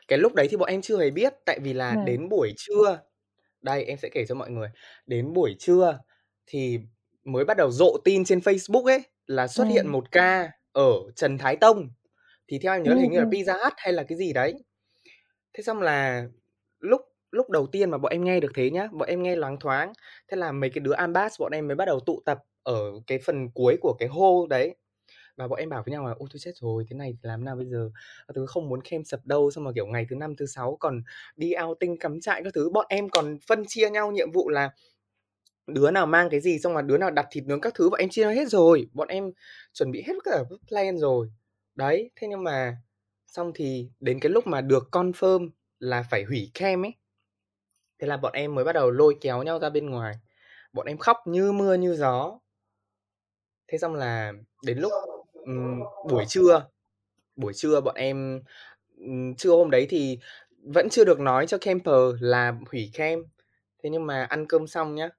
cái 0.07 0.19
lúc 0.19 0.33
đấy 0.33 0.47
thì 0.51 0.57
bọn 0.57 0.69
em 0.69 0.81
chưa 0.81 0.97
hề 0.97 1.09
biết 1.09 1.33
tại 1.45 1.59
vì 1.59 1.73
là 1.73 1.89
ừ. 1.91 2.01
đến 2.05 2.29
buổi 2.29 2.53
trưa 2.57 2.99
đây 3.61 3.83
em 3.83 3.97
sẽ 3.97 4.09
kể 4.09 4.25
cho 4.25 4.35
mọi 4.35 4.49
người. 4.49 4.69
Đến 5.05 5.33
buổi 5.33 5.55
trưa 5.59 5.99
thì 6.47 6.79
mới 7.23 7.45
bắt 7.45 7.57
đầu 7.57 7.71
rộ 7.71 7.97
tin 8.03 8.25
trên 8.25 8.39
Facebook 8.39 8.85
ấy 8.85 9.03
là 9.27 9.47
xuất 9.47 9.65
hiện 9.65 9.87
một 9.87 10.11
ca 10.11 10.51
ở 10.71 10.93
Trần 11.15 11.37
Thái 11.37 11.55
Tông. 11.55 11.89
Thì 12.47 12.59
theo 12.59 12.73
em 12.73 12.83
nhớ 12.83 12.93
là 12.93 13.01
hình 13.01 13.11
như 13.11 13.19
là 13.19 13.25
Pizza 13.25 13.63
Hut 13.63 13.73
hay 13.77 13.93
là 13.93 14.03
cái 14.03 14.17
gì 14.17 14.33
đấy. 14.33 14.53
Thế 15.53 15.63
xong 15.63 15.81
là 15.81 16.27
lúc 16.79 17.01
lúc 17.31 17.49
đầu 17.49 17.67
tiên 17.67 17.89
mà 17.89 17.97
bọn 17.97 18.11
em 18.11 18.23
nghe 18.23 18.39
được 18.39 18.51
thế 18.55 18.69
nhá 18.69 18.87
bọn 18.91 19.09
em 19.09 19.23
nghe 19.23 19.35
loáng 19.35 19.59
thoáng. 19.59 19.93
Thế 20.31 20.37
là 20.37 20.51
mấy 20.51 20.69
cái 20.69 20.79
đứa 20.79 20.93
ambas 20.93 21.39
bọn 21.39 21.51
em 21.51 21.67
mới 21.67 21.75
bắt 21.75 21.85
đầu 21.85 21.99
tụ 21.99 22.21
tập 22.25 22.39
ở 22.63 22.91
cái 23.07 23.19
phần 23.25 23.49
cuối 23.53 23.77
của 23.81 23.95
cái 23.99 24.09
hô 24.09 24.47
đấy 24.47 24.75
và 25.41 25.47
bọn 25.47 25.59
em 25.59 25.69
bảo 25.69 25.83
với 25.85 25.91
nhau 25.91 26.07
là 26.07 26.13
ôi, 26.17 26.29
tôi 26.33 26.39
chết 26.39 26.51
rồi, 26.55 26.85
thế 26.89 26.95
này 26.95 27.11
thì 27.13 27.19
làm 27.21 27.45
nào 27.45 27.55
bây 27.55 27.65
giờ? 27.65 27.91
Thứ 28.35 28.45
không 28.45 28.69
muốn 28.69 28.81
khem 28.81 29.03
sập 29.03 29.25
đâu 29.25 29.51
xong 29.51 29.63
mà 29.63 29.71
kiểu, 29.75 29.87
ngày 29.87 30.05
thứ 30.09 30.15
năm, 30.15 30.35
thứ 30.35 30.45
sáu 30.45 30.77
còn 30.79 31.01
đi 31.35 31.53
outing 31.63 31.97
cắm 31.99 32.21
trại 32.21 32.41
các 32.43 32.53
thứ. 32.53 32.69
Bọn 32.69 32.85
em 32.89 33.09
còn 33.09 33.37
phân 33.47 33.63
chia 33.67 33.89
nhau 33.89 34.11
nhiệm 34.11 34.31
vụ 34.31 34.49
là 34.49 34.69
đứa 35.67 35.91
nào 35.91 36.05
mang 36.05 36.29
cái 36.29 36.39
gì, 36.39 36.59
xong 36.59 36.73
mà 36.73 36.81
đứa 36.81 36.97
nào 36.97 37.11
đặt 37.11 37.27
thịt 37.31 37.43
nướng 37.43 37.61
các 37.61 37.73
thứ, 37.75 37.89
bọn 37.89 37.99
em 37.99 38.09
chia 38.09 38.25
hết 38.33 38.49
rồi. 38.49 38.89
Bọn 38.93 39.07
em 39.07 39.31
chuẩn 39.73 39.91
bị 39.91 40.03
hết 40.07 40.13
cả 40.23 40.43
plan 40.67 40.97
rồi. 40.97 41.31
Đấy, 41.75 42.11
thế 42.15 42.27
nhưng 42.27 42.43
mà 42.43 42.77
xong 43.27 43.51
thì 43.55 43.89
đến 43.99 44.19
cái 44.19 44.29
lúc 44.31 44.47
mà 44.47 44.61
được 44.61 44.87
confirm 44.91 45.49
là 45.79 46.03
phải 46.11 46.23
hủy 46.23 46.51
kem 46.53 46.85
ấy, 46.85 46.93
thế 47.99 48.07
là 48.07 48.17
bọn 48.17 48.33
em 48.33 48.55
mới 48.55 48.63
bắt 48.63 48.73
đầu 48.73 48.91
lôi 48.91 49.17
kéo 49.21 49.43
nhau 49.43 49.59
ra 49.59 49.69
bên 49.69 49.89
ngoài. 49.89 50.15
Bọn 50.73 50.85
em 50.85 50.97
khóc 50.97 51.17
như 51.25 51.51
mưa, 51.51 51.73
như 51.73 51.95
gió. 51.95 52.39
Thế 53.67 53.77
xong 53.77 53.95
là 53.95 54.33
đến 54.63 54.77
lúc 54.77 54.91
buổi 56.09 56.25
trưa 56.27 56.65
buổi 57.35 57.53
trưa 57.53 57.81
bọn 57.81 57.95
em 57.95 58.41
trưa 59.37 59.51
hôm 59.51 59.71
đấy 59.71 59.87
thì 59.89 60.19
vẫn 60.63 60.89
chưa 60.89 61.05
được 61.05 61.19
nói 61.19 61.47
cho 61.47 61.57
camper 61.57 62.15
là 62.19 62.53
hủy 62.71 62.91
kem. 62.93 63.23
Thế 63.83 63.89
nhưng 63.89 64.05
mà 64.05 64.23
ăn 64.23 64.45
cơm 64.47 64.67
xong 64.67 64.95
nhá 64.95 65.09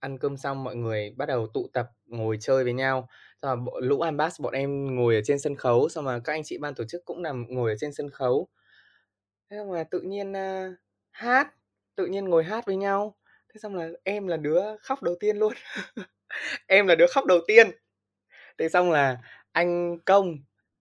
ăn 0.00 0.18
cơm 0.18 0.36
xong 0.36 0.64
mọi 0.64 0.76
người 0.76 1.14
bắt 1.16 1.26
đầu 1.26 1.46
tụ 1.46 1.68
tập 1.72 1.90
ngồi 2.06 2.38
chơi 2.40 2.64
với 2.64 2.72
nhau. 2.72 3.08
Xong 3.42 3.64
rồi 3.64 3.82
lũ 3.82 4.00
ambas 4.00 4.40
bọn 4.40 4.54
em 4.54 4.96
ngồi 4.96 5.14
ở 5.14 5.20
trên 5.24 5.38
sân 5.38 5.56
khấu 5.56 5.88
xong 5.88 6.04
rồi 6.04 6.20
các 6.24 6.32
anh 6.32 6.42
chị 6.44 6.58
ban 6.58 6.74
tổ 6.74 6.84
chức 6.84 7.04
cũng 7.04 7.22
nằm 7.22 7.46
ngồi 7.48 7.70
ở 7.70 7.76
trên 7.80 7.92
sân 7.92 8.10
khấu. 8.10 8.48
Thế 9.50 9.56
xong 9.56 9.72
là 9.72 9.84
tự 9.84 10.00
nhiên 10.00 10.32
uh, 10.32 10.78
hát 11.10 11.54
tự 11.94 12.06
nhiên 12.06 12.24
ngồi 12.24 12.44
hát 12.44 12.66
với 12.66 12.76
nhau. 12.76 13.16
Thế 13.54 13.58
xong 13.58 13.74
là 13.74 13.88
em 14.04 14.26
là 14.26 14.36
đứa 14.36 14.62
khóc 14.80 15.02
đầu 15.02 15.14
tiên 15.20 15.36
luôn. 15.36 15.52
Em 16.66 16.86
là 16.86 16.94
đứa 16.94 17.06
khóc 17.06 17.26
đầu 17.26 17.38
tiên. 17.46 17.70
Thế 18.58 18.68
xong 18.68 18.90
là 18.90 19.18
anh 19.52 19.98
công 20.04 20.36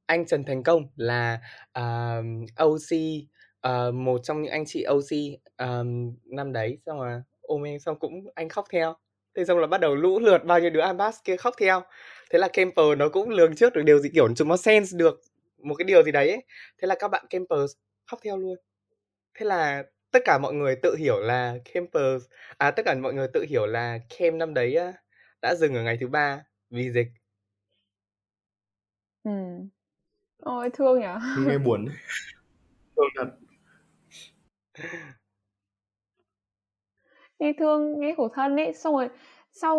anh 0.05 0.25
trần 0.25 0.43
thành 0.43 0.63
công 0.63 0.88
là 0.95 1.39
ờ, 1.71 2.19
uh, 2.19 2.65
oc 2.65 2.75
uh, 2.75 3.27
ờ, 3.62 3.91
một 3.91 4.21
trong 4.23 4.41
những 4.41 4.51
anh 4.51 4.63
chị 4.67 4.86
oc 4.89 5.12
um, 5.12 5.38
ờ, 5.57 5.84
năm 6.25 6.53
đấy. 6.53 6.77
Xong 6.86 6.99
rồi 6.99 7.21
ôm 7.41 7.63
em 7.63 7.79
xong 7.79 7.99
cũng 7.99 8.13
anh 8.36 8.49
khóc 8.49 8.65
theo. 8.71 8.95
Thế 9.36 9.45
xong 9.45 9.60
là 9.60 9.67
bắt 9.67 9.81
đầu 9.81 9.95
lũ 9.95 10.19
lượt 10.19 10.45
bao 10.45 10.60
nhiêu 10.60 10.69
đứa 10.69 10.81
ambas 10.81 11.17
kia 11.23 11.38
khóc 11.38 11.53
theo. 11.60 11.81
Thế 12.31 12.39
là 12.39 12.47
camper 12.53 12.86
nó 12.97 13.10
cũng 13.10 13.29
lường 13.29 13.55
trước 13.55 13.73
được 13.73 13.84
điều 13.84 13.99
gì 13.99 14.10
kiểu 14.13 14.36
chúng 14.36 14.47
nó 14.47 14.57
sense 14.57 14.97
được 14.97 15.21
một 15.63 15.75
cái 15.75 15.86
điều 15.86 16.03
gì 16.03 16.12
đấy 16.12 16.29
ấy. 16.29 16.43
thế 16.81 16.88
là 16.88 16.95
các 16.99 17.07
bạn 17.07 17.25
campers 17.29 17.73
khóc 18.05 18.19
theo 18.23 18.38
luôn. 18.38 18.55
Thế 19.39 19.45
là 19.45 19.84
tất 20.12 20.19
cả 20.25 20.38
mọi 20.38 20.53
người 20.53 20.75
tự 20.75 20.95
hiểu 20.95 21.19
là 21.19 21.55
campers 21.73 22.25
à 22.57 22.71
tất 22.71 22.84
cả 22.86 22.95
mọi 22.95 23.13
người 23.13 23.27
tự 23.34 23.45
hiểu 23.49 23.65
là 23.65 23.99
Cam 24.19 24.38
năm 24.38 24.53
đấy 24.53 24.75
á, 24.75 24.93
đã 25.41 25.55
dừng 25.55 25.75
ở 25.75 25.84
ngày 25.84 25.97
thứ 26.01 26.07
ba 26.07 26.43
vì 26.69 26.91
dịch 26.91 27.07
ừ. 29.23 29.31
Ôi 30.38 30.69
thương 30.73 30.99
nhỉ 30.99 31.05
nghe 31.36 31.57
buồn 31.57 31.86
thương 32.95 33.07
thật. 33.17 33.27
Nghe 37.39 37.53
thương 37.60 37.99
nghe 37.99 38.13
khổ 38.17 38.27
thân 38.36 38.55
ấy. 38.57 38.73
Xong 38.73 38.93
rồi 38.95 39.10
sau 39.51 39.77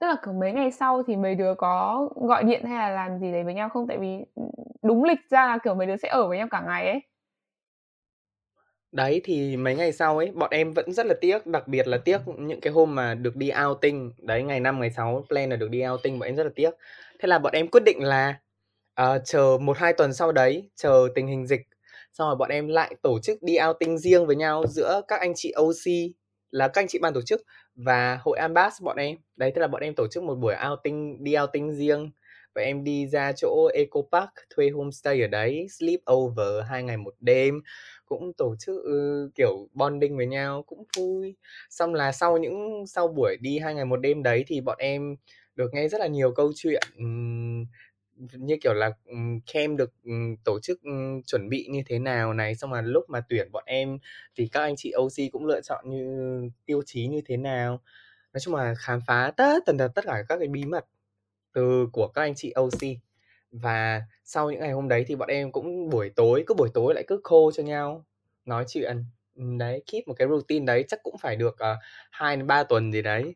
tức 0.00 0.06
là 0.06 0.16
kiểu 0.24 0.34
mấy 0.34 0.52
ngày 0.52 0.70
sau 0.70 1.02
thì 1.06 1.16
mấy 1.16 1.34
đứa 1.34 1.54
có 1.58 2.08
gọi 2.16 2.44
điện 2.44 2.64
hay 2.64 2.78
là 2.78 2.88
làm 2.90 3.18
gì 3.18 3.32
đấy 3.32 3.44
với 3.44 3.54
nhau 3.54 3.68
không? 3.68 3.86
Tại 3.88 3.98
vì 3.98 4.18
đúng 4.82 5.04
lịch 5.04 5.18
ra 5.30 5.46
là 5.46 5.58
kiểu 5.64 5.74
mấy 5.74 5.86
đứa 5.86 5.96
sẽ 5.96 6.08
ở 6.08 6.28
với 6.28 6.38
nhau 6.38 6.48
cả 6.50 6.62
ngày 6.66 6.86
ấy. 6.88 7.00
Đấy, 8.92 9.20
thì 9.24 9.56
mấy 9.56 9.76
ngày 9.76 9.92
sau 9.92 10.18
ấy, 10.18 10.30
bọn 10.34 10.50
em 10.50 10.72
vẫn 10.72 10.92
rất 10.92 11.06
là 11.06 11.14
tiếc, 11.20 11.46
đặc 11.46 11.68
biệt 11.68 11.86
là 11.88 11.98
tiếc 11.98 12.18
những 12.38 12.60
cái 12.60 12.72
hôm 12.72 12.94
mà 12.94 13.14
được 13.14 13.36
đi 13.36 13.50
outing. 13.66 14.12
Đấy, 14.18 14.42
ngày 14.42 14.60
5, 14.60 14.80
ngày 14.80 14.90
6 14.90 15.24
plan 15.28 15.50
là 15.50 15.56
được 15.56 15.70
đi 15.70 15.86
outing, 15.88 16.18
bọn 16.18 16.26
em 16.26 16.36
rất 16.36 16.44
là 16.44 16.50
tiếc. 16.56 16.70
Thế 17.20 17.26
là 17.28 17.38
bọn 17.38 17.52
em 17.52 17.68
quyết 17.68 17.82
định 17.84 18.02
là 18.04 18.34
uh, 19.02 19.22
chờ 19.24 19.58
một 19.60 19.78
hai 19.78 19.92
tuần 19.92 20.14
sau 20.14 20.32
đấy, 20.32 20.70
chờ 20.74 21.08
tình 21.14 21.26
hình 21.26 21.46
dịch, 21.46 21.60
xong 22.12 22.28
rồi 22.28 22.36
bọn 22.36 22.50
em 22.50 22.68
lại 22.68 22.94
tổ 23.02 23.18
chức 23.18 23.42
đi 23.42 23.56
outing 23.68 23.98
riêng 23.98 24.26
với 24.26 24.36
nhau 24.36 24.64
giữa 24.68 25.00
các 25.08 25.20
anh 25.20 25.32
chị 25.36 25.52
OC 25.56 26.14
là 26.54 26.68
các 26.68 26.80
anh 26.80 26.88
chị 26.88 26.98
ban 26.98 27.14
tổ 27.14 27.22
chức 27.22 27.42
và 27.74 28.18
hội 28.22 28.38
Ambass 28.38 28.82
bọn 28.82 28.96
em. 28.96 29.16
Đấy, 29.36 29.52
tức 29.54 29.60
là 29.60 29.66
bọn 29.66 29.82
em 29.82 29.94
tổ 29.94 30.06
chức 30.06 30.22
một 30.22 30.34
buổi 30.34 30.54
outing, 30.70 31.24
đi 31.24 31.34
outing 31.38 31.74
riêng. 31.74 32.10
Và 32.54 32.62
em 32.62 32.84
đi 32.84 33.06
ra 33.06 33.32
chỗ 33.32 33.68
Eco 33.74 34.00
Park 34.12 34.30
thuê 34.56 34.70
homestay 34.70 35.20
ở 35.20 35.26
đấy 35.26 35.66
sleep 35.78 36.00
over 36.12 36.64
hai 36.68 36.82
ngày 36.82 36.96
một 36.96 37.14
đêm. 37.20 37.60
Cũng 38.06 38.32
tổ 38.32 38.54
chức 38.58 38.84
ừ, 38.84 39.30
kiểu 39.34 39.68
bonding 39.72 40.16
với 40.16 40.26
nhau 40.26 40.62
cũng 40.66 40.84
vui. 40.96 41.36
Xong 41.70 41.94
là 41.94 42.12
sau 42.12 42.38
những 42.38 42.84
sau 42.86 43.08
buổi 43.08 43.36
đi 43.40 43.58
hai 43.58 43.74
ngày 43.74 43.84
một 43.84 43.96
đêm 43.96 44.22
đấy 44.22 44.44
thì 44.46 44.60
bọn 44.60 44.78
em 44.78 45.16
được 45.56 45.74
nghe 45.74 45.88
rất 45.88 46.00
là 46.00 46.06
nhiều 46.06 46.32
câu 46.32 46.52
chuyện 46.56 46.82
um, 46.98 47.64
như 48.16 48.56
kiểu 48.62 48.74
là 48.74 48.90
um, 49.06 49.40
camp 49.52 49.78
được 49.78 49.92
um, 50.04 50.36
tổ 50.44 50.60
chức 50.60 50.82
um, 50.82 51.22
chuẩn 51.22 51.48
bị 51.48 51.66
như 51.70 51.82
thế 51.86 51.98
nào 51.98 52.32
này 52.32 52.54
xong 52.54 52.72
là 52.72 52.80
lúc 52.80 53.10
mà 53.10 53.20
tuyển 53.28 53.48
bọn 53.52 53.64
em 53.66 53.98
thì 54.36 54.48
các 54.52 54.60
anh 54.60 54.74
chị 54.76 54.92
OC 54.96 55.32
cũng 55.32 55.46
lựa 55.46 55.60
chọn 55.60 55.90
như 55.90 56.50
tiêu 56.66 56.82
chí 56.86 57.06
như 57.06 57.20
thế 57.26 57.36
nào. 57.36 57.80
Nói 58.32 58.40
chung 58.40 58.54
là 58.54 58.74
khám 58.78 59.00
phá 59.06 59.32
tất 59.36 59.58
tần 59.66 59.78
tật 59.78 59.88
tất 59.94 60.04
cả 60.04 60.22
các 60.28 60.36
cái 60.38 60.48
bí 60.48 60.64
mật 60.64 60.86
từ 61.52 61.88
của 61.92 62.08
các 62.08 62.22
anh 62.22 62.34
chị 62.34 62.52
OC 62.60 62.98
và 63.52 64.02
sau 64.24 64.50
những 64.50 64.60
ngày 64.60 64.72
hôm 64.72 64.88
đấy 64.88 65.04
thì 65.08 65.16
bọn 65.16 65.28
em 65.28 65.52
cũng 65.52 65.90
buổi 65.90 66.10
tối 66.16 66.44
cứ 66.46 66.54
buổi 66.54 66.68
tối 66.74 66.94
lại 66.94 67.04
cứ 67.06 67.20
khô 67.24 67.52
cho 67.52 67.62
nhau 67.62 68.04
nói 68.44 68.64
chuyện. 68.68 69.04
Đấy 69.58 69.82
keep 69.92 70.08
một 70.08 70.14
cái 70.14 70.28
routine 70.28 70.64
đấy 70.64 70.84
chắc 70.88 71.02
cũng 71.02 71.18
phải 71.18 71.36
được 71.36 71.58
ờ, 71.58 71.72
uh, 71.72 71.78
2 72.10 72.36
đến 72.36 72.46
3 72.46 72.64
tuần 72.64 72.92
gì 72.92 73.02
đấy 73.02 73.34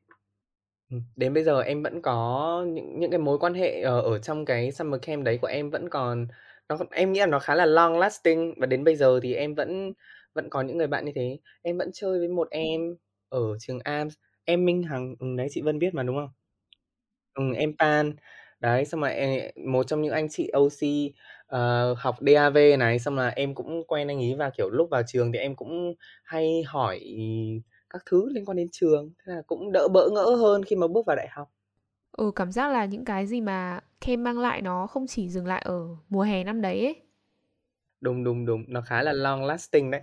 đến 1.16 1.35
bây 1.35 1.42
giờ 1.44 1.61
em 1.62 1.83
vẫn 1.83 2.03
có 2.03 2.64
những 2.68 3.01
những 3.01 3.11
cái 3.11 3.18
mối 3.18 3.38
quan 3.38 3.55
hệ 3.55 3.81
ở, 3.83 4.01
ở 4.01 4.18
trong 4.18 4.44
cái 4.44 4.72
summer 4.72 5.01
camp 5.03 5.24
đấy 5.24 5.38
của 5.42 5.46
em 5.46 5.70
vẫn 5.70 5.88
còn 5.88 6.27
nó 6.68 6.79
em 6.90 7.12
nghĩ 7.12 7.20
là 7.20 7.27
nó 7.27 7.38
khá 7.38 7.55
là 7.55 7.66
long 7.66 7.98
lasting. 7.98 8.55
Và 8.61 8.66
đến 8.66 8.85
bây 8.85 8.96
giờ 8.96 9.20
thì 9.22 9.35
em 9.35 9.55
vẫn 9.55 9.92
vẫn 10.35 10.51
có 10.51 10.61
những 10.62 10.79
người 10.79 10.87
bạn 10.87 11.05
như 11.05 11.12
thế. 11.14 11.38
Em 11.62 11.79
vẫn 11.79 11.90
chơi 11.94 12.18
với 12.18 12.29
một 12.29 12.48
em 12.51 12.81
ở 13.29 13.40
trường 13.61 13.79
AMS 13.85 14.09
em 14.44 14.64
Minh 14.64 14.83
Hằng 14.83 15.14
ừ, 15.18 15.27
đấy 15.38 15.48
chị 15.51 15.61
Vân 15.62 15.79
biết 15.79 15.94
mà 15.94 16.03
đúng 16.03 16.16
không? 16.16 16.31
Ừ, 17.35 17.44
em 17.57 17.72
Pan. 17.79 18.12
Đấy, 18.61 18.85
xong 18.85 19.01
rồi 19.01 19.12
một 19.66 19.87
trong 19.87 20.03
những 20.03 20.12
anh 20.12 20.29
chị 20.31 20.48
OC, 20.53 21.12
ờ, 21.46 21.94
học 21.98 22.16
DAV 22.20 22.77
này, 22.79 22.98
xong 22.98 23.16
là 23.16 23.29
em 23.29 23.55
cũng 23.55 23.83
quen 23.88 24.09
anh 24.09 24.18
ấy 24.18 24.35
và, 24.38 24.51
kiểu, 24.51 24.70
lúc 24.70 24.88
vào 24.90 25.03
trường 25.07 25.33
thì 25.33 25.38
em 25.38 25.57
cũng 25.57 25.94
hay 26.24 26.62
hỏi 26.66 27.01
các 27.90 28.03
thứ 28.07 28.29
liên 28.29 28.44
quan 28.44 28.57
đến 28.57 28.68
trường, 28.72 29.11
thế 29.18 29.33
là 29.33 29.42
cũng 29.46 29.72
đỡ 29.72 29.88
bỡ 29.88 30.09
ngỡ 30.11 30.24
hơn 30.24 30.64
khi 30.64 30.77
mà 30.77 30.87
bước 30.87 31.07
vào 31.07 31.16
đại 31.16 31.29
học. 31.31 31.53
Ừ, 32.12 32.31
cảm 32.37 32.53
giác 32.53 32.68
là 32.68 32.85
những 32.85 33.05
cái 33.05 33.27
gì 33.27 33.40
mà 33.40 33.81
Kem 34.01 34.24
mang 34.24 34.38
lại 34.38 34.62
nó 34.62 34.87
không 34.87 35.07
chỉ 35.07 35.29
dừng 35.29 35.46
lại 35.46 35.62
ở 35.64 35.88
mùa 36.09 36.22
hè 36.22 36.44
năm 36.44 36.61
đấy 36.61 36.85
ấy. 36.85 36.96
Đúng, 38.01 38.24
đúng, 38.24 38.46
đúng, 38.46 38.64
nó 38.68 38.81
khá 38.81 39.03
là 39.03 39.12
long 39.12 39.44
lasting 39.44 39.90
đấy. 39.90 40.03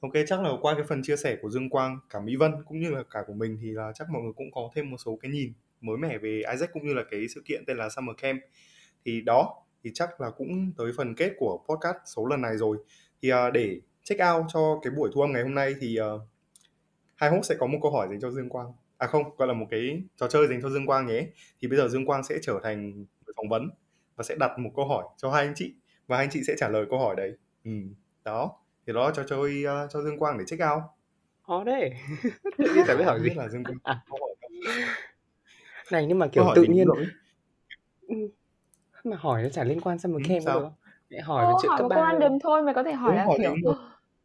Ok, 0.00 0.12
chắc 0.26 0.42
là 0.42 0.50
qua 0.60 0.74
cái 0.74 0.84
phần 0.88 1.02
chia 1.02 1.16
sẻ 1.16 1.36
của 1.42 1.50
Dương 1.50 1.70
Quang, 1.70 1.98
cả 2.10 2.20
Mỹ 2.20 2.36
Vân 2.36 2.52
cũng 2.66 2.80
như 2.80 2.90
là 2.90 3.02
cả 3.10 3.20
của 3.26 3.32
mình 3.32 3.58
thì 3.62 3.70
là 3.70 3.92
chắc 3.94 4.10
mọi 4.10 4.22
người 4.22 4.32
cũng 4.36 4.50
có 4.54 4.70
thêm 4.74 4.90
một 4.90 4.96
số 4.96 5.18
cái 5.22 5.30
nhìn 5.30 5.52
mới 5.80 5.96
mẻ 5.96 6.18
về 6.18 6.42
Isaac 6.52 6.72
cũng 6.72 6.86
như 6.86 6.94
là 6.94 7.02
cái 7.10 7.28
sự 7.34 7.42
kiện 7.44 7.64
tên 7.66 7.76
là 7.76 7.88
Summer 7.88 8.16
Camp 8.16 8.40
thì 9.04 9.20
đó 9.20 9.62
thì 9.84 9.90
chắc 9.94 10.20
là 10.20 10.30
cũng 10.30 10.72
tới 10.76 10.92
phần 10.96 11.14
kết 11.14 11.32
của 11.38 11.64
podcast 11.68 11.96
số 12.04 12.26
lần 12.26 12.42
này 12.42 12.56
rồi 12.56 12.76
thì 13.22 13.32
uh, 13.32 13.36
để 13.52 13.80
check 14.02 14.22
out 14.34 14.44
cho 14.52 14.80
cái 14.82 14.90
buổi 14.96 15.10
thu 15.14 15.20
âm 15.20 15.32
ngày 15.32 15.42
hôm 15.42 15.54
nay 15.54 15.74
thì 15.80 15.98
uh, 16.00 16.20
hai 17.16 17.30
host 17.30 17.48
sẽ 17.48 17.54
có 17.58 17.66
một 17.66 17.78
câu 17.82 17.92
hỏi 17.92 18.08
dành 18.10 18.20
cho 18.20 18.30
Dương 18.30 18.48
Quang. 18.48 18.72
À 18.98 19.06
không 19.06 19.22
gọi 19.36 19.48
là 19.48 19.54
một 19.54 19.66
cái 19.70 20.02
trò 20.16 20.28
chơi 20.28 20.46
dành 20.46 20.62
cho 20.62 20.70
Dương 20.70 20.86
Quang 20.86 21.06
nhé 21.06 21.26
thì 21.60 21.68
bây 21.68 21.78
giờ 21.78 21.88
Dương 21.88 22.06
Quang 22.06 22.24
sẽ 22.24 22.38
trở 22.42 22.60
thành 22.62 22.92
người 22.92 23.34
phỏng 23.36 23.48
vấn 23.48 23.70
và 24.16 24.24
sẽ 24.24 24.34
đặt 24.38 24.58
một 24.58 24.70
câu 24.76 24.86
hỏi 24.86 25.04
cho 25.16 25.30
hai 25.30 25.46
anh 25.46 25.54
chị 25.56 25.74
và 26.06 26.16
hai 26.16 26.24
anh 26.24 26.30
chị 26.30 26.40
sẽ 26.46 26.54
trả 26.58 26.68
lời 26.68 26.86
câu 26.90 26.98
hỏi 26.98 27.16
đấy. 27.16 27.32
Ừ. 27.64 27.70
đó. 28.24 28.52
Thì 28.86 28.92
đó 28.92 29.10
cho 29.14 29.24
chơi 29.24 29.64
uh, 29.64 29.90
cho 29.90 30.02
Dương 30.02 30.18
Quang 30.18 30.38
để 30.38 30.44
check 30.46 30.62
out. 30.74 30.82
Khó 31.42 31.64
đấy. 31.64 31.90
Tự 32.58 32.74
nhiên 32.74 32.84
chả 32.86 32.96
biết 32.96 33.04
hỏi 33.04 33.20
gì. 33.20 33.30
Là 33.34 33.48
Dương 33.48 33.64
Quang 33.64 33.78
à. 33.82 34.04
này 35.90 36.06
nhưng 36.06 36.18
mà 36.18 36.26
kiểu 36.26 36.52
tự 36.54 36.62
nhiên 36.62 36.88
ừ. 38.08 38.14
mà 39.04 39.16
hỏi 39.16 39.42
nó 39.42 39.48
chả 39.48 39.64
liên 39.64 39.80
quan 39.80 39.98
sang 39.98 40.12
một 40.12 40.18
ừ, 40.24 40.28
kem 40.28 40.42
được 40.44 40.68
Mẹ 41.10 41.20
hỏi 41.20 41.46
về 41.46 41.52
chuyện 41.62 41.72
cấp 41.78 41.86
ba 41.90 41.96
random 41.96 42.38
thôi 42.38 42.62
mày 42.62 42.74
có 42.74 42.82
thể 42.82 42.92
hỏi 42.92 43.16
là 43.16 43.26
kiểu 43.38 43.74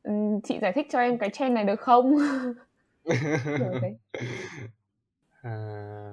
ừ, 0.04 0.12
chị 0.44 0.60
giải 0.60 0.72
thích 0.76 0.88
cho 0.92 1.00
em 1.00 1.18
cái 1.18 1.30
trend 1.30 1.56
này 1.56 1.64
được 1.64 1.80
không 1.80 2.16
à... 5.42 6.12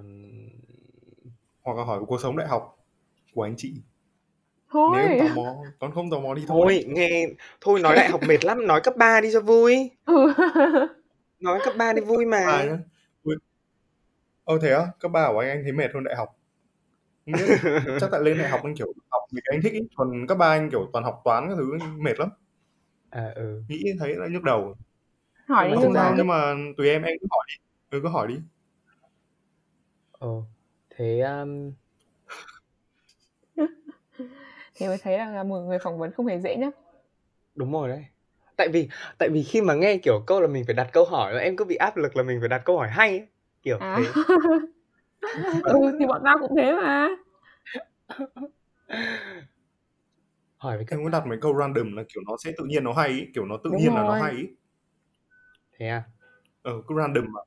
hoặc 1.62 1.76
là 1.76 1.84
hỏi 1.84 2.00
cuộc 2.06 2.20
sống 2.20 2.36
đại 2.36 2.48
học 2.48 2.78
của 3.34 3.42
anh 3.42 3.54
chị 3.56 3.74
thôi 4.70 4.98
nếu 5.08 5.28
tò 5.28 5.34
mò 5.34 5.56
con 5.78 5.92
không 5.92 6.10
tò 6.10 6.20
mò 6.20 6.34
đi 6.34 6.44
thôi 6.48 6.60
thôi 6.64 6.84
nghe 6.88 7.26
thôi 7.60 7.80
nói 7.80 7.96
đại 7.96 8.10
học 8.10 8.20
mệt 8.26 8.44
lắm 8.44 8.66
nói 8.66 8.80
cấp 8.80 8.94
3 8.96 9.20
đi 9.20 9.32
cho 9.32 9.40
vui 9.40 9.90
ừ. 10.04 10.32
nói 11.40 11.60
cấp 11.64 11.74
3 11.76 11.92
đi 11.92 12.00
vui 12.00 12.26
mà 12.26 12.38
à, 12.38 12.78
Ơ 14.48 14.58
thế 14.62 14.70
á, 14.72 14.86
cấp 15.00 15.10
3 15.12 15.28
của 15.32 15.38
anh 15.38 15.48
anh 15.48 15.62
thấy 15.62 15.72
mệt 15.72 15.88
hơn 15.94 16.04
đại 16.04 16.16
học. 16.16 16.28
Biết, 17.26 17.32
chắc 18.00 18.08
tại 18.12 18.20
lên 18.22 18.38
đại 18.38 18.48
học 18.48 18.60
anh 18.64 18.74
kiểu 18.74 18.92
học 19.10 19.22
vì 19.32 19.40
cái 19.44 19.56
anh 19.56 19.62
thích 19.62 19.72
ý. 19.72 19.80
Còn 19.94 20.26
cấp 20.26 20.38
3 20.38 20.48
anh 20.48 20.70
kiểu 20.70 20.90
toàn 20.92 21.04
học 21.04 21.20
toán 21.24 21.48
các 21.48 21.54
thứ 21.56 21.78
mệt 21.98 22.18
lắm. 22.18 22.28
À 23.10 23.32
ừ. 23.34 23.62
Nghĩ 23.68 23.84
thấy 23.98 24.14
là 24.14 24.26
nhức 24.26 24.42
đầu. 24.42 24.74
Hỏi 25.48 25.68
đi 25.68 25.74
nhưng 25.80 25.92
mà 25.92 26.12
nhưng 26.16 26.26
mà 26.26 26.54
tùy 26.76 26.88
em 26.88 27.02
em 27.02 27.16
cứ 27.20 27.26
hỏi 27.30 27.44
đi. 27.48 27.54
Ừ 27.90 28.00
cứ 28.02 28.08
hỏi 28.08 28.28
đi. 28.28 28.34
Ồ, 30.18 30.44
thế 30.90 31.20
um... 31.20 31.72
thì 34.74 34.86
mới 34.86 34.98
thấy 34.98 35.18
là 35.18 35.42
một 35.42 35.60
người 35.60 35.78
phỏng 35.78 35.98
vấn 35.98 36.12
không 36.12 36.26
hề 36.26 36.38
dễ 36.38 36.56
nhá. 36.56 36.70
Đúng 37.54 37.72
rồi 37.72 37.88
đấy. 37.88 38.04
Tại 38.56 38.68
vì 38.68 38.88
tại 39.18 39.28
vì 39.28 39.42
khi 39.42 39.60
mà 39.62 39.74
nghe 39.74 39.96
kiểu 39.96 40.20
câu 40.26 40.40
là 40.40 40.46
mình 40.48 40.64
phải 40.66 40.74
đặt 40.74 40.88
câu 40.92 41.04
hỏi 41.04 41.40
em 41.40 41.56
cứ 41.56 41.64
bị 41.64 41.76
áp 41.76 41.96
lực 41.96 42.16
là 42.16 42.22
mình 42.22 42.40
phải 42.40 42.48
đặt 42.48 42.62
câu 42.64 42.78
hỏi 42.78 42.88
hay 42.88 43.08
ấy 43.10 43.26
kiểu 43.62 43.80
à. 43.80 43.96
thế 43.96 44.14
ừ 45.62 45.96
thì 45.98 46.06
bọn 46.06 46.22
tao 46.24 46.38
cũng 46.40 46.56
thế 46.56 46.72
mà 46.72 47.08
hỏi 50.56 50.76
với 50.76 50.86
các 50.86 50.96
em 50.96 51.02
muốn 51.02 51.10
đặt 51.10 51.26
mấy 51.26 51.38
câu 51.40 51.58
random 51.58 51.96
là 51.96 52.02
kiểu 52.14 52.22
nó 52.26 52.36
sẽ 52.44 52.52
tự 52.58 52.64
nhiên 52.64 52.84
nó 52.84 52.92
hay 52.92 53.08
ý. 53.08 53.26
kiểu 53.34 53.44
nó 53.44 53.56
tự 53.64 53.70
Đúng 53.70 53.80
nhiên 53.80 53.94
rồi. 53.94 53.96
là 53.96 54.02
nó 54.02 54.14
hay 54.14 54.32
ý. 54.32 54.42
Thế 55.78 55.86
à 55.88 56.02
ờ 56.62 56.82
cứ 56.88 56.94
random 56.98 57.24
mà 57.32 57.40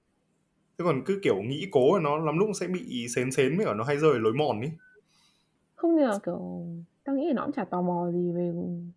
thế 0.80 0.86
còn 0.86 1.04
cứ 1.06 1.20
kiểu 1.24 1.42
nghĩ 1.42 1.68
cố 1.72 1.98
là 1.98 2.04
nó 2.04 2.18
lắm 2.18 2.40
lúc 2.40 2.50
sẽ 2.62 2.68
bị 2.68 3.08
xến 3.16 3.32
xến 3.32 3.58
với 3.58 3.66
cả 3.66 3.74
nó 3.74 3.84
hay 3.84 3.98
rơi 3.98 4.20
lối 4.20 4.34
mòn 4.34 4.62
ý 4.62 4.70
không 5.76 5.96
ngờ 5.96 6.20
kiểu 6.26 6.66
tao 7.04 7.16
nghĩ 7.16 7.28
là 7.28 7.34
nó 7.34 7.44
cũng 7.44 7.52
chả 7.54 7.66
tò 7.66 7.82
mò 7.82 8.12
gì 8.12 8.32
về 8.32 8.52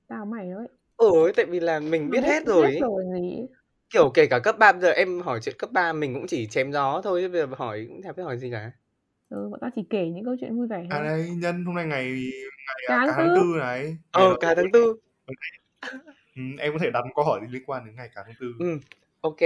tao 0.08 0.26
mày 0.26 0.50
đâu 0.50 0.58
ấy 0.58 0.68
ừ 0.96 1.32
tại 1.36 1.46
vì 1.46 1.60
là 1.60 1.80
mình 1.80 2.10
biết, 2.10 2.20
biết 2.20 2.28
hết 2.28 2.46
rồi 2.46 2.66
biết 2.66 2.78
rồi 2.80 3.04
gì 3.14 3.46
Kiểu 3.90 4.10
kể 4.14 4.26
cả 4.26 4.38
cấp 4.38 4.56
3 4.58 4.72
bây 4.72 4.80
giờ 4.80 4.90
em 4.90 5.20
hỏi 5.20 5.40
chuyện 5.42 5.54
cấp 5.58 5.72
3 5.72 5.92
mình 5.92 6.14
cũng 6.14 6.26
chỉ 6.26 6.46
chém 6.46 6.72
gió 6.72 7.00
thôi 7.04 7.20
chứ 7.22 7.28
bây 7.28 7.40
giờ 7.40 7.46
hỏi 7.58 7.86
cũng 7.88 8.02
chả 8.02 8.12
biết 8.12 8.22
hỏi 8.22 8.38
gì 8.38 8.50
cả. 8.50 8.70
Ừ, 9.28 9.48
bọn 9.50 9.60
tao 9.60 9.70
chỉ 9.76 9.82
kể 9.90 10.08
những 10.10 10.24
câu 10.24 10.36
chuyện 10.40 10.56
vui 10.56 10.66
vẻ 10.66 10.86
À 10.90 11.02
đây, 11.02 11.30
nhân 11.30 11.64
hôm 11.64 11.74
nay 11.74 11.86
ngày 11.86 12.04
ngày 12.66 12.76
cả 12.88 13.06
tháng 13.16 13.28
tư 13.34 13.42
này. 13.58 13.96
Ờ, 14.12 14.36
cả 14.40 14.54
tháng 14.56 14.72
tư. 14.72 14.96
Ừ, 16.36 16.42
em 16.58 16.72
có 16.72 16.78
thể 16.82 16.90
đặt 16.90 17.00
một 17.04 17.12
câu 17.16 17.24
hỏi 17.24 17.40
liên 17.50 17.62
quan 17.66 17.84
đến 17.86 17.96
ngày 17.96 18.08
cả 18.14 18.22
tháng 18.26 18.34
tư. 18.40 18.52
Ừ. 18.58 18.78
Ok, 19.24 19.36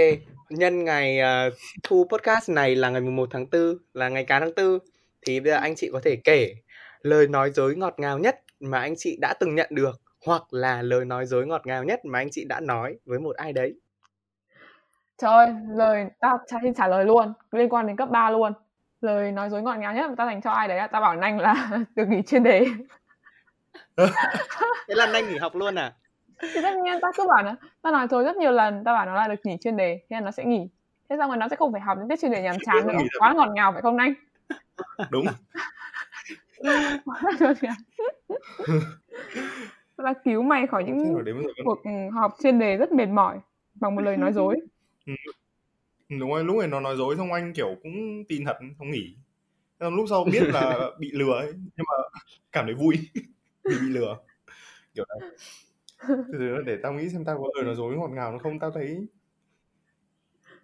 nhân 0.49 0.83
ngày 0.83 1.19
uh, 1.47 1.53
thu 1.83 2.07
podcast 2.11 2.49
này 2.49 2.75
là 2.75 2.89
ngày 2.89 3.01
11 3.01 3.29
tháng 3.31 3.45
4 3.51 3.77
là 3.93 4.09
ngày 4.09 4.25
cá 4.25 4.39
tháng 4.39 4.51
4 4.57 4.79
thì 5.21 5.39
bây 5.39 5.51
giờ 5.51 5.57
anh 5.57 5.75
chị 5.75 5.89
có 5.93 5.99
thể 6.03 6.15
kể 6.23 6.55
lời 7.01 7.27
nói 7.27 7.51
dối 7.51 7.75
ngọt 7.75 7.93
ngào 7.97 8.17
nhất 8.19 8.39
mà 8.59 8.79
anh 8.79 8.93
chị 8.97 9.17
đã 9.21 9.33
từng 9.39 9.55
nhận 9.55 9.67
được 9.71 10.01
hoặc 10.25 10.53
là 10.53 10.81
lời 10.81 11.05
nói 11.05 11.25
dối 11.25 11.47
ngọt 11.47 11.67
ngào 11.67 11.83
nhất 11.83 12.05
mà 12.05 12.19
anh 12.19 12.27
chị 12.31 12.45
đã 12.49 12.59
nói 12.59 12.97
với 13.05 13.19
một 13.19 13.35
ai 13.35 13.53
đấy. 13.53 13.73
Trời 15.17 15.31
ơi, 15.31 15.47
lời 15.67 16.05
tao 16.19 16.39
xin 16.61 16.73
trả 16.73 16.87
lời 16.87 17.05
luôn, 17.05 17.33
liên 17.51 17.69
quan 17.69 17.87
đến 17.87 17.95
cấp 17.95 18.09
3 18.09 18.29
luôn. 18.29 18.53
Lời 19.01 19.31
nói 19.31 19.49
dối 19.49 19.61
ngọt 19.61 19.75
ngào 19.75 19.93
nhất 19.93 20.09
mà 20.09 20.15
tao 20.17 20.27
dành 20.27 20.41
cho 20.41 20.51
ai 20.51 20.67
đấy, 20.67 20.87
tao 20.91 21.01
bảo 21.01 21.15
Nanh 21.15 21.39
là 21.39 21.69
được 21.95 22.05
nghỉ 22.07 22.21
chuyên 22.27 22.43
đề. 22.43 22.65
Thế 24.87 24.95
là 24.95 25.07
Nanh 25.07 25.29
nghỉ 25.29 25.37
học 25.37 25.55
luôn 25.55 25.75
à? 25.75 25.93
Thì 26.41 26.59
tất 26.63 26.77
nhiên 26.83 26.99
tao 27.01 27.11
cứ 27.17 27.27
bảo 27.27 27.43
nó, 27.43 27.55
tao 27.81 27.93
nói 27.93 28.07
dối 28.07 28.23
rất 28.23 28.37
nhiều 28.37 28.51
lần, 28.51 28.83
tao 28.83 28.95
bảo 28.95 29.05
nó 29.05 29.15
là 29.15 29.27
được 29.27 29.35
nghỉ 29.43 29.57
chuyên 29.61 29.77
đề, 29.77 29.99
thế 30.09 30.15
là 30.15 30.21
nó 30.21 30.31
sẽ 30.31 30.45
nghỉ. 30.45 30.69
Thế 31.09 31.15
xong 31.19 31.29
rồi 31.29 31.37
nó 31.37 31.47
sẽ 31.47 31.55
không 31.55 31.71
phải 31.71 31.81
học 31.81 31.97
những 31.99 32.09
tiết 32.09 32.19
chuyên 32.19 32.31
đề 32.31 32.41
nhàm 32.41 32.55
chán 32.65 32.87
nữa, 32.87 32.93
quá 33.19 33.33
ngọt 33.33 33.49
ngào 33.53 33.73
phải 33.73 33.81
không 33.81 33.97
Nanh? 33.97 34.13
Đúng. 35.09 35.25
là 39.97 40.13
cứu 40.23 40.41
mày 40.41 40.67
khỏi 40.67 40.83
những 40.83 41.23
cuộc 41.65 41.83
họp 42.13 42.35
chuyên 42.43 42.59
đề 42.59 42.77
rất 42.77 42.91
mệt 42.91 43.05
mỏi 43.05 43.39
bằng 43.73 43.95
một 43.95 44.01
lời 44.01 44.17
nói 44.17 44.33
dối. 44.33 44.55
Ừ. 45.05 45.13
Đúng 46.09 46.29
rồi, 46.29 46.43
lúc 46.43 46.57
này 46.57 46.67
nó 46.67 46.79
nói 46.79 46.97
dối 46.97 47.15
xong 47.17 47.33
anh 47.33 47.53
kiểu 47.53 47.75
cũng 47.83 48.23
tin 48.29 48.45
thật 48.45 48.57
không 48.77 48.91
nghỉ. 48.91 49.15
Xong 49.79 49.95
lúc 49.95 50.05
sau 50.09 50.23
biết 50.23 50.43
là 50.43 50.89
bị 50.99 51.11
lừa 51.13 51.33
ấy, 51.33 51.51
nhưng 51.53 51.85
mà 51.87 51.93
cảm 52.51 52.65
thấy 52.65 52.73
vui 52.73 52.95
vì 53.63 53.63
bị 53.81 53.89
lừa. 53.89 54.17
Kiểu 54.93 55.05
đấy. 55.09 55.29
Từ 56.07 56.61
để 56.65 56.77
tao 56.83 56.93
nghĩ 56.93 57.09
xem 57.09 57.25
tao 57.25 57.37
có 57.37 57.49
lời 57.55 57.65
nói 57.65 57.75
dối 57.75 57.95
ngọt 57.95 58.07
ngào 58.07 58.31
nó 58.31 58.37
không 58.37 58.59
tao 58.59 58.71
thấy 58.71 59.07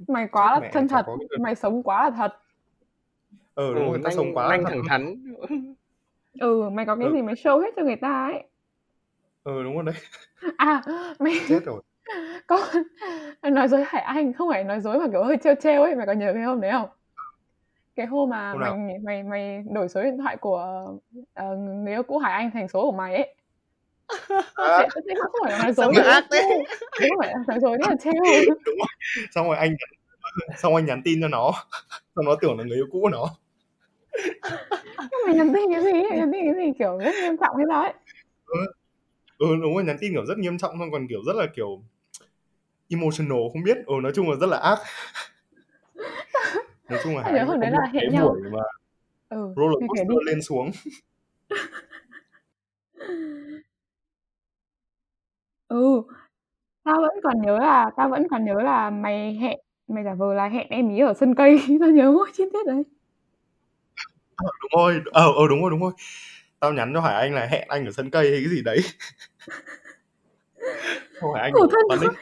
mày 0.07 0.27
quá 0.27 0.59
là 0.59 0.69
chân 0.73 0.87
thật 0.87 1.05
mày 1.39 1.55
sống 1.55 1.83
quá 1.83 2.03
là 2.03 2.15
thật. 2.15 2.33
Ừ 3.55 3.73
đúng 3.73 3.83
ừ, 3.83 3.89
rồi 3.89 3.99
tao 4.03 4.13
sống 4.13 4.35
quá 4.35 4.47
anh 4.47 4.63
thẳng 4.65 4.81
thắn. 4.89 5.15
Ừ 6.39 6.69
mày 6.69 6.85
có 6.85 6.95
cái 6.95 7.07
ừ. 7.07 7.13
gì 7.13 7.21
mày 7.21 7.35
show 7.35 7.61
hết 7.61 7.73
cho 7.75 7.83
người 7.83 7.95
ta 7.95 8.29
ấy? 8.31 8.43
Ừ 9.43 9.63
đúng 9.63 9.75
rồi 9.75 9.83
đấy. 9.83 9.95
À 10.57 10.81
mày 11.19 11.33
chết 11.49 11.59
rồi. 11.65 11.81
có 12.47 12.59
nói 13.43 13.67
dối 13.67 13.83
Hải 13.87 14.01
Anh 14.01 14.33
không 14.33 14.49
phải 14.49 14.63
nói 14.63 14.79
dối 14.79 14.99
mà 14.99 15.07
kiểu 15.11 15.23
hơi 15.23 15.37
trêu 15.43 15.55
trêu 15.55 15.83
ấy 15.83 15.95
mày 15.95 16.05
có 16.05 16.13
nhớ 16.13 16.33
cái 16.33 16.43
hôm 16.43 16.61
đấy 16.61 16.71
không? 16.71 16.89
Cái 17.95 18.05
hôm 18.05 18.29
mà 18.29 18.51
hôm 18.51 18.61
mày 18.87 18.99
mày 19.03 19.23
mày 19.23 19.63
đổi 19.71 19.89
số 19.89 20.03
điện 20.03 20.17
thoại 20.17 20.37
của 20.37 20.87
uh, 21.19 21.57
người 21.57 21.93
yêu 21.93 22.03
cũ 22.03 22.17
Hải 22.17 22.33
Anh 22.33 22.51
thành 22.51 22.67
số 22.67 22.91
của 22.91 22.97
mày 22.97 23.15
ấy 23.15 23.35
à. 24.55 24.87
không 25.21 25.31
phải 25.43 25.51
là 25.51 25.57
nói 25.57 25.73
dối 25.73 25.93
ác 25.95 26.25
thế. 26.31 26.41
Không 27.09 27.19
phải 27.19 27.29
là 27.29 27.35
nói 27.47 27.59
dối 27.59 27.77
đấy 27.77 27.89
là 27.89 27.95
trêu 28.03 28.13
đúng 28.65 28.77
rồi. 28.77 28.87
Xong 29.31 29.47
rồi 29.47 29.57
anh 29.57 29.75
xong 30.57 30.75
anh 30.75 30.85
nhắn 30.85 31.01
tin 31.05 31.21
cho 31.21 31.27
nó. 31.27 31.51
Xong 32.15 32.25
nó 32.25 32.35
tưởng 32.41 32.57
là 32.57 32.63
người 32.63 32.77
yêu 32.77 32.85
cũ 32.91 32.99
của 33.01 33.09
nó. 33.09 33.35
Mày 35.25 35.35
nhắn 35.35 35.53
tin 35.53 35.71
cái 35.71 35.83
gì 35.83 35.91
nhắn 36.17 36.31
tin 36.31 36.45
cái 36.45 36.65
gì? 36.65 36.71
Kiểu 36.79 36.97
rất 36.97 37.15
nghiêm 37.21 37.37
trọng 37.37 37.55
hay 37.57 37.65
sao 37.69 37.81
ấy. 37.83 37.93
Ừ. 38.45 38.59
ừ 39.37 39.47
đúng 39.61 39.73
rồi 39.73 39.83
nhắn 39.83 39.97
tin 40.01 40.13
kiểu 40.13 40.25
rất 40.25 40.37
nghiêm 40.37 40.57
trọng 40.57 40.77
không 40.77 40.91
còn 40.91 41.07
kiểu 41.09 41.19
rất 41.27 41.35
là 41.35 41.45
kiểu 41.55 41.81
emotional 42.89 43.39
không 43.53 43.63
biết. 43.63 43.77
Ừ 43.85 43.93
nói 44.03 44.11
chung 44.15 44.29
là 44.29 44.35
rất 44.35 44.47
là 44.47 44.57
ác. 44.57 44.79
Nói 46.89 46.99
chung 47.03 47.17
là 47.17 47.31
nhớ 47.33 47.43
hôm 47.43 47.59
đấy 47.59 47.71
là 47.71 47.87
hẹn 47.93 48.13
nhau. 48.13 48.35
mà 48.51 48.59
ừ, 49.29 49.53
roller 49.55 49.89
coaster 49.89 50.17
lên 50.25 50.41
xuống 50.41 50.71
ừ 55.67 56.01
tao 56.83 57.01
vẫn 57.01 57.13
còn 57.23 57.41
nhớ 57.41 57.59
là 57.59 57.91
tao 57.97 58.09
vẫn 58.09 58.27
còn 58.31 58.45
nhớ 58.45 58.53
là 58.63 58.89
mày 58.89 59.35
hẹn 59.35 59.59
mày 59.87 60.03
giả 60.03 60.13
vờ 60.13 60.33
là 60.33 60.47
hẹn 60.47 60.67
em 60.69 60.89
ý 60.89 60.99
ở 60.99 61.13
sân 61.13 61.35
cây 61.35 61.61
tao 61.79 61.89
nhớ 61.89 62.11
mỗi 62.11 62.29
chi 62.33 62.43
tiết 62.53 62.65
đấy. 62.65 62.83
À, 64.35 64.45
đúng 64.61 64.81
rồi 64.81 65.01
ờ 65.11 65.31
ờ 65.35 65.47
đúng 65.49 65.61
rồi 65.61 65.71
đúng 65.71 65.81
rồi. 65.81 65.91
Tao 66.59 66.73
nhắn 66.73 66.91
cho 66.93 67.01
hải 67.01 67.13
anh 67.13 67.33
là 67.33 67.45
hẹn 67.45 67.67
anh 67.67 67.85
ở 67.85 67.91
sân 67.91 68.09
cây 68.09 68.31
hay 68.31 68.39
cái 68.39 68.49
gì 68.49 68.61
đấy. 68.61 68.77
Không 71.19 71.29
phải 71.33 71.41
anh 71.41 71.53
Khổ 71.53 71.67
thân 71.99 72.09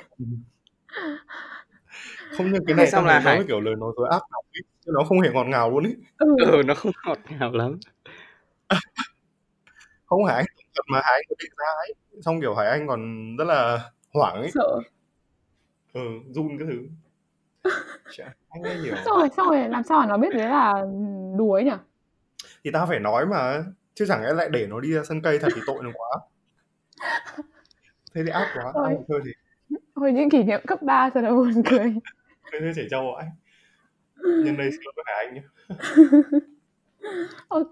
không 2.37 2.51
nhưng 2.51 2.65
cái 2.67 2.75
này 2.75 2.91
xong 2.91 3.05
là 3.05 3.19
hải... 3.19 3.39
kiểu 3.47 3.61
lời 3.61 3.75
nói 3.75 3.93
dối 3.97 4.07
ác 4.11 4.21
độc 4.31 4.45
ấy 4.53 4.61
chứ 4.85 4.91
nó 4.95 5.03
không 5.03 5.19
hề 5.19 5.29
ngọt 5.29 5.43
ngào 5.43 5.71
luôn 5.71 5.83
ấy. 5.83 5.95
Ừ. 6.17 6.35
ừ 6.39 6.61
nó 6.65 6.73
không 6.73 6.91
ngọt 7.05 7.17
ngào 7.39 7.51
lắm. 7.51 7.79
Không 10.05 10.25
hải 10.25 10.43
thật 10.75 10.81
mà 10.91 11.01
hải 11.03 11.13
anh 11.13 11.23
có 11.29 11.35
định 11.39 11.51
ra 11.57 11.65
ấy. 11.77 11.93
Xong 12.21 12.41
kiểu 12.41 12.55
hải 12.55 12.67
anh 12.67 12.87
còn 12.87 12.99
rất 13.37 13.45
là 13.45 13.91
hoảng 14.13 14.35
ấy. 14.35 14.51
Sợ. 14.53 14.79
Ừ 15.93 16.01
run 16.29 16.57
cái 16.59 16.67
thứ. 16.71 16.87
Anh 18.49 18.61
nghe 18.61 18.75
nhiều. 18.83 18.95
Xong 19.05 19.17
rồi 19.17 19.29
xong 19.37 19.47
rồi 19.47 19.69
làm 19.69 19.83
sao 19.83 19.99
mà 19.99 20.05
nó 20.05 20.17
biết 20.17 20.29
đấy 20.33 20.47
là 20.49 20.73
đùa 21.37 21.53
ấy 21.53 21.63
nhỉ? 21.63 21.71
Thì 22.63 22.71
tao 22.71 22.87
phải 22.87 22.99
nói 22.99 23.25
mà 23.25 23.63
chứ 23.93 24.05
chẳng 24.07 24.23
lẽ 24.23 24.33
lại 24.33 24.49
để 24.49 24.67
nó 24.67 24.79
đi 24.79 24.93
ra 24.93 25.03
sân 25.03 25.21
cây 25.21 25.39
thật 25.39 25.47
thì 25.55 25.61
tội 25.65 25.83
nó 25.83 25.89
quá. 25.93 26.19
Thế 28.13 28.21
thì 28.25 28.29
ác 28.29 28.53
quá 28.55 28.71
thôi, 28.73 28.97
thôi 29.07 29.21
thì. 29.25 29.31
Hồi 29.95 30.11
những 30.11 30.29
kỷ 30.29 30.43
niệm 30.43 30.61
cấp 30.67 30.81
3 30.81 31.09
thật 31.13 31.21
là 31.21 31.31
buồn 31.31 31.63
cười. 31.69 31.95
Thế 32.51 32.71
trẻ 32.75 32.81
trâu 32.91 33.15
anh. 33.15 33.29
Nhân 34.45 34.57
đây 34.57 34.71
xin 34.71 34.81
lỗi 34.83 35.03
Hải 35.05 35.25
Anh 35.25 35.33
nhé. 35.33 35.41
ok 37.47 37.69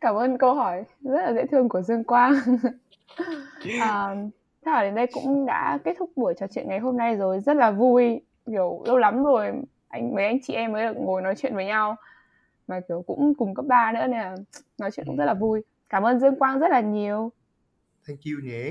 cảm 0.00 0.14
ơn 0.14 0.38
câu 0.38 0.54
hỏi 0.54 0.84
rất 1.00 1.22
là 1.22 1.32
dễ 1.32 1.46
thương 1.46 1.68
của 1.68 1.82
Dương 1.82 2.04
Quang. 2.04 2.34
À, 3.80 4.14
chắc 4.64 4.74
là 4.74 4.82
đến 4.82 4.94
đây 4.94 5.06
cũng 5.12 5.46
đã 5.46 5.78
kết 5.84 5.94
thúc 5.98 6.10
buổi 6.16 6.34
trò 6.38 6.46
chuyện 6.54 6.68
ngày 6.68 6.78
hôm 6.78 6.96
nay 6.96 7.16
rồi. 7.16 7.40
Rất 7.40 7.56
là 7.56 7.70
vui 7.70 8.20
kiểu 8.46 8.82
lâu 8.86 8.98
lắm 8.98 9.24
rồi 9.24 9.52
anh 9.88 10.14
mấy 10.14 10.24
anh 10.24 10.38
chị 10.42 10.54
em 10.54 10.72
mới 10.72 10.86
được 10.86 10.96
ngồi 10.96 11.22
nói 11.22 11.34
chuyện 11.36 11.54
với 11.54 11.64
nhau. 11.64 11.96
Mà 12.66 12.80
kiểu 12.88 13.04
cũng 13.06 13.34
cùng 13.34 13.54
cấp 13.54 13.64
ba 13.68 13.92
nữa 13.92 14.00
nên 14.00 14.10
là 14.10 14.36
nói 14.78 14.90
chuyện 14.90 15.06
cũng 15.06 15.16
rất 15.16 15.24
là 15.24 15.34
vui. 15.34 15.62
Cảm 15.88 16.02
ơn 16.02 16.20
Dương 16.20 16.38
Quang 16.38 16.58
rất 16.58 16.70
là 16.70 16.80
nhiều. 16.80 17.32
Thank 18.06 18.20
you 18.24 18.40
nhé. 18.42 18.70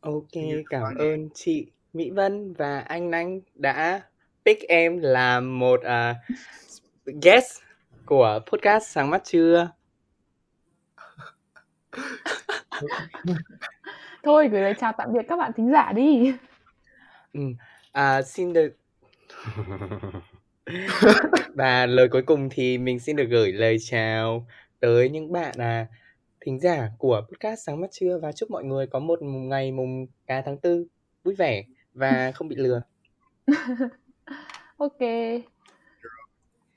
Ok 0.00 0.42
cảm 0.70 0.94
ơn 0.98 1.28
chị 1.34 1.66
Mỹ 1.92 2.10
Vân 2.10 2.52
và 2.52 2.78
anh 2.80 3.12
Anh 3.12 3.40
đã 3.54 4.02
pick 4.44 4.62
em 4.68 4.98
làm 4.98 5.58
một 5.58 5.80
uh, 5.80 6.36
guest 7.22 7.67
của 8.08 8.40
podcast 8.46 8.88
sáng 8.88 9.10
mắt 9.10 9.22
chưa 9.24 9.70
thôi 14.22 14.48
gửi 14.48 14.60
lời 14.60 14.74
chào 14.80 14.92
tạm 14.98 15.12
biệt 15.12 15.22
các 15.28 15.36
bạn 15.36 15.52
thính 15.56 15.72
giả 15.72 15.92
đi 15.92 16.32
ừ. 17.32 17.40
à, 17.92 18.22
xin 18.22 18.52
được 18.52 18.76
và 21.54 21.86
lời 21.86 22.08
cuối 22.08 22.22
cùng 22.22 22.48
thì 22.50 22.78
mình 22.78 22.98
xin 22.98 23.16
được 23.16 23.26
gửi 23.30 23.52
lời 23.52 23.76
chào 23.80 24.46
tới 24.80 25.08
những 25.08 25.32
bạn 25.32 25.54
à, 25.58 25.86
thính 26.40 26.60
giả 26.60 26.88
của 26.98 27.22
podcast 27.28 27.66
sáng 27.66 27.80
mắt 27.80 27.88
trưa 27.90 28.18
và 28.22 28.32
chúc 28.32 28.50
mọi 28.50 28.64
người 28.64 28.86
có 28.86 28.98
một 28.98 29.22
ngày 29.22 29.72
mùng 29.72 30.06
cá 30.26 30.42
tháng 30.42 30.58
tư 30.58 30.86
vui 31.24 31.34
vẻ 31.34 31.64
và 31.94 32.32
không 32.34 32.48
bị 32.48 32.56
lừa. 32.56 32.82
ok. 34.76 34.98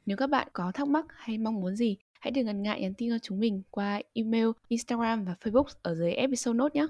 Nếu 0.05 0.17
các 0.17 0.27
bạn 0.27 0.47
có 0.53 0.71
thắc 0.71 0.87
mắc 0.87 1.05
hay 1.09 1.37
mong 1.37 1.61
muốn 1.61 1.75
gì, 1.75 1.97
hãy 2.19 2.31
đừng 2.31 2.45
ngần 2.45 2.63
ngại 2.63 2.81
nhắn 2.81 2.93
tin 2.93 3.09
cho 3.09 3.19
chúng 3.19 3.39
mình 3.39 3.61
qua 3.69 4.01
email, 4.13 4.47
Instagram 4.67 5.25
và 5.25 5.35
Facebook 5.41 5.65
ở 5.81 5.95
dưới 5.95 6.11
episode 6.11 6.57
note 6.57 6.79
nhé. 6.79 6.87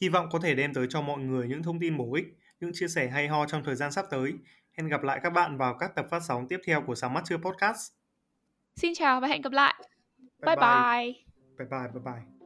Hy 0.00 0.08
vọng 0.08 0.28
có 0.32 0.38
thể 0.38 0.54
đem 0.54 0.74
tới 0.74 0.86
cho 0.90 1.02
mọi 1.02 1.18
người 1.18 1.48
những 1.48 1.62
thông 1.62 1.80
tin 1.80 1.96
bổ 1.96 2.14
ích, 2.14 2.38
những 2.60 2.70
chia 2.74 2.88
sẻ 2.88 3.08
hay 3.08 3.28
ho 3.28 3.46
trong 3.46 3.64
thời 3.64 3.74
gian 3.74 3.92
sắp 3.92 4.06
tới. 4.10 4.32
Hẹn 4.72 4.88
gặp 4.88 5.02
lại 5.02 5.20
các 5.22 5.30
bạn 5.30 5.56
vào 5.56 5.76
các 5.78 5.94
tập 5.94 6.06
phát 6.10 6.22
sóng 6.28 6.48
tiếp 6.48 6.60
theo 6.66 6.82
của 6.86 6.94
Sáng 6.94 7.14
Mắt 7.14 7.24
Trưa 7.24 7.36
Podcast. 7.36 7.92
Xin 8.76 8.94
chào 8.94 9.20
và 9.20 9.28
hẹn 9.28 9.42
gặp 9.42 9.52
lại. 9.52 9.74
Bye 10.18 10.56
bye. 10.56 11.12
Bye 11.58 11.68
bye, 11.70 11.88
bye 11.94 12.02
bye. 12.04 12.12
bye. 12.12 12.37